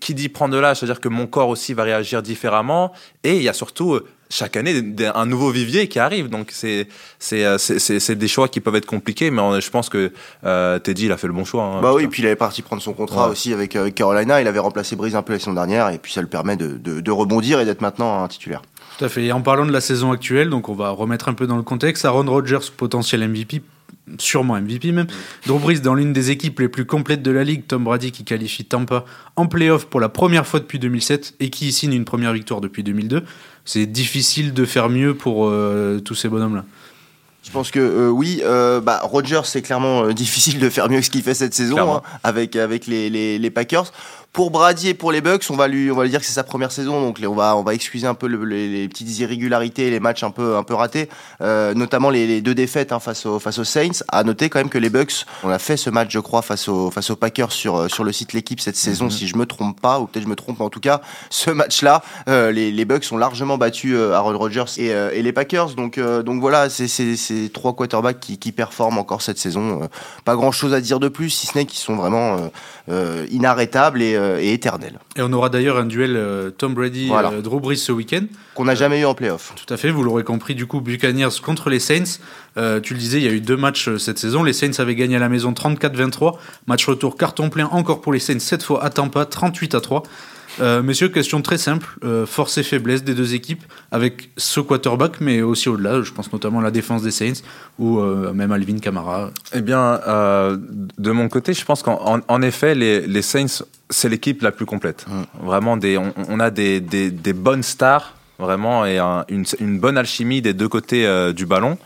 Qui 0.00 0.12
dit 0.14 0.28
prendre 0.28 0.52
de 0.54 0.58
l'âge, 0.60 0.78
c'est-à-dire 0.80 1.00
que 1.00 1.08
mon 1.08 1.26
corps 1.26 1.48
aussi 1.48 1.72
va 1.72 1.82
réagir 1.82 2.22
différemment. 2.22 2.92
Et 3.24 3.36
il 3.36 3.42
y 3.42 3.48
a 3.48 3.54
surtout, 3.54 3.94
euh, 3.94 4.06
chaque 4.28 4.56
année, 4.58 4.82
un 5.14 5.24
nouveau 5.24 5.50
vivier 5.50 5.88
qui 5.88 5.98
arrive. 5.98 6.28
Donc, 6.28 6.50
c'est 6.52 6.88
c'est 7.18 7.42
euh, 7.46 7.56
c'est- 7.56 8.14
des 8.14 8.28
choix 8.28 8.48
qui 8.48 8.60
peuvent 8.60 8.74
être 8.76 8.84
compliqués. 8.84 9.30
Mais 9.30 9.40
on- 9.40 9.58
je 9.58 9.70
pense 9.70 9.88
que 9.88 10.12
euh, 10.44 10.78
Teddy, 10.78 11.06
il 11.06 11.12
a 11.12 11.16
fait 11.16 11.26
le 11.26 11.32
bon 11.32 11.46
choix. 11.46 11.62
hein, 11.64 11.80
bah 11.80 11.92
oui, 11.94 12.02
putain. 12.02 12.10
puis 12.10 12.22
il 12.22 12.26
avait 12.26 12.36
parti 12.36 12.60
prendre 12.60 12.82
son 12.82 12.92
contrat 12.92 13.24
Ouais. 13.26 13.32
aussi 13.32 13.54
avec, 13.54 13.76
avec 13.76 13.94
Carolina. 13.94 14.42
Il 14.42 14.46
avait 14.46 14.58
remplacé 14.58 14.94
Breeze 14.94 15.16
un 15.16 15.22
peu 15.22 15.32
la 15.32 15.38
saison 15.38 15.54
dernière, 15.54 15.88
et 15.88 15.96
puis 15.96 16.12
ça 16.12 16.20
le 16.20 16.28
permet 16.28 16.56
de, 16.56 16.76
de, 16.76 17.00
de 17.00 17.10
rebondir 17.10 17.58
et 17.60 17.64
d'être 17.64 17.80
maintenant 17.80 18.22
un 18.22 18.28
titulaire. 18.28 18.60
Tout 18.98 19.06
à 19.06 19.08
fait. 19.08 19.24
Et 19.24 19.32
en 19.32 19.40
parlant 19.40 19.64
de 19.64 19.72
la 19.72 19.80
saison 19.80 20.12
actuelle, 20.12 20.50
donc 20.50 20.68
on 20.68 20.74
va 20.74 20.90
remettre 20.90 21.28
un 21.30 21.34
peu 21.34 21.46
dans 21.46 21.56
le 21.56 21.62
contexte. 21.62 22.04
Aaron 22.04 22.24
Rodgers, 22.30 22.58
potentiel 22.76 23.22
MVP, 23.22 23.62
sûrement 24.18 24.60
MVP 24.60 24.92
même. 24.92 25.06
Drew 25.46 25.58
Brees 25.58 25.80
dans 25.80 25.94
l'une 25.94 26.12
des 26.12 26.30
équipes 26.30 26.60
les 26.60 26.68
plus 26.68 26.84
complètes 26.84 27.22
de 27.22 27.30
la 27.30 27.44
ligue. 27.44 27.66
Tom 27.66 27.84
Brady 27.84 28.12
qui 28.12 28.24
qualifie 28.24 28.64
Tampa 28.64 29.04
en 29.36 29.46
playoff 29.46 29.86
pour 29.86 30.00
la 30.00 30.08
première 30.08 30.46
fois 30.46 30.60
depuis 30.60 30.78
2007 30.78 31.34
et 31.40 31.50
qui 31.50 31.68
y 31.68 31.72
signe 31.72 31.92
une 31.92 32.04
première 32.04 32.32
victoire 32.32 32.60
depuis 32.60 32.82
2002. 32.82 33.24
C'est 33.64 33.86
difficile 33.86 34.54
de 34.54 34.64
faire 34.64 34.88
mieux 34.88 35.14
pour 35.14 35.46
euh, 35.46 36.00
tous 36.00 36.14
ces 36.14 36.28
bonhommes-là. 36.28 36.64
Je 37.48 37.52
pense 37.54 37.70
que 37.70 37.78
euh, 37.78 38.10
oui, 38.10 38.42
euh, 38.44 38.80
bah, 38.80 39.00
Rogers, 39.02 39.42
c'est 39.44 39.62
clairement 39.62 40.04
euh, 40.04 40.12
difficile 40.14 40.58
de 40.58 40.68
faire 40.68 40.90
mieux 40.90 40.98
que 40.98 41.06
ce 41.06 41.10
qu'il 41.10 41.22
fait 41.22 41.32
cette 41.32 41.54
saison 41.54 41.94
hein, 41.94 42.02
avec, 42.22 42.56
avec 42.56 42.86
les, 42.86 43.08
les, 43.08 43.38
les 43.38 43.50
Packers. 43.50 43.90
Pour 44.38 44.52
Brady 44.52 44.90
et 44.90 44.94
pour 44.94 45.10
les 45.10 45.20
Bucks, 45.20 45.42
on 45.50 45.56
va 45.56 45.66
lui, 45.66 45.90
on 45.90 45.96
va 45.96 46.04
lui 46.04 46.10
dire 46.10 46.20
que 46.20 46.26
c'est 46.26 46.30
sa 46.32 46.44
première 46.44 46.70
saison, 46.70 47.00
donc 47.00 47.18
on 47.26 47.34
va, 47.34 47.56
on 47.56 47.64
va 47.64 47.74
excuser 47.74 48.06
un 48.06 48.14
peu 48.14 48.28
le- 48.28 48.44
les, 48.44 48.68
les 48.68 48.88
petites 48.88 49.18
irrégularités, 49.18 49.90
les 49.90 49.98
matchs 49.98 50.22
un 50.22 50.30
peu, 50.30 50.56
un 50.56 50.62
peu 50.62 50.74
ratés, 50.74 51.08
euh, 51.40 51.74
notamment 51.74 52.08
les, 52.08 52.24
les 52.28 52.40
deux 52.40 52.54
défaites 52.54 52.92
hein, 52.92 53.00
face, 53.00 53.26
aux, 53.26 53.40
face 53.40 53.58
aux 53.58 53.64
Saints. 53.64 54.04
À 54.06 54.22
noter 54.22 54.48
quand 54.48 54.60
même 54.60 54.68
que 54.68 54.78
les 54.78 54.90
Bucks, 54.90 55.24
on 55.42 55.48
a 55.50 55.58
fait 55.58 55.76
ce 55.76 55.90
match, 55.90 56.12
je 56.12 56.20
crois, 56.20 56.42
face 56.42 56.68
aux, 56.68 56.92
face 56.92 57.10
aux 57.10 57.16
Packers 57.16 57.50
sur, 57.50 57.74
euh, 57.78 57.88
sur 57.88 58.04
le 58.04 58.12
site 58.12 58.32
l'équipe 58.32 58.60
cette 58.60 58.76
saison, 58.76 59.06
Mhm. 59.06 59.10
si 59.10 59.26
je 59.26 59.36
me 59.36 59.44
trompe 59.44 59.80
pas, 59.80 59.98
ou 59.98 60.06
peut-être 60.06 60.22
je 60.22 60.28
me 60.28 60.36
trompe, 60.36 60.60
en 60.60 60.70
tout 60.70 60.78
cas, 60.78 61.00
ce 61.30 61.50
match-là, 61.50 62.04
euh, 62.28 62.52
les, 62.52 62.70
les 62.70 62.84
Bucks 62.84 63.06
ont 63.10 63.16
largement 63.18 63.58
battu 63.58 63.98
Aaron 63.98 64.38
Rodgers 64.38 64.66
et, 64.76 64.90
et 64.90 65.20
les 65.20 65.32
Packers. 65.32 65.70
Donc, 65.74 65.98
donc 65.98 66.40
voilà, 66.40 66.70
c'est 66.70 67.50
trois 67.52 67.74
quarterbacks 67.74 68.20
qui, 68.20 68.38
qui 68.38 68.52
performent 68.52 68.98
encore 68.98 69.20
cette 69.20 69.38
saison. 69.38 69.88
Pas 70.24 70.36
grand-chose 70.36 70.74
à 70.74 70.80
dire 70.80 71.00
de 71.00 71.08
plus, 71.08 71.30
si 71.30 71.48
ce 71.48 71.58
n'est 71.58 71.64
qu'ils 71.66 71.80
sont 71.80 71.96
vraiment 71.96 72.36
inarrêtables 73.32 74.00
et, 74.00 74.27
et 74.38 74.52
éternels. 74.52 74.98
Et 75.16 75.22
on 75.22 75.32
aura 75.32 75.48
d'ailleurs 75.48 75.78
un 75.78 75.86
duel 75.86 76.14
euh, 76.16 76.50
Tom 76.50 76.74
Brady 76.74 77.08
Voilà. 77.08 77.30
euh, 77.32 77.40
Drew 77.40 77.60
Brees 77.60 77.76
ce 77.76 77.92
week-end. 77.92 78.24
Qu'on 78.54 78.64
n'a 78.66 78.74
jamais 78.74 79.00
eu 79.00 79.04
en 79.04 79.14
playoff. 79.14 79.52
Tout 79.56 79.72
à 79.72 79.76
fait, 79.76 79.90
vous 79.90 80.02
l'aurez 80.02 80.24
compris, 80.24 80.54
du 80.54 80.66
coup, 80.66 80.80
Buccaneers 80.80 81.40
contre 81.42 81.70
les 81.70 81.78
Saints. 81.80 82.18
Euh, 82.56 82.80
tu 82.80 82.92
le 82.94 82.98
disais, 83.00 83.18
il 83.18 83.24
y 83.24 83.28
a 83.28 83.32
eu 83.32 83.40
deux 83.40 83.56
matchs 83.56 83.88
euh, 83.88 83.98
cette 83.98 84.18
saison. 84.18 84.42
Les 84.42 84.52
Saints 84.52 84.78
avaient 84.78 84.94
gagné 84.94 85.16
à 85.16 85.20
la 85.20 85.28
maison 85.28 85.52
34-23. 85.52 86.34
Match 86.66 86.86
retour 86.86 87.16
carton 87.16 87.48
plein 87.50 87.66
encore 87.66 88.00
pour 88.00 88.12
les 88.12 88.18
Saints, 88.18 88.40
cette 88.40 88.62
fois 88.62 88.82
à 88.84 88.90
Tampa, 88.90 89.24
38 89.24 89.74
à 89.74 89.80
3. 89.80 90.02
Euh, 90.60 90.82
messieurs, 90.82 91.08
question 91.08 91.40
très 91.40 91.58
simple. 91.58 91.86
Euh, 92.04 92.26
force 92.26 92.58
et 92.58 92.62
faiblesse 92.62 93.04
des 93.04 93.14
deux 93.14 93.34
équipes 93.34 93.62
avec 93.92 94.30
ce 94.36 94.60
quarterback, 94.60 95.20
mais 95.20 95.40
aussi 95.42 95.68
au-delà. 95.68 96.02
Je 96.02 96.12
pense 96.12 96.32
notamment 96.32 96.58
à 96.58 96.62
la 96.62 96.70
défense 96.70 97.02
des 97.02 97.10
Saints 97.12 97.42
ou 97.78 98.00
euh, 98.00 98.32
même 98.32 98.50
Alvin 98.50 98.78
Kamara. 98.78 99.30
Eh 99.54 99.60
bien, 99.60 100.00
euh, 100.08 100.56
de 100.98 101.10
mon 101.12 101.28
côté, 101.28 101.54
je 101.54 101.64
pense 101.64 101.82
qu'en 101.82 102.00
en, 102.16 102.20
en 102.26 102.42
effet, 102.42 102.74
les, 102.74 103.06
les 103.06 103.22
Saints, 103.22 103.62
c'est 103.90 104.08
l'équipe 104.08 104.42
la 104.42 104.50
plus 104.50 104.66
complète. 104.66 105.06
Vraiment, 105.42 105.76
des, 105.76 105.96
on, 105.96 106.12
on 106.28 106.40
a 106.40 106.50
des, 106.50 106.80
des, 106.80 107.10
des 107.10 107.32
bonnes 107.32 107.62
stars, 107.62 108.14
vraiment, 108.38 108.84
et 108.84 108.98
un- 108.98 109.24
une, 109.28 109.44
une 109.60 109.78
bonne 109.78 109.96
alchimie 109.96 110.42
des 110.42 110.54
deux 110.54 110.68
côtés 110.68 111.06
euh, 111.06 111.32
du 111.32 111.46
ballon. 111.46 111.78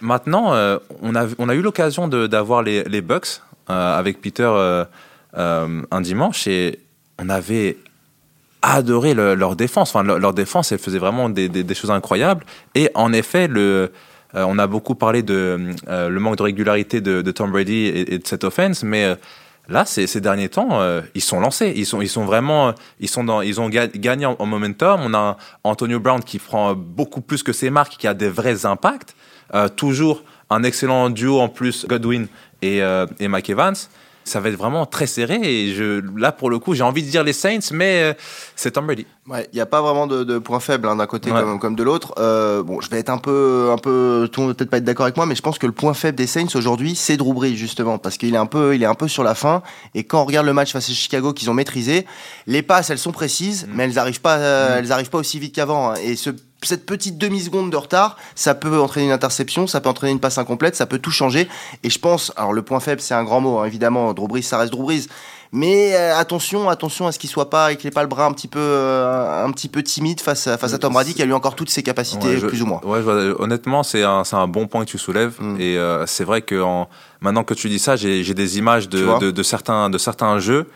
Maintenant, 0.00 0.52
euh, 0.54 0.78
on, 1.02 1.14
a, 1.14 1.26
on 1.38 1.48
a 1.48 1.54
eu 1.54 1.62
l'occasion 1.62 2.08
d'avoir 2.08 2.62
les, 2.62 2.82
les 2.84 3.02
Bucks 3.02 3.40
euh, 3.68 3.98
avec 3.98 4.20
Peter 4.20 4.48
euh, 4.50 4.84
euh, 5.36 5.82
un 5.90 6.00
dimanche 6.00 6.46
et 6.48 6.80
on 7.18 7.28
avait 7.28 7.76
adoré 8.62 9.14
le- 9.14 9.34
leur 9.34 9.56
défense. 9.56 9.94
Enfin, 9.94 10.02
leur, 10.02 10.34
défense, 10.34 10.72
elle 10.72 10.78
faisait 10.78 10.98
vraiment 10.98 11.28
des, 11.28 11.74
choses 11.74 11.90
incroyables. 11.90 12.44
Et 12.74 12.90
en 12.94 13.12
effet, 13.12 13.48
le, 13.48 13.92
euh, 14.34 14.44
on 14.46 14.58
a 14.58 14.66
beaucoup 14.66 14.94
parlé 14.94 15.22
de 15.22 15.58
euh, 15.88 16.08
le 16.08 16.20
manque 16.20 16.36
de 16.36 16.42
régularité 16.42 17.00
de, 17.00 17.30
Tom 17.30 17.50
Brady 17.50 17.86
et, 17.86 18.18
de 18.18 18.26
cette 18.26 18.44
offense, 18.44 18.82
mais 18.82 19.04
euh, 19.04 19.14
Là, 19.68 19.84
ces, 19.84 20.20
derniers 20.20 20.48
temps, 20.48 20.80
ils 21.14 21.20
sont 21.20 21.38
lancés. 21.38 21.72
Ils 21.76 21.86
sont, 21.86 22.24
vraiment, 22.24 22.74
ils 22.98 23.08
sont 23.08 23.22
dans, 23.22 23.40
ils 23.40 23.60
ont 23.60 23.68
ga- 23.68 23.86
gagné 23.86 24.26
en, 24.26 24.34
en 24.36 24.44
momentum. 24.44 25.00
On 25.04 25.14
a 25.14 25.36
Antonio 25.62 26.00
Brown 26.00 26.24
qui 26.24 26.40
prend 26.40 26.74
beaucoup 26.74 27.20
plus 27.20 27.44
que 27.44 27.52
ses 27.52 27.70
marques, 27.70 27.92
qui 27.96 28.08
a 28.08 28.14
des 28.14 28.28
vrais 28.28 28.66
impacts. 28.66 29.14
Toujours 29.76 30.24
un 30.48 30.64
excellent 30.64 31.08
duo 31.08 31.38
en 31.38 31.48
plus, 31.48 31.86
Godwin 31.86 32.26
et 32.62 32.82
Mike 33.20 33.50
Evans. 33.50 33.76
Ça 34.30 34.40
va 34.40 34.48
être 34.48 34.56
vraiment 34.56 34.86
très 34.86 35.06
serré. 35.06 35.38
Et 35.42 35.74
je, 35.74 36.02
là, 36.16 36.30
pour 36.32 36.50
le 36.50 36.58
coup, 36.58 36.74
j'ai 36.74 36.82
envie 36.84 37.02
de 37.02 37.08
dire 37.10 37.24
les 37.24 37.32
Saints, 37.32 37.58
mais 37.72 38.02
euh, 38.02 38.12
c'est 38.54 38.70
Tom 38.70 38.86
Brady. 38.86 39.06
Ouais, 39.28 39.48
il 39.52 39.56
n'y 39.56 39.60
a 39.60 39.66
pas 39.66 39.82
vraiment 39.82 40.06
de, 40.06 40.24
de 40.24 40.38
points 40.38 40.60
faibles 40.60 40.86
hein, 40.88 40.96
d'un 40.96 41.06
côté 41.06 41.30
Ouais. 41.32 41.40
comme, 41.40 41.58
comme 41.58 41.74
de 41.76 41.82
l'autre. 41.82 42.14
Euh, 42.18 42.62
bon, 42.62 42.80
je 42.80 42.88
vais 42.90 42.98
être 42.98 43.10
un 43.10 43.18
peu, 43.18 43.70
un 43.72 43.78
peu, 43.78 44.28
tout 44.32 44.40
le 44.40 44.46
monde 44.46 44.52
va 44.52 44.54
peut-être 44.56 44.70
pas 44.70 44.76
être 44.78 44.84
d'accord 44.84 45.04
avec 45.06 45.16
moi, 45.16 45.26
mais 45.26 45.34
je 45.34 45.42
pense 45.42 45.58
que 45.58 45.66
le 45.66 45.72
point 45.72 45.94
faible 45.94 46.16
des 46.16 46.26
Saints 46.26 46.46
aujourd'hui, 46.54 46.94
c'est 46.94 47.16
Drew 47.16 47.32
Brees 47.34 47.54
justement, 47.56 47.98
parce 47.98 48.16
qu'il 48.18 48.34
est 48.34 48.38
un 48.38 48.46
peu, 48.46 48.74
il 48.74 48.82
est 48.82 48.86
un 48.86 48.94
peu 48.94 49.08
sur 49.08 49.22
la 49.24 49.34
fin. 49.34 49.62
Et 49.94 50.04
quand 50.04 50.22
on 50.22 50.24
regarde 50.24 50.46
le 50.46 50.52
match 50.52 50.72
face 50.72 50.88
à 50.88 50.92
Chicago 50.92 51.32
qu'ils 51.32 51.50
ont 51.50 51.54
maîtrisé, 51.54 52.06
les 52.46 52.62
passes, 52.62 52.90
elles 52.90 52.98
sont 52.98 53.12
précises, 53.12 53.66
mais 53.74 53.84
elles 53.84 53.98
arrivent 53.98 54.20
pas, 54.20 54.36
euh, 54.38 54.78
elles 54.78 54.92
arrivent 54.92 55.10
pas 55.10 55.18
aussi 55.18 55.38
vite 55.38 55.54
qu'avant. 55.54 55.90
hein. 55.90 55.94
Et 56.04 56.16
ce 56.16 56.30
cette 56.62 56.86
petite 56.86 57.18
demi-seconde 57.18 57.70
de 57.70 57.76
retard, 57.76 58.16
ça 58.34 58.54
peut 58.54 58.80
entraîner 58.80 59.06
une 59.06 59.12
interception, 59.12 59.66
ça 59.66 59.80
peut 59.80 59.88
entraîner 59.88 60.12
une 60.12 60.20
passe 60.20 60.38
incomplète, 60.38 60.76
ça 60.76 60.86
peut 60.86 60.98
tout 60.98 61.10
changer. 61.10 61.48
Et 61.82 61.90
je 61.90 61.98
pense, 61.98 62.32
alors 62.36 62.52
le 62.52 62.62
point 62.62 62.80
faible, 62.80 63.00
c'est 63.00 63.14
un 63.14 63.24
grand 63.24 63.40
mot, 63.40 63.58
hein, 63.58 63.64
évidemment, 63.64 64.12
Drew 64.12 64.28
Brees, 64.28 64.42
ça 64.42 64.58
reste 64.58 64.72
Drew 64.72 64.82
Brees. 64.82 65.06
Mais 65.52 65.96
euh, 65.96 66.16
attention, 66.16 66.68
attention 66.68 67.08
à 67.08 67.12
ce 67.12 67.18
qu'il 67.18 67.28
soit 67.28 67.50
pas, 67.50 67.74
qu'il 67.74 67.88
ait 67.88 67.90
pas 67.90 68.02
le 68.02 68.08
bras 68.08 68.24
un 68.26 68.32
petit 68.32 68.46
peu, 68.46 68.60
euh, 68.60 69.44
un 69.44 69.50
petit 69.50 69.68
peu 69.68 69.82
timide 69.82 70.20
face 70.20 70.46
à, 70.46 70.56
face 70.58 70.74
à 70.74 70.78
Tom 70.78 70.92
Brady, 70.92 71.12
qui 71.12 71.22
a 71.22 71.24
lui 71.24 71.32
encore 71.32 71.56
toutes 71.56 71.70
ses 71.70 71.82
capacités, 71.82 72.28
Ouais, 72.28 72.36
je- 72.38 72.46
plus 72.46 72.62
ou 72.62 72.66
moins. 72.66 72.80
Ouais, 72.84 73.02
je 73.02 73.34
honnêtement, 73.42 73.82
c'est 73.82 74.04
un, 74.04 74.22
bon 74.46 74.68
point 74.68 74.84
que 74.84 74.90
tu 74.90 74.98
soulèves. 74.98 75.34
Mm. 75.40 75.56
Et 75.60 75.76
euh, 75.76 76.06
c'est 76.06 76.22
vrai 76.24 76.42
que 76.42 76.60
en- 76.62 76.88
maintenant 77.20 77.42
que 77.42 77.54
tu 77.54 77.68
dis 77.68 77.80
ça, 77.80 77.96
j'ai 77.96 78.22
des 78.22 78.58
images 78.58 78.88
de, 78.88 79.30
de 79.32 79.42
certains, 79.42 79.90
de 79.90 79.98
certains 79.98 80.38
jeux 80.38 80.68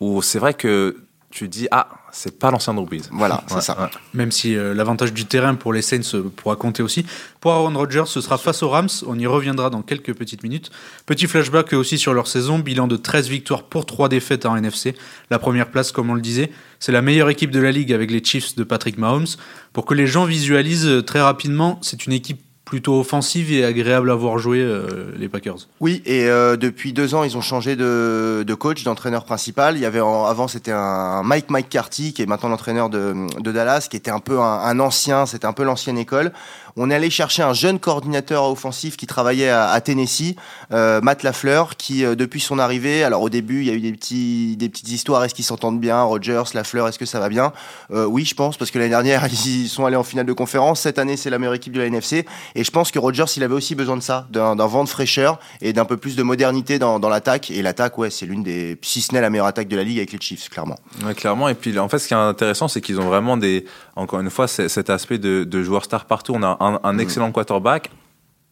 où 0.00 0.22
c'est 0.22 0.38
vrai 0.38 0.54
que 0.54 0.96
tu 1.30 1.48
dis 1.48 1.68
ah, 1.70 1.88
c'est 2.12 2.38
pas 2.38 2.50
l'ancien 2.50 2.74
Drew 2.74 2.84
Brees. 2.86 3.02
Voilà, 3.10 3.42
c'est 3.48 3.54
Ouais, 3.56 3.60
ça. 3.62 3.80
ouais. 3.80 3.88
Même 4.14 4.30
si 4.30 4.54
euh, 4.54 4.74
l'avantage 4.74 5.12
du 5.12 5.24
terrain 5.24 5.54
pour 5.54 5.72
les 5.72 5.82
Saints 5.82 6.00
euh, 6.14 6.30
pourra 6.34 6.56
compter 6.56 6.82
aussi. 6.82 7.04
Pour 7.40 7.52
Aaron 7.52 7.72
Rodgers, 7.76 8.04
ce 8.06 8.20
sera 8.20 8.38
face 8.38 8.62
aux 8.62 8.68
Rams. 8.68 8.88
On 9.06 9.18
y 9.18 9.26
reviendra 9.26 9.70
dans 9.70 9.82
quelques 9.82 10.14
petites 10.14 10.42
minutes. 10.42 10.70
Petit 11.06 11.26
flashback 11.26 11.72
aussi 11.72 11.98
sur 11.98 12.14
leur 12.14 12.26
saison. 12.28 12.58
Bilan 12.58 12.86
de 12.86 12.96
13 12.96 13.28
victoires 13.28 13.64
pour 13.64 13.86
3 13.86 14.08
défaites 14.08 14.46
en 14.46 14.54
NFC. 14.56 14.94
La 15.30 15.38
première 15.38 15.70
place, 15.70 15.90
comme 15.90 16.10
on 16.10 16.14
le 16.14 16.20
disait, 16.20 16.52
c'est 16.78 16.92
la 16.92 17.02
meilleure 17.02 17.30
équipe 17.30 17.50
de 17.50 17.60
la 17.60 17.72
ligue 17.72 17.92
avec 17.92 18.10
les 18.10 18.22
Chiefs 18.22 18.54
de 18.56 18.64
Patrick 18.64 18.98
Mahomes. 18.98 19.26
Pour 19.72 19.86
que 19.86 19.94
les 19.94 20.06
gens 20.06 20.24
visualisent 20.24 20.86
euh, 20.86 21.02
très 21.02 21.20
rapidement, 21.22 21.78
c'est 21.82 22.06
une 22.06 22.12
équipe 22.12 22.42
plutôt 22.72 22.98
offensive 22.98 23.52
et 23.52 23.66
agréable 23.66 24.10
à 24.10 24.14
voir 24.14 24.38
jouer 24.38 24.60
euh, 24.60 25.12
les 25.18 25.28
Packers. 25.28 25.68
Oui, 25.80 26.00
et 26.06 26.24
euh, 26.24 26.56
depuis 26.56 26.94
deux 26.94 27.14
ans, 27.14 27.22
ils 27.22 27.36
ont 27.36 27.42
changé 27.42 27.76
de, 27.76 28.54
coach, 28.58 28.82
d'entraîneur 28.82 29.26
principal. 29.26 29.76
Il 29.76 29.84
avait 29.84 29.98
avant, 29.98 30.48
c'était 30.48 30.72
un 30.72 31.22
Mike 31.22 31.50
McCarthy, 31.50 32.14
qui 32.14 32.22
est 32.22 32.26
maintenant 32.26 32.48
l'entraîneur 32.48 32.88
de, 32.88 33.14
de 33.38 33.52
Dallas, 33.52 33.88
qui 33.90 33.98
était 33.98 34.10
un 34.10 34.20
peu 34.20 34.40
un, 34.40 34.60
un 34.60 34.80
ancien, 34.80 35.26
c'était 35.26 35.44
un 35.44 35.52
peu 35.52 35.64
l'ancienne 35.64 35.98
école. 35.98 36.32
On 36.76 36.90
est 36.90 36.94
allé 36.94 37.10
chercher 37.10 37.42
un 37.42 37.52
jeune 37.52 37.78
coordinateur 37.78 38.44
offensif 38.44 38.96
qui 38.96 39.06
travaillait 39.06 39.50
à, 39.50 39.78
Tennessee, 39.80 40.36
euh, 40.72 41.00
Matt 41.02 41.22
Lafleur, 41.22 41.76
qui 41.76 42.04
euh, 42.04 42.14
depuis 42.14 42.40
son 42.40 42.58
arrivée, 42.58 43.04
alors 43.04 43.22
au 43.22 43.28
début, 43.28 43.60
il 43.60 43.66
y 43.66 43.70
a 43.70 43.74
eu 43.74 43.80
des 43.80 43.92
petits, 43.92 44.56
des 44.56 44.68
petites 44.68 44.90
histoires. 44.90 45.22
Est-ce 45.24 45.34
qu'ils 45.34 45.44
s'entendent 45.44 45.80
bien, 45.80 46.02
Rogers, 46.02 46.44
Lafleur, 46.54 46.88
est-ce 46.88 46.98
que 46.98 47.04
ça 47.04 47.20
va 47.20 47.28
bien? 47.28 47.52
Euh, 47.90 48.06
Oui, 48.06 48.24
je 48.24 48.34
pense, 48.34 48.56
parce 48.56 48.70
que 48.70 48.78
l'année 48.78 48.90
dernière, 48.90 49.26
ils 49.46 49.68
sont 49.68 49.84
allés 49.84 49.96
en 49.96 50.02
finale 50.02 50.26
de 50.26 50.32
conférence. 50.32 50.80
Cette 50.80 50.98
année, 50.98 51.16
c'est 51.16 51.30
la 51.30 51.38
meilleure 51.38 51.54
équipe 51.54 51.74
de 51.74 51.80
la 51.80 51.86
NFC. 51.86 52.24
Et 52.54 52.64
je 52.64 52.70
pense 52.70 52.90
que 52.90 52.98
Rogers, 52.98 53.24
il 53.36 53.42
avait 53.42 53.54
aussi 53.54 53.74
besoin 53.74 53.96
de 53.96 54.02
ça, 54.02 54.26
d'un 54.30 54.54
vent 54.54 54.84
de 54.84 54.88
fraîcheur 54.88 55.38
et 55.60 55.72
d'un 55.72 55.84
peu 55.84 55.98
plus 55.98 56.16
de 56.16 56.22
modernité 56.22 56.78
dans, 56.78 56.98
l'attaque. 57.08 57.50
Et 57.50 57.60
l'attaque, 57.60 57.98
ouais, 57.98 58.10
c'est 58.10 58.24
l'une 58.24 58.42
des, 58.42 58.78
si 58.82 59.02
ce 59.02 59.12
n'est 59.12 59.20
la 59.20 59.28
meilleure 59.28 59.46
attaque 59.46 59.68
de 59.68 59.76
la 59.76 59.84
ligue 59.84 59.98
avec 59.98 60.12
les 60.12 60.20
Chiefs, 60.20 60.48
clairement. 60.48 60.78
Ouais, 61.04 61.14
clairement. 61.14 61.48
Et 61.48 61.54
puis, 61.54 61.78
en 61.78 61.88
fait, 61.88 61.98
ce 61.98 62.08
qui 62.08 62.14
est 62.14 62.16
intéressant, 62.16 62.68
c'est 62.68 62.80
qu'ils 62.80 63.00
ont 63.00 63.08
vraiment 63.08 63.36
des, 63.36 63.66
encore 63.96 64.20
une 64.20 64.30
fois, 64.30 64.48
cet 64.48 64.88
aspect 64.88 65.18
de, 65.18 65.44
de 65.44 65.62
joueurs 65.62 65.84
stars 65.84 66.06
partout. 66.06 66.32
On 66.34 66.42
a 66.42 66.56
un, 66.62 66.80
un 66.82 66.98
excellent 66.98 67.32
quarterback, 67.32 67.90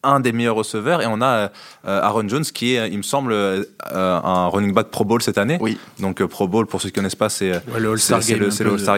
un 0.03 0.19
des 0.19 0.31
meilleurs 0.31 0.55
receveurs, 0.55 1.01
et 1.01 1.05
on 1.07 1.21
a 1.21 1.51
euh, 1.87 2.01
Aaron 2.01 2.27
Jones, 2.27 2.43
qui 2.43 2.75
est, 2.75 2.89
il 2.89 2.97
me 2.97 3.03
semble, 3.03 3.33
euh, 3.33 3.63
un 3.91 4.47
running 4.47 4.73
back 4.73 4.87
Pro 4.87 5.05
Bowl 5.05 5.21
cette 5.21 5.37
année. 5.37 5.57
Oui. 5.61 5.77
Donc, 5.99 6.21
euh, 6.21 6.27
Pro 6.27 6.47
Bowl, 6.47 6.65
pour 6.65 6.81
ceux 6.81 6.89
qui 6.89 6.95
connaissent 6.95 7.15
pas, 7.15 7.29
c'est 7.29 7.51
Ouais, 7.51 7.79
le 7.79 7.91
All-Star 7.91 8.19
Game, 8.21 8.39
le, 8.39 8.73
All-Star. 8.73 8.97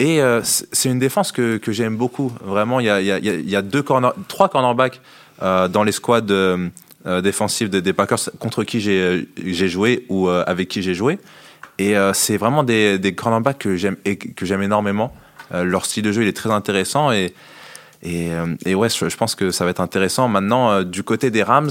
Et 0.00 0.22
euh, 0.22 0.40
c'est 0.44 0.88
une 0.88 1.00
défense 1.00 1.32
que, 1.32 1.56
que 1.56 1.72
j'aime 1.72 1.96
beaucoup. 1.96 2.32
Vraiment, 2.44 2.78
il 2.78 2.86
y 2.86 2.90
a, 2.90 3.00
y 3.00 3.16
y 3.18 3.62
deux 3.62 3.82
corner, 3.82 4.12
trois 4.28 4.48
cornerbacks 4.48 5.00
euh, 5.42 5.66
dans 5.66 5.82
les 5.82 5.92
squads 5.92 6.30
euh, 6.30 6.68
euh, 7.06 7.20
défensifs 7.20 7.68
des, 7.68 7.82
des 7.82 7.92
Packers 7.92 8.30
contre 8.38 8.62
qui 8.62 8.80
j'ai 8.80 9.68
joué 9.68 10.06
ou 10.08 10.28
euh, 10.28 10.44
avec 10.46 10.68
qui 10.68 10.82
j'ai 10.82 10.94
joué. 10.94 11.18
Et 11.78 11.96
euh, 11.96 12.12
c'est 12.12 12.36
vraiment 12.36 12.62
des, 12.62 12.98
des 12.98 13.14
cornerbacks 13.14 13.58
que 13.58 13.76
j'aime 13.76 13.96
et 14.04 14.16
que 14.18 14.46
j'aime 14.46 14.62
énormément. 14.62 15.12
Euh, 15.52 15.64
leur 15.64 15.84
style 15.84 16.04
de 16.04 16.12
jeu, 16.12 16.22
il 16.22 16.28
est 16.28 16.36
très 16.36 16.50
intéressant 16.50 17.10
et 17.10 17.34
et, 18.02 18.32
euh, 18.32 18.54
et 18.64 18.74
ouais, 18.74 18.88
je, 18.88 19.16
pense 19.16 19.34
que 19.34 19.50
ça 19.50 19.64
va 19.64 19.70
être 19.70 19.80
intéressant. 19.80 20.28
Maintenant, 20.28 20.70
euh, 20.70 20.84
du 20.84 21.02
côté 21.02 21.30
des 21.30 21.42
Rams, 21.42 21.70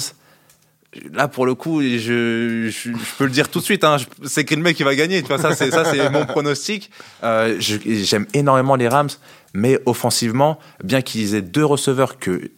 là 1.12 1.28
pour 1.28 1.46
le 1.46 1.56
coup, 1.56 1.82
je, 1.82 2.70
peux 3.18 3.26
le 3.26 3.32
dire 3.32 3.50
tout 3.50 3.60
de 3.60 3.64
suite, 3.64 3.84
hein, 3.84 3.98
c'est 4.26 4.44
Green 4.44 4.62
Bay 4.62 4.74
qui 4.74 4.84
va 4.84 4.96
gagner. 4.96 5.24
Ça, 5.24 5.54
c'est 5.54 6.10
mon 6.10 6.26
pronostic. 6.26 6.92
Euh, 7.24 7.56
J'aime 7.60 8.26
énormément 8.34 8.76
les 8.76 8.88
Rams, 8.88 9.10
mais 9.54 9.80
offensivement, 9.86 10.60
bien 10.84 11.02
qu'ils 11.02 11.36
aient 11.36 11.42
deux 11.42 11.66
receveurs 11.66 12.20
que 12.20 12.52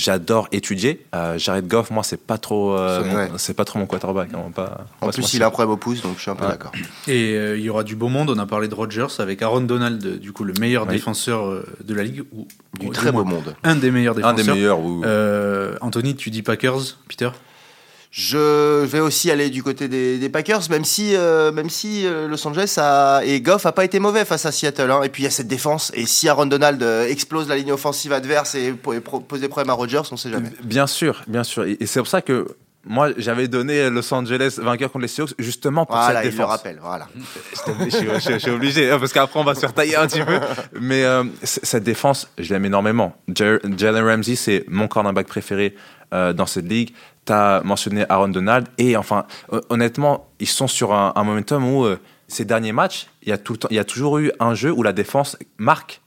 j'adore 0.00 0.48
étudier, 0.52 1.04
euh, 1.14 1.38
Jared 1.38 1.68
Goff, 1.68 1.90
moi, 1.90 2.02
c'est 2.02 2.20
pas 2.20 2.38
trop, 2.38 2.74
euh, 2.76 3.28
C'est 3.36 3.54
pas 3.54 3.64
trop 3.64 3.78
mon 3.78 3.86
quarterback. 3.86 4.30
hein, 4.34 4.38
on 4.44 4.48
va 4.48 4.50
pas- 4.50 4.84
En 5.00 5.08
plus, 5.10 5.34
il 5.34 5.42
a 5.42 5.46
un 5.46 5.50
problème 5.50 5.70
au 5.72 5.76
pouce, 5.76 6.02
donc 6.02 6.14
je 6.16 6.22
suis 6.22 6.30
un 6.30 6.34
peu 6.36 6.44
Ouais. 6.44 6.50
d'accord. 6.50 6.72
Et 7.06 7.34
euh, 7.36 7.56
il 7.58 7.62
y 7.64 7.70
aura 7.70 7.84
du 7.84 7.96
beau 7.96 8.08
monde. 8.08 8.30
On 8.30 8.38
a 8.38 8.46
parlé 8.46 8.66
de 8.68 8.74
Rodgers 8.74 9.06
avec 9.18 9.42
Aaron 9.42 9.60
Donald, 9.60 10.18
du 10.18 10.32
coup 10.32 10.44
le 10.44 10.54
meilleur 10.58 10.84
Oui. 10.86 10.94
défenseur 10.94 11.46
euh, 11.46 11.66
de 11.84 11.94
la 11.94 12.02
ligue. 12.02 12.22
Ou, 12.32 12.48
Du 12.78 12.86
ou 12.86 12.92
très 12.92 13.12
moins, 13.12 13.22
beau 13.22 13.28
monde. 13.30 13.54
Un 13.62 13.76
des 13.76 13.90
meilleurs 13.90 14.14
un 14.16 14.32
défenseurs. 14.32 14.54
des 14.54 14.60
meilleurs. 14.60 14.80
Ou... 14.80 15.04
Euh, 15.04 15.76
Anthony, 15.82 16.16
tu 16.16 16.30
dis 16.30 16.42
Packers, 16.42 16.96
Peter? 17.08 17.30
Je 18.12 18.84
vais 18.84 18.98
aussi 18.98 19.30
aller 19.30 19.50
du 19.50 19.62
côté 19.62 19.86
des, 19.86 20.18
des 20.18 20.28
Packers, 20.28 20.62
même 20.68 20.84
si, 20.84 21.14
euh, 21.14 21.52
même 21.52 21.70
si 21.70 22.06
euh, 22.06 22.26
Los 22.26 22.44
Angeles 22.46 22.74
a, 22.78 23.20
et 23.24 23.40
Goff 23.40 23.66
a 23.66 23.72
pas 23.72 23.84
été 23.84 24.00
mauvais 24.00 24.24
face 24.24 24.46
à 24.46 24.52
Seattle. 24.52 24.90
hein. 24.90 25.02
Et 25.04 25.08
puis 25.10 25.22
il 25.22 25.24
y 25.24 25.28
a 25.28 25.30
cette 25.30 25.46
défense. 25.46 25.92
Et 25.94 26.06
si 26.06 26.28
Aaron 26.28 26.46
Donald 26.46 26.82
euh, 26.82 27.06
explose 27.06 27.48
la 27.48 27.54
ligne 27.56 27.70
offensive 27.70 28.12
adverse 28.12 28.56
et, 28.56 28.72
pose 28.72 29.40
des 29.40 29.48
problèmes 29.48 29.70
à 29.70 29.74
Rodgers, 29.74 30.02
on 30.10 30.16
sait 30.16 30.30
jamais. 30.30 30.50
Bien 30.64 30.88
sûr, 30.88 31.22
bien 31.28 31.44
sûr. 31.44 31.62
Et 31.64 31.86
c'est 31.86 32.00
pour 32.00 32.08
ça 32.08 32.20
que 32.20 32.48
moi, 32.84 33.10
j'avais 33.16 33.46
donné 33.46 33.88
Los 33.90 34.12
Angeles 34.12 34.56
vainqueur 34.60 34.90
contre 34.90 35.02
les 35.02 35.08
Seahawks 35.08 35.34
justement 35.38 35.86
pour 35.86 35.94
Voilà, 35.94 36.22
cette 36.22 36.24
il 36.24 36.30
le 36.32 36.36
défense. 36.38 36.50
rappelle. 36.50 36.78
Voilà. 36.82 37.06
je, 37.84 37.90
suis- 37.90 38.08
je 38.14 38.18
suis- 38.18 38.32
je 38.32 38.38
suis 38.38 38.50
obligé, 38.50 38.90
hein, 38.90 38.98
parce 38.98 39.12
qu'après 39.12 39.38
on 39.38 39.44
va 39.44 39.54
se 39.54 39.60
faire 39.60 39.72
tailler 39.74 39.94
un 39.94 40.08
petit 40.08 40.22
peu. 40.22 40.40
Mais 40.80 41.04
euh, 41.04 41.22
cette 41.44 41.84
défense, 41.84 42.28
je 42.38 42.52
l'aime 42.52 42.64
énormément. 42.64 43.14
Jalen 43.32 44.04
Ramsey, 44.04 44.34
c'est 44.34 44.64
mon 44.66 44.88
cornerback 44.88 45.28
préféré 45.28 45.76
euh, 46.12 46.32
dans 46.32 46.46
cette 46.46 46.66
ligue. 46.68 46.92
Tu 47.26 47.32
as 47.32 47.60
mentionné 47.64 48.04
Aaron 48.08 48.28
Donald. 48.28 48.66
Et 48.78 48.96
enfin, 48.96 49.26
hon- 49.50 49.60
honnêtement, 49.68 50.26
ils 50.40 50.48
sont 50.48 50.68
sur 50.68 50.92
un, 50.92 51.12
un 51.16 51.24
momentum 51.24 51.68
où 51.72 51.84
euh, 51.84 51.98
ces 52.28 52.44
derniers 52.44 52.72
matchs, 52.72 53.08
il 53.22 53.28
y, 53.28 53.32
a 53.32 53.38
tout 53.38 53.52
le 53.54 53.58
temps, 53.58 53.68
il 53.70 53.76
y 53.76 53.80
a 53.80 53.84
toujours 53.84 54.18
eu 54.18 54.32
un 54.40 54.54
jeu 54.54 54.70
où 54.72 54.82
la 54.82 54.92
défense 54.92 55.36
marque. 55.58 56.00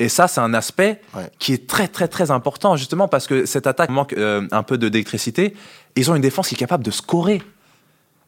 Et 0.00 0.08
ça, 0.08 0.26
c'est 0.28 0.40
un 0.40 0.54
aspect 0.54 1.00
Ouais. 1.14 1.30
qui 1.38 1.52
est 1.54 1.66
très, 1.68 1.88
très, 1.88 2.08
très 2.08 2.30
important, 2.30 2.76
justement, 2.76 3.06
parce 3.08 3.26
que 3.26 3.46
cette 3.46 3.66
attaque 3.66 3.90
manque 3.90 4.12
euh, 4.14 4.46
un 4.50 4.62
peu 4.62 4.76
d'électricité. 4.78 5.54
Ils 5.96 6.10
ont 6.10 6.14
une 6.16 6.22
défense 6.22 6.48
qui 6.48 6.54
est 6.54 6.58
capable 6.58 6.84
de 6.84 6.90
scorer. 6.90 7.40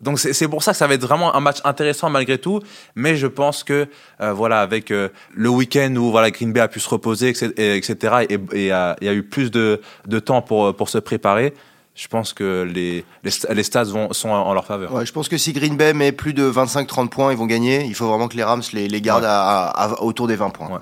Donc 0.03 0.19
c'est 0.19 0.47
pour 0.49 0.62
ça 0.62 0.73
que 0.73 0.77
ça 0.77 0.87
va 0.87 0.93
être 0.93 1.01
vraiment 1.01 1.35
un 1.35 1.41
match 1.41 1.57
intéressant 1.65 2.11
malgré 2.11 2.37
tout, 2.37 2.61
mais 2.97 3.17
je 3.17 3.27
pense 3.27 3.65
que 3.65 3.89
euh, 4.21 4.33
voilà 4.35 4.61
avec 4.61 4.91
euh, 4.91 5.09
le 5.35 5.49
week-end 5.49 5.95
où 5.97 6.11
voilà 6.11 6.31
Green 6.31 6.53
Bay 6.53 6.61
a 6.61 6.69
pu 6.69 6.81
se 6.81 6.89
reposer 6.91 7.31
etc 7.31 7.51
et, 7.57 7.77
etc., 7.77 8.15
et, 8.29 8.39
et 8.53 8.71
a, 8.73 8.95
et 9.01 9.09
a 9.09 9.15
eu 9.15 9.23
plus 9.23 9.51
de, 9.51 9.81
de 10.07 10.19
temps 10.19 10.43
pour 10.43 10.77
pour 10.77 10.91
se 10.91 10.99
préparer, 10.99 11.55
je 11.96 12.06
pense 12.09 12.32
que 12.32 12.62
les 12.72 13.04
les, 13.24 13.30
st- 13.30 13.52
les 13.52 13.62
stats 13.62 13.85
vont 13.85 14.12
sont 14.12 14.28
en 14.28 14.52
leur 14.54 14.66
faveur. 14.66 14.92
Ouais, 14.92 15.04
je 15.06 15.12
pense 15.12 15.28
que 15.28 15.38
si 15.38 15.52
Green 15.52 15.76
Bay 15.76 15.92
met 15.94 16.12
plus 16.12 16.35
de 16.35 16.48
25-30 16.50 17.09
points, 17.09 17.32
ils 17.32 17.38
vont 17.38 17.46
gagner. 17.46 17.85
Il 17.87 17.94
faut 17.94 18.06
vraiment 18.06 18.28
que 18.28 18.37
les 18.37 18.44
Rams 18.44 18.62
les, 18.72 18.87
les 18.88 19.00
gardent 19.00 19.22
Ouais. 19.24 19.28
à, 19.28 19.66
à- 19.68 19.85
à- 19.94 20.02
autour 20.02 20.26
des 20.28 20.37
20 20.37 20.50
points. 20.50 20.68
Ouais. 20.68 20.78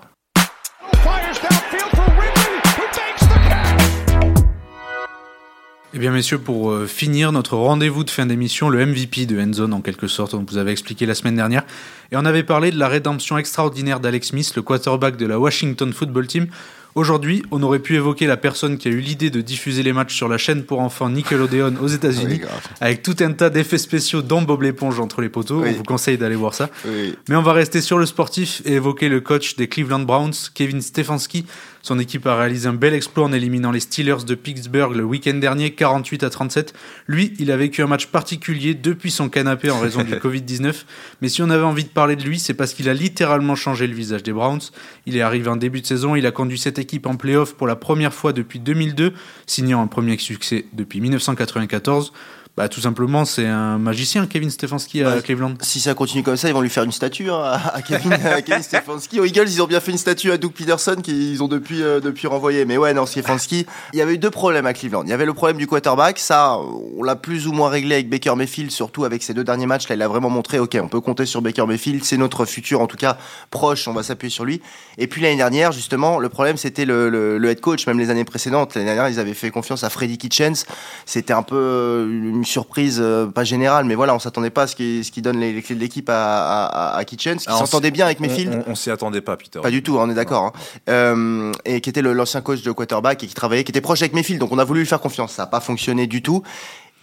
Eh 5.96 5.98
bien, 6.00 6.10
messieurs, 6.10 6.38
pour 6.38 6.72
euh, 6.72 6.86
finir 6.88 7.30
notre 7.30 7.56
rendez-vous 7.56 8.02
de 8.02 8.10
fin 8.10 8.26
d'émission, 8.26 8.68
le 8.68 8.84
MVP 8.84 9.26
de 9.26 9.40
Endzone, 9.40 9.72
en 9.72 9.80
quelque 9.80 10.08
sorte, 10.08 10.34
on 10.34 10.44
vous 10.44 10.56
avait 10.58 10.72
expliqué 10.72 11.06
la 11.06 11.14
semaine 11.14 11.36
dernière. 11.36 11.62
Et 12.10 12.16
on 12.16 12.24
avait 12.24 12.42
parlé 12.42 12.72
de 12.72 12.78
la 12.80 12.88
rédemption 12.88 13.38
extraordinaire 13.38 14.00
d'Alex 14.00 14.28
Smith, 14.28 14.52
le 14.56 14.62
quarterback 14.62 15.16
de 15.16 15.24
la 15.26 15.38
Washington 15.38 15.92
Football 15.92 16.26
Team. 16.26 16.48
Aujourd'hui, 16.94 17.42
on 17.50 17.60
aurait 17.64 17.80
pu 17.80 17.96
évoquer 17.96 18.26
la 18.28 18.36
personne 18.36 18.78
qui 18.78 18.86
a 18.86 18.90
eu 18.92 19.00
l'idée 19.00 19.28
de 19.28 19.40
diffuser 19.40 19.82
les 19.82 19.92
matchs 19.92 20.14
sur 20.14 20.28
la 20.28 20.38
chaîne 20.38 20.62
pour 20.62 20.78
enfants 20.80 21.08
Nickelodeon 21.10 21.74
aux 21.82 21.88
États-Unis, 21.88 22.34
Oui, 22.34 22.38
grave. 22.38 22.60
avec 22.80 23.02
tout 23.02 23.16
un 23.20 23.32
tas 23.32 23.50
d'effets 23.50 23.78
spéciaux, 23.78 24.22
dont 24.22 24.42
Bob 24.42 24.62
l'éponge 24.62 25.00
entre 25.00 25.20
les 25.20 25.28
poteaux. 25.28 25.62
Oui. 25.62 25.70
On 25.72 25.78
vous 25.78 25.82
conseille 25.82 26.18
d'aller 26.18 26.36
voir 26.36 26.54
ça. 26.54 26.70
Oui. 26.86 27.16
Mais 27.28 27.34
on 27.34 27.42
va 27.42 27.52
rester 27.52 27.80
sur 27.80 27.98
le 27.98 28.06
sportif 28.06 28.62
et 28.64 28.74
évoquer 28.74 29.08
le 29.08 29.20
coach 29.20 29.56
des 29.56 29.66
Cleveland 29.66 30.00
Browns, 30.04 30.34
Kevin 30.54 30.80
Stefanski, 30.80 31.46
Son 31.84 31.98
équipe 31.98 32.26
a 32.26 32.34
réalisé 32.34 32.66
un 32.66 32.72
bel 32.72 32.94
exploit 32.94 33.26
en 33.26 33.32
éliminant 33.34 33.70
les 33.70 33.80
Steelers 33.80 34.24
de 34.26 34.34
Pittsburgh 34.34 34.96
le 34.96 35.04
week-end 35.04 35.34
dernier, 35.34 35.72
48 35.72 36.22
à 36.22 36.30
37. 36.30 36.72
Lui, 37.08 37.34
il 37.38 37.50
a 37.50 37.58
vécu 37.58 37.82
un 37.82 37.86
match 37.86 38.06
particulier 38.06 38.72
depuis 38.72 39.10
son 39.10 39.28
canapé 39.28 39.70
en 39.70 39.78
raison 39.78 40.02
du 40.02 40.14
Covid-19. 40.14 40.84
Mais 41.20 41.28
si 41.28 41.42
on 41.42 41.50
avait 41.50 41.62
envie 41.62 41.84
de 41.84 41.90
parler 41.90 42.16
de 42.16 42.22
lui, 42.22 42.38
c'est 42.38 42.54
parce 42.54 42.72
qu'il 42.72 42.88
a 42.88 42.94
littéralement 42.94 43.54
changé 43.54 43.86
le 43.86 43.92
visage 43.92 44.22
des 44.22 44.32
Browns. 44.32 44.62
Il 45.04 45.18
est 45.18 45.20
arrivé 45.20 45.50
en 45.50 45.56
début 45.56 45.82
de 45.82 45.86
saison, 45.86 46.16
il 46.16 46.24
a 46.24 46.30
conduit 46.30 46.58
cette 46.58 46.78
équipe 46.78 47.04
en 47.04 47.16
playoff 47.16 47.52
pour 47.52 47.66
la 47.66 47.76
première 47.76 48.14
fois 48.14 48.32
depuis 48.32 48.60
2002, 48.60 49.12
signant 49.46 49.82
un 49.82 49.86
premier 49.86 50.16
succès 50.16 50.64
depuis 50.72 51.02
1994. 51.02 52.14
Bah, 52.56 52.68
tout 52.68 52.80
simplement, 52.80 53.24
c'est 53.24 53.48
un 53.48 53.78
magicien, 53.78 54.28
Kevin 54.28 54.48
Stefanski 54.48 55.02
à 55.02 55.16
Ouais. 55.16 55.22
Cleveland. 55.22 55.54
Si 55.60 55.80
ça 55.80 55.94
continue 55.94 56.22
comme 56.22 56.36
ça, 56.36 56.46
ils 56.48 56.54
vont 56.54 56.60
lui 56.60 56.70
faire 56.70 56.84
une 56.84 56.92
statue 56.92 57.28
hein, 57.28 57.40
à, 57.42 57.74
à 57.78 57.82
Kevin, 57.82 58.12
à 58.12 58.42
Kevin 58.42 58.62
Stefanski. 58.62 59.18
Aux 59.18 59.24
Eagles, 59.24 59.48
ils 59.48 59.60
ont 59.60 59.66
bien 59.66 59.80
fait 59.80 59.90
une 59.90 59.98
statue 59.98 60.30
à 60.30 60.38
Doug 60.38 60.52
Peterson 60.52 60.94
qu'ils 61.02 61.42
ont 61.42 61.48
depuis, 61.48 61.82
euh, 61.82 61.98
depuis 61.98 62.28
renvoyé. 62.28 62.64
Mais 62.64 62.76
ouais, 62.76 62.94
non, 62.94 63.06
Stefanski, 63.06 63.66
il 63.92 63.98
y 63.98 64.02
avait 64.02 64.14
eu 64.14 64.18
deux 64.18 64.30
problèmes 64.30 64.66
à 64.66 64.72
Cleveland. 64.72 65.02
Il 65.02 65.08
y 65.08 65.12
avait 65.12 65.26
le 65.26 65.34
problème 65.34 65.56
du 65.56 65.66
quarterback. 65.66 66.20
Ça, 66.20 66.56
on 66.96 67.02
l'a 67.02 67.16
plus 67.16 67.48
ou 67.48 67.52
moins 67.52 67.68
réglé 67.70 67.96
avec 67.96 68.08
Baker 68.08 68.36
Mayfield, 68.36 68.70
surtout 68.70 69.04
avec 69.04 69.24
ses 69.24 69.34
deux 69.34 69.42
derniers 69.42 69.66
matchs. 69.66 69.88
Là, 69.88 69.96
il 69.96 70.02
a 70.02 70.06
vraiment 70.06 70.30
montré, 70.30 70.60
OK, 70.60 70.78
on 70.80 70.86
peut 70.86 71.00
compter 71.00 71.26
sur 71.26 71.42
Baker 71.42 71.66
Mayfield. 71.66 72.04
C'est 72.04 72.18
notre 72.18 72.44
futur, 72.44 72.80
en 72.80 72.86
tout 72.86 72.96
cas, 72.96 73.18
proche. 73.50 73.88
On 73.88 73.92
va 73.92 74.04
s'appuyer 74.04 74.30
sur 74.30 74.44
lui. 74.44 74.62
Et 74.96 75.08
puis 75.08 75.20
l'année 75.20 75.36
dernière, 75.38 75.72
justement, 75.72 76.20
le 76.20 76.28
problème, 76.28 76.56
c'était 76.56 76.84
le, 76.84 77.08
le, 77.08 77.36
le 77.36 77.48
head 77.50 77.60
coach. 77.60 77.88
Même 77.88 77.98
les 77.98 78.10
années 78.10 78.24
précédentes, 78.24 78.76
l'année 78.76 78.86
dernière, 78.94 79.08
ils 79.08 79.18
avaient 79.18 79.34
fait 79.34 79.50
confiance 79.50 79.82
à 79.82 79.90
Freddy 79.90 80.18
Kitchens. 80.18 80.66
C'était 81.04 81.32
un 81.32 81.42
peu 81.42 81.56
euh, 81.56 82.42
une 82.44 82.46
surprise, 82.46 82.98
euh, 83.00 83.26
pas 83.26 83.42
générale, 83.44 83.86
mais 83.86 83.94
voilà, 83.94 84.14
on 84.14 84.18
s'attendait 84.18 84.50
pas 84.50 84.64
à 84.64 84.66
ce 84.66 84.76
qui, 84.76 85.02
ce 85.02 85.10
qui 85.10 85.22
donne 85.22 85.38
les, 85.40 85.52
les 85.54 85.62
clés 85.62 85.74
de 85.74 85.80
l'équipe 85.80 86.10
à, 86.10 86.66
à, 86.66 86.96
à 86.98 87.04
Kitchens, 87.04 87.38
qui 87.38 87.46
Ah, 87.48 87.56
s'entendait 87.56 87.90
bien 87.90 88.04
avec 88.04 88.20
Mayfield. 88.20 88.62
On, 88.66 88.72
on 88.72 88.74
s'y 88.74 88.90
attendait 88.90 89.22
pas, 89.22 89.36
Peter. 89.38 89.60
Pas 89.62 89.70
du 89.70 89.82
tout, 89.82 89.96
on 89.98 90.10
est 90.10 90.14
d'accord. 90.14 90.44
hein. 90.44 90.52
Euh, 90.90 91.52
et 91.64 91.80
qui 91.80 91.88
était 91.88 92.02
l'ancien 92.02 92.42
coach 92.42 92.60
de 92.62 92.70
quarterback 92.70 93.24
et 93.24 93.26
qui 93.26 93.34
travaillait, 93.34 93.64
qui 93.64 93.70
était 93.72 93.80
proche 93.80 94.02
avec 94.02 94.12
Mayfield. 94.12 94.40
Donc 94.40 94.52
on 94.52 94.58
a 94.58 94.64
voulu 94.64 94.80
lui 94.80 94.86
faire 94.86 95.00
confiance. 95.00 95.32
Ça 95.32 95.42
n'a 95.44 95.46
pas 95.46 95.60
fonctionné 95.60 96.06
du 96.06 96.20
tout. 96.20 96.42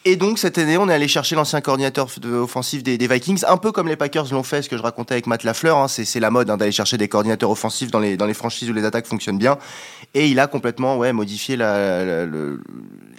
Et 0.03 0.15
donc 0.15 0.39
cette 0.39 0.57
année, 0.57 0.77
on 0.79 0.89
est 0.89 0.93
allé 0.95 1.07
chercher 1.07 1.35
l'ancien 1.35 1.61
coordinateur 1.61 2.07
offensif 2.41 2.81
des, 2.81 2.97
Vikings, 2.97 3.43
un 3.47 3.57
peu 3.57 3.71
comme 3.71 3.87
les 3.87 3.95
Packers 3.95 4.25
l'ont 4.33 4.41
fait, 4.41 4.63
ce 4.63 4.69
que 4.69 4.75
je 4.75 4.81
racontais 4.81 5.13
avec 5.13 5.27
Matt 5.27 5.43
Lafleur. 5.43 5.77
hein. 5.77 5.87
c'est 5.87 6.19
la 6.19 6.31
mode 6.31 6.49
hein, 6.49 6.57
d'aller 6.57 6.71
chercher 6.71 6.97
des 6.97 7.07
coordinateurs 7.07 7.51
offensifs 7.51 7.91
dans 7.91 7.99
les, 7.99 8.17
dans 8.17 8.25
les 8.25 8.33
franchises 8.33 8.67
où 8.71 8.73
les 8.73 8.83
attaques 8.83 9.05
fonctionnent 9.05 9.37
bien. 9.37 9.59
Et 10.15 10.27
il 10.27 10.39
a 10.39 10.47
complètement 10.47 10.97
ouais, 10.97 11.13
modifié 11.13 11.55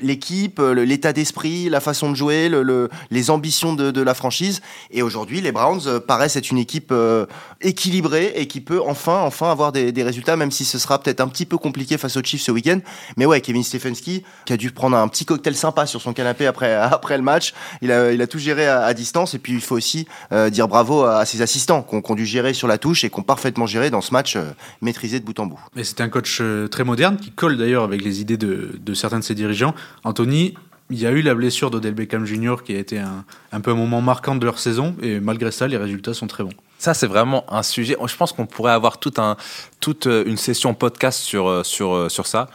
l'équipe, 0.02 0.58
le- 0.58 0.82
l'état 0.82 1.12
d'esprit, 1.12 1.68
la 1.68 1.78
façon 1.78 2.10
de 2.10 2.16
jouer, 2.16 2.48
le- 2.48 2.64
le- 2.64 2.88
les 3.12 3.30
ambitions 3.30 3.74
de, 3.74 3.92
de 3.92 4.02
la 4.02 4.14
franchise. 4.14 4.60
Et 4.90 5.02
aujourd'hui, 5.02 5.40
les 5.40 5.52
Browns 5.52 5.82
euh, 5.86 6.00
paraissent 6.00 6.34
être 6.34 6.50
une 6.50 6.58
équipe 6.58 6.90
euh, 6.90 7.26
équilibrée 7.60 8.32
et 8.34 8.48
qui 8.48 8.60
peut 8.60 8.80
enfin, 8.84 9.20
enfin 9.20 9.52
avoir 9.52 9.70
des, 9.70 9.92
des 9.92 10.02
résultats, 10.02 10.34
même 10.36 10.50
si 10.50 10.64
ce 10.64 10.78
sera 10.80 11.00
peut-être 11.00 11.20
un 11.20 11.28
petit 11.28 11.46
peu 11.46 11.58
compliqué 11.58 11.96
face 11.96 12.16
aux 12.16 12.22
Chiefs 12.24 12.42
ce 12.42 12.50
week-end. 12.50 12.80
Mais 13.16 13.24
ouais, 13.24 13.40
Kevin 13.40 13.62
Stefanski, 13.62 14.24
qui 14.46 14.52
a 14.52 14.56
dû 14.56 14.72
prendre 14.72 14.96
un 14.96 15.06
petit 15.06 15.24
cocktail 15.24 15.54
sympa 15.54 15.86
sur 15.86 16.00
son 16.02 16.12
canapé 16.12 16.48
après, 16.48 16.71
après 16.80 17.16
le 17.16 17.22
match, 17.22 17.54
il 17.80 17.92
a, 17.92 18.12
il 18.12 18.20
a 18.22 18.26
tout 18.26 18.38
géré 18.38 18.66
à, 18.66 18.82
à 18.84 18.94
distance. 18.94 19.34
Et 19.34 19.38
puis, 19.38 19.52
il 19.52 19.60
faut 19.60 19.76
aussi 19.76 20.06
euh, 20.32 20.50
dire 20.50 20.68
bravo 20.68 21.02
à, 21.02 21.18
à 21.18 21.24
ses 21.24 21.42
assistants, 21.42 21.82
qui 21.82 21.94
ont, 21.94 22.02
ont 22.06 22.14
dû 22.14 22.26
gérer 22.26 22.54
sur 22.54 22.68
la 22.68 22.78
touche 22.78 23.04
et 23.04 23.10
qui 23.10 23.18
ont 23.18 23.22
parfaitement 23.22 23.66
géré 23.66 23.90
dans 23.90 24.00
ce 24.00 24.12
match 24.12 24.36
euh, 24.36 24.42
maîtrisé 24.80 25.20
de 25.20 25.24
bout 25.24 25.38
en 25.40 25.46
bout. 25.46 25.60
Mais 25.76 25.84
c'est 25.84 26.00
un 26.00 26.08
coach 26.08 26.38
euh, 26.40 26.68
très 26.68 26.84
moderne 26.84 27.16
qui 27.16 27.30
colle 27.30 27.56
d'ailleurs 27.56 27.84
avec 27.84 28.02
les 28.02 28.20
idées 28.20 28.36
de, 28.36 28.78
de 28.78 28.94
certains 28.94 29.18
de 29.18 29.24
ses 29.24 29.34
dirigeants. 29.34 29.74
Anthony, 30.04 30.54
il 30.90 30.98
y 30.98 31.06
a 31.06 31.10
eu 31.10 31.22
la 31.22 31.34
blessure 31.34 31.70
d'Odell 31.70 31.94
Beckham 31.94 32.26
Jr. 32.26 32.56
qui 32.64 32.74
a 32.74 32.78
été 32.78 32.98
un, 32.98 33.24
un 33.52 33.60
peu 33.60 33.70
un 33.70 33.76
moment 33.76 34.02
marquant 34.02 34.34
de 34.34 34.44
leur 34.44 34.58
saison 34.58 34.94
et 35.00 35.20
malgré 35.20 35.50
ça, 35.50 35.66
les 35.66 35.76
résultats 35.76 36.14
sont 36.14 36.26
très 36.26 36.44
bons. 36.44 36.52
Ça, 36.78 36.94
c'est 36.94 37.06
vraiment 37.06 37.44
un 37.52 37.62
sujet. 37.62 37.96
Je 38.04 38.16
pense 38.16 38.32
qu'on 38.32 38.46
pourrait 38.46 38.72
avoir 38.72 38.98
tout 38.98 39.14
un, 39.18 39.36
toute 39.80 40.06
une 40.06 40.36
session 40.36 40.74
podcast 40.74 41.20
sur, 41.20 41.64
sur, 41.64 42.10
sur 42.10 42.26
ça. 42.26 42.48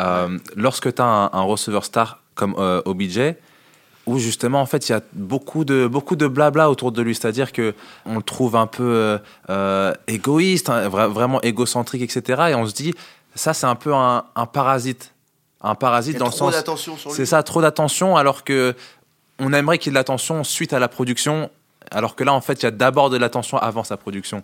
Euh, 0.00 0.38
Lorsque 0.56 0.94
tu 0.94 1.02
as 1.02 1.06
un, 1.06 1.30
un 1.32 1.42
receveur 1.42 1.84
star 1.84 2.20
comme 2.34 2.54
euh, 2.58 2.82
OBJ, 2.84 3.34
où 4.06 4.18
justement, 4.18 4.60
en 4.60 4.66
fait, 4.66 4.88
il 4.88 4.92
y 4.92 4.94
a 4.94 5.00
beaucoup 5.12 5.64
de, 5.64 5.86
beaucoup 5.86 6.16
de 6.16 6.26
blabla 6.26 6.70
autour 6.70 6.90
de 6.92 7.00
lui. 7.02 7.14
C'est-à-dire 7.14 7.52
que 7.52 7.74
on 8.04 8.16
le 8.16 8.22
trouve 8.22 8.56
un 8.56 8.66
peu 8.66 8.82
euh, 8.82 9.18
euh, 9.50 9.92
égoïste, 10.08 10.68
hein, 10.70 10.88
vra- 10.88 11.08
vraiment 11.08 11.40
égocentrique, 11.42 12.02
etc. 12.02 12.42
Et 12.50 12.54
on 12.54 12.66
se 12.66 12.72
dit, 12.74 12.94
ça, 13.34 13.54
c'est 13.54 13.66
un 13.66 13.76
peu 13.76 13.94
un, 13.94 14.24
un 14.34 14.46
parasite. 14.46 15.12
Un 15.62 15.76
parasite 15.76 16.18
dans 16.18 16.24
le 16.26 16.30
trop 16.32 16.38
sens. 16.46 16.54
d'attention 16.54 16.96
sur 16.96 17.10
lui. 17.10 17.16
C'est 17.16 17.26
ça, 17.26 17.42
trop 17.44 17.62
d'attention, 17.62 18.16
alors 18.16 18.42
que 18.42 18.74
on 19.38 19.52
aimerait 19.52 19.78
qu'il 19.78 19.90
y 19.90 19.92
ait 19.92 19.94
de 19.94 19.98
l'attention 19.98 20.42
suite 20.44 20.72
à 20.72 20.78
la 20.80 20.88
production, 20.88 21.48
alors 21.92 22.16
que 22.16 22.24
là, 22.24 22.32
en 22.34 22.40
fait, 22.40 22.54
il 22.54 22.64
y 22.64 22.66
a 22.66 22.70
d'abord 22.72 23.10
de 23.10 23.16
l'attention 23.16 23.58
avant 23.58 23.84
sa 23.84 23.96
production. 23.96 24.42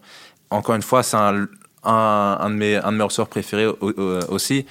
Encore 0.51 0.77
une 0.77 0.83
fois, 0.83 1.03
c'est 1.03 1.16
un, 1.16 1.47
un, 1.85 2.38
un 2.40 2.51
de 2.51 2.55
mes, 2.55 2.77
un 2.77 2.92
de 2.92 2.97
mes 2.97 3.03
ressorts 3.05 3.27
préférés 3.29 3.66
au- 3.66 3.77
au- 3.81 4.21
aussi. 4.29 4.64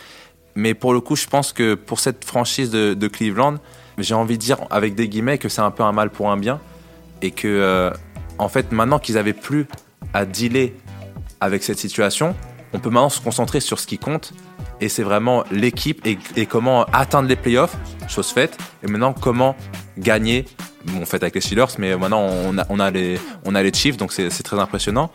Mais 0.55 0.73
pour 0.73 0.93
le 0.93 1.01
coup, 1.01 1.15
je 1.17 1.27
pense 1.27 1.51
que 1.53 1.75
pour 1.75 1.99
cette 1.99 2.23
franchise 2.25 2.69
de, 2.71 2.93
de 2.93 3.07
Cleveland, 3.09 3.55
j'ai 3.97 4.13
envie 4.13 4.37
de 4.37 4.43
dire 4.43 4.57
avec 4.69 4.95
des 4.95 5.09
guillemets 5.09 5.37
que 5.37 5.49
c'est 5.49 5.61
un 5.61 5.71
peu 5.71 5.83
un 5.83 5.91
mal 5.91 6.09
pour 6.09 6.29
un 6.29 6.37
bien. 6.37 6.59
Et 7.21 7.31
que, 7.31 7.47
euh, 7.47 7.91
en 8.37 8.49
fait, 8.49 8.71
maintenant 8.71 8.99
qu'ils 8.99 9.17
avaient 9.17 9.33
plus 9.33 9.67
à 10.13 10.25
dealer 10.25 10.73
avec 11.41 11.63
cette 11.63 11.79
situation, 11.79 12.35
on 12.73 12.79
peut 12.79 12.89
maintenant 12.89 13.09
se 13.09 13.19
concentrer 13.19 13.59
sur 13.59 13.79
ce 13.79 13.87
qui 13.87 13.97
compte. 13.97 14.33
Et 14.79 14.89
c'est 14.89 15.03
vraiment 15.03 15.43
l'équipe 15.49 16.05
et, 16.05 16.45
comment 16.45 16.85
atteindre 16.93 17.27
les 17.27 17.35
playoffs, 17.35 17.75
chose 18.07 18.29
faite. 18.29 18.57
Et 18.83 18.87
maintenant, 18.87 19.13
comment 19.13 19.55
gagner. 19.97 20.45
Bon, 20.85 21.03
fait 21.05 21.21
avec 21.23 21.33
les 21.35 21.41
Steelers, 21.41 21.65
mais 21.79 21.97
maintenant 21.97 22.29
on 22.69 22.79
a, 22.79 22.91
les, 22.91 23.19
on 23.43 23.55
a 23.55 23.63
les 23.63 23.73
Chiefs, 23.73 23.97
donc 23.97 24.13
c'est 24.13 24.29
très 24.29 24.57
impressionnant. 24.57 25.11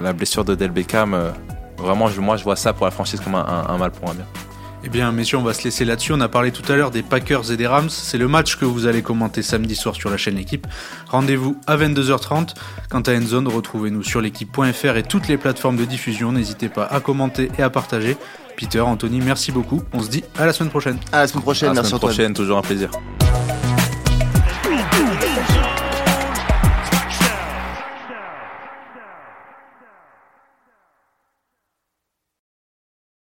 La 0.00 0.14
blessure 0.14 0.46
de 0.46 0.54
Del 0.54 0.70
Beckham, 0.70 1.12
euh, 1.12 1.30
vraiment, 1.76 2.08
moi 2.20 2.38
je 2.38 2.44
vois 2.44 2.56
ça 2.56 2.72
pour 2.72 2.86
la 2.86 2.90
franchise 2.90 3.20
comme 3.20 3.34
un 3.34 3.76
mal 3.76 3.90
pour 3.90 4.08
un 4.08 4.14
bien. 4.14 4.24
Eh 4.82 4.88
bien, 4.88 5.12
messieurs, 5.12 5.36
on 5.38 5.42
va 5.42 5.52
se 5.52 5.62
laisser 5.62 5.84
là-dessus. 5.84 6.12
On 6.12 6.20
a 6.20 6.28
parlé 6.28 6.52
tout 6.52 6.70
à 6.72 6.76
l'heure 6.76 6.90
des 6.90 7.02
Packers 7.02 7.52
et 7.52 7.56
des 7.56 7.66
Rams. 7.66 7.90
C'est 7.90 8.16
le 8.18 8.28
match 8.28 8.56
que 8.56 8.64
vous 8.64 8.86
allez 8.86 9.02
commenter 9.02 9.42
samedi 9.42 9.76
soir 9.76 9.94
sur 9.94 10.08
la 10.10 10.16
chaîne 10.16 10.38
Équipe. 10.38 10.66
Rendez-vous 11.08 11.58
à 11.66 11.76
22h30. 11.76 12.54
Quant 12.88 13.00
à 13.02 13.12
Endzone, 13.12 13.46
retrouvez-nous 13.48 14.02
sur 14.02 14.20
l'équipe.fr 14.22 14.96
et 14.96 15.02
toutes 15.02 15.28
les 15.28 15.36
plateformes 15.36 15.76
de 15.76 15.84
diffusion. 15.84 16.32
N'hésitez 16.32 16.68
pas 16.70 16.84
à 16.86 17.00
commenter 17.00 17.50
et 17.58 17.62
à 17.62 17.68
partager. 17.70 18.16
Peter, 18.56 18.80
Anthony, 18.80 19.20
merci 19.20 19.52
beaucoup. 19.52 19.82
On 19.92 20.02
se 20.02 20.08
dit 20.08 20.24
à 20.38 20.46
la 20.46 20.52
semaine 20.52 20.70
prochaine. 20.70 20.98
À 21.12 21.18
la 21.20 21.26
semaine 21.28 21.42
prochaine. 21.42 21.68
À 21.70 21.74
la 21.74 21.82
Merci 21.82 21.90
semaine 21.90 21.96
Antoine. 21.98 22.12
prochaine, 22.14 22.34
toujours 22.34 22.58
un 22.58 22.62
plaisir. 22.62 22.90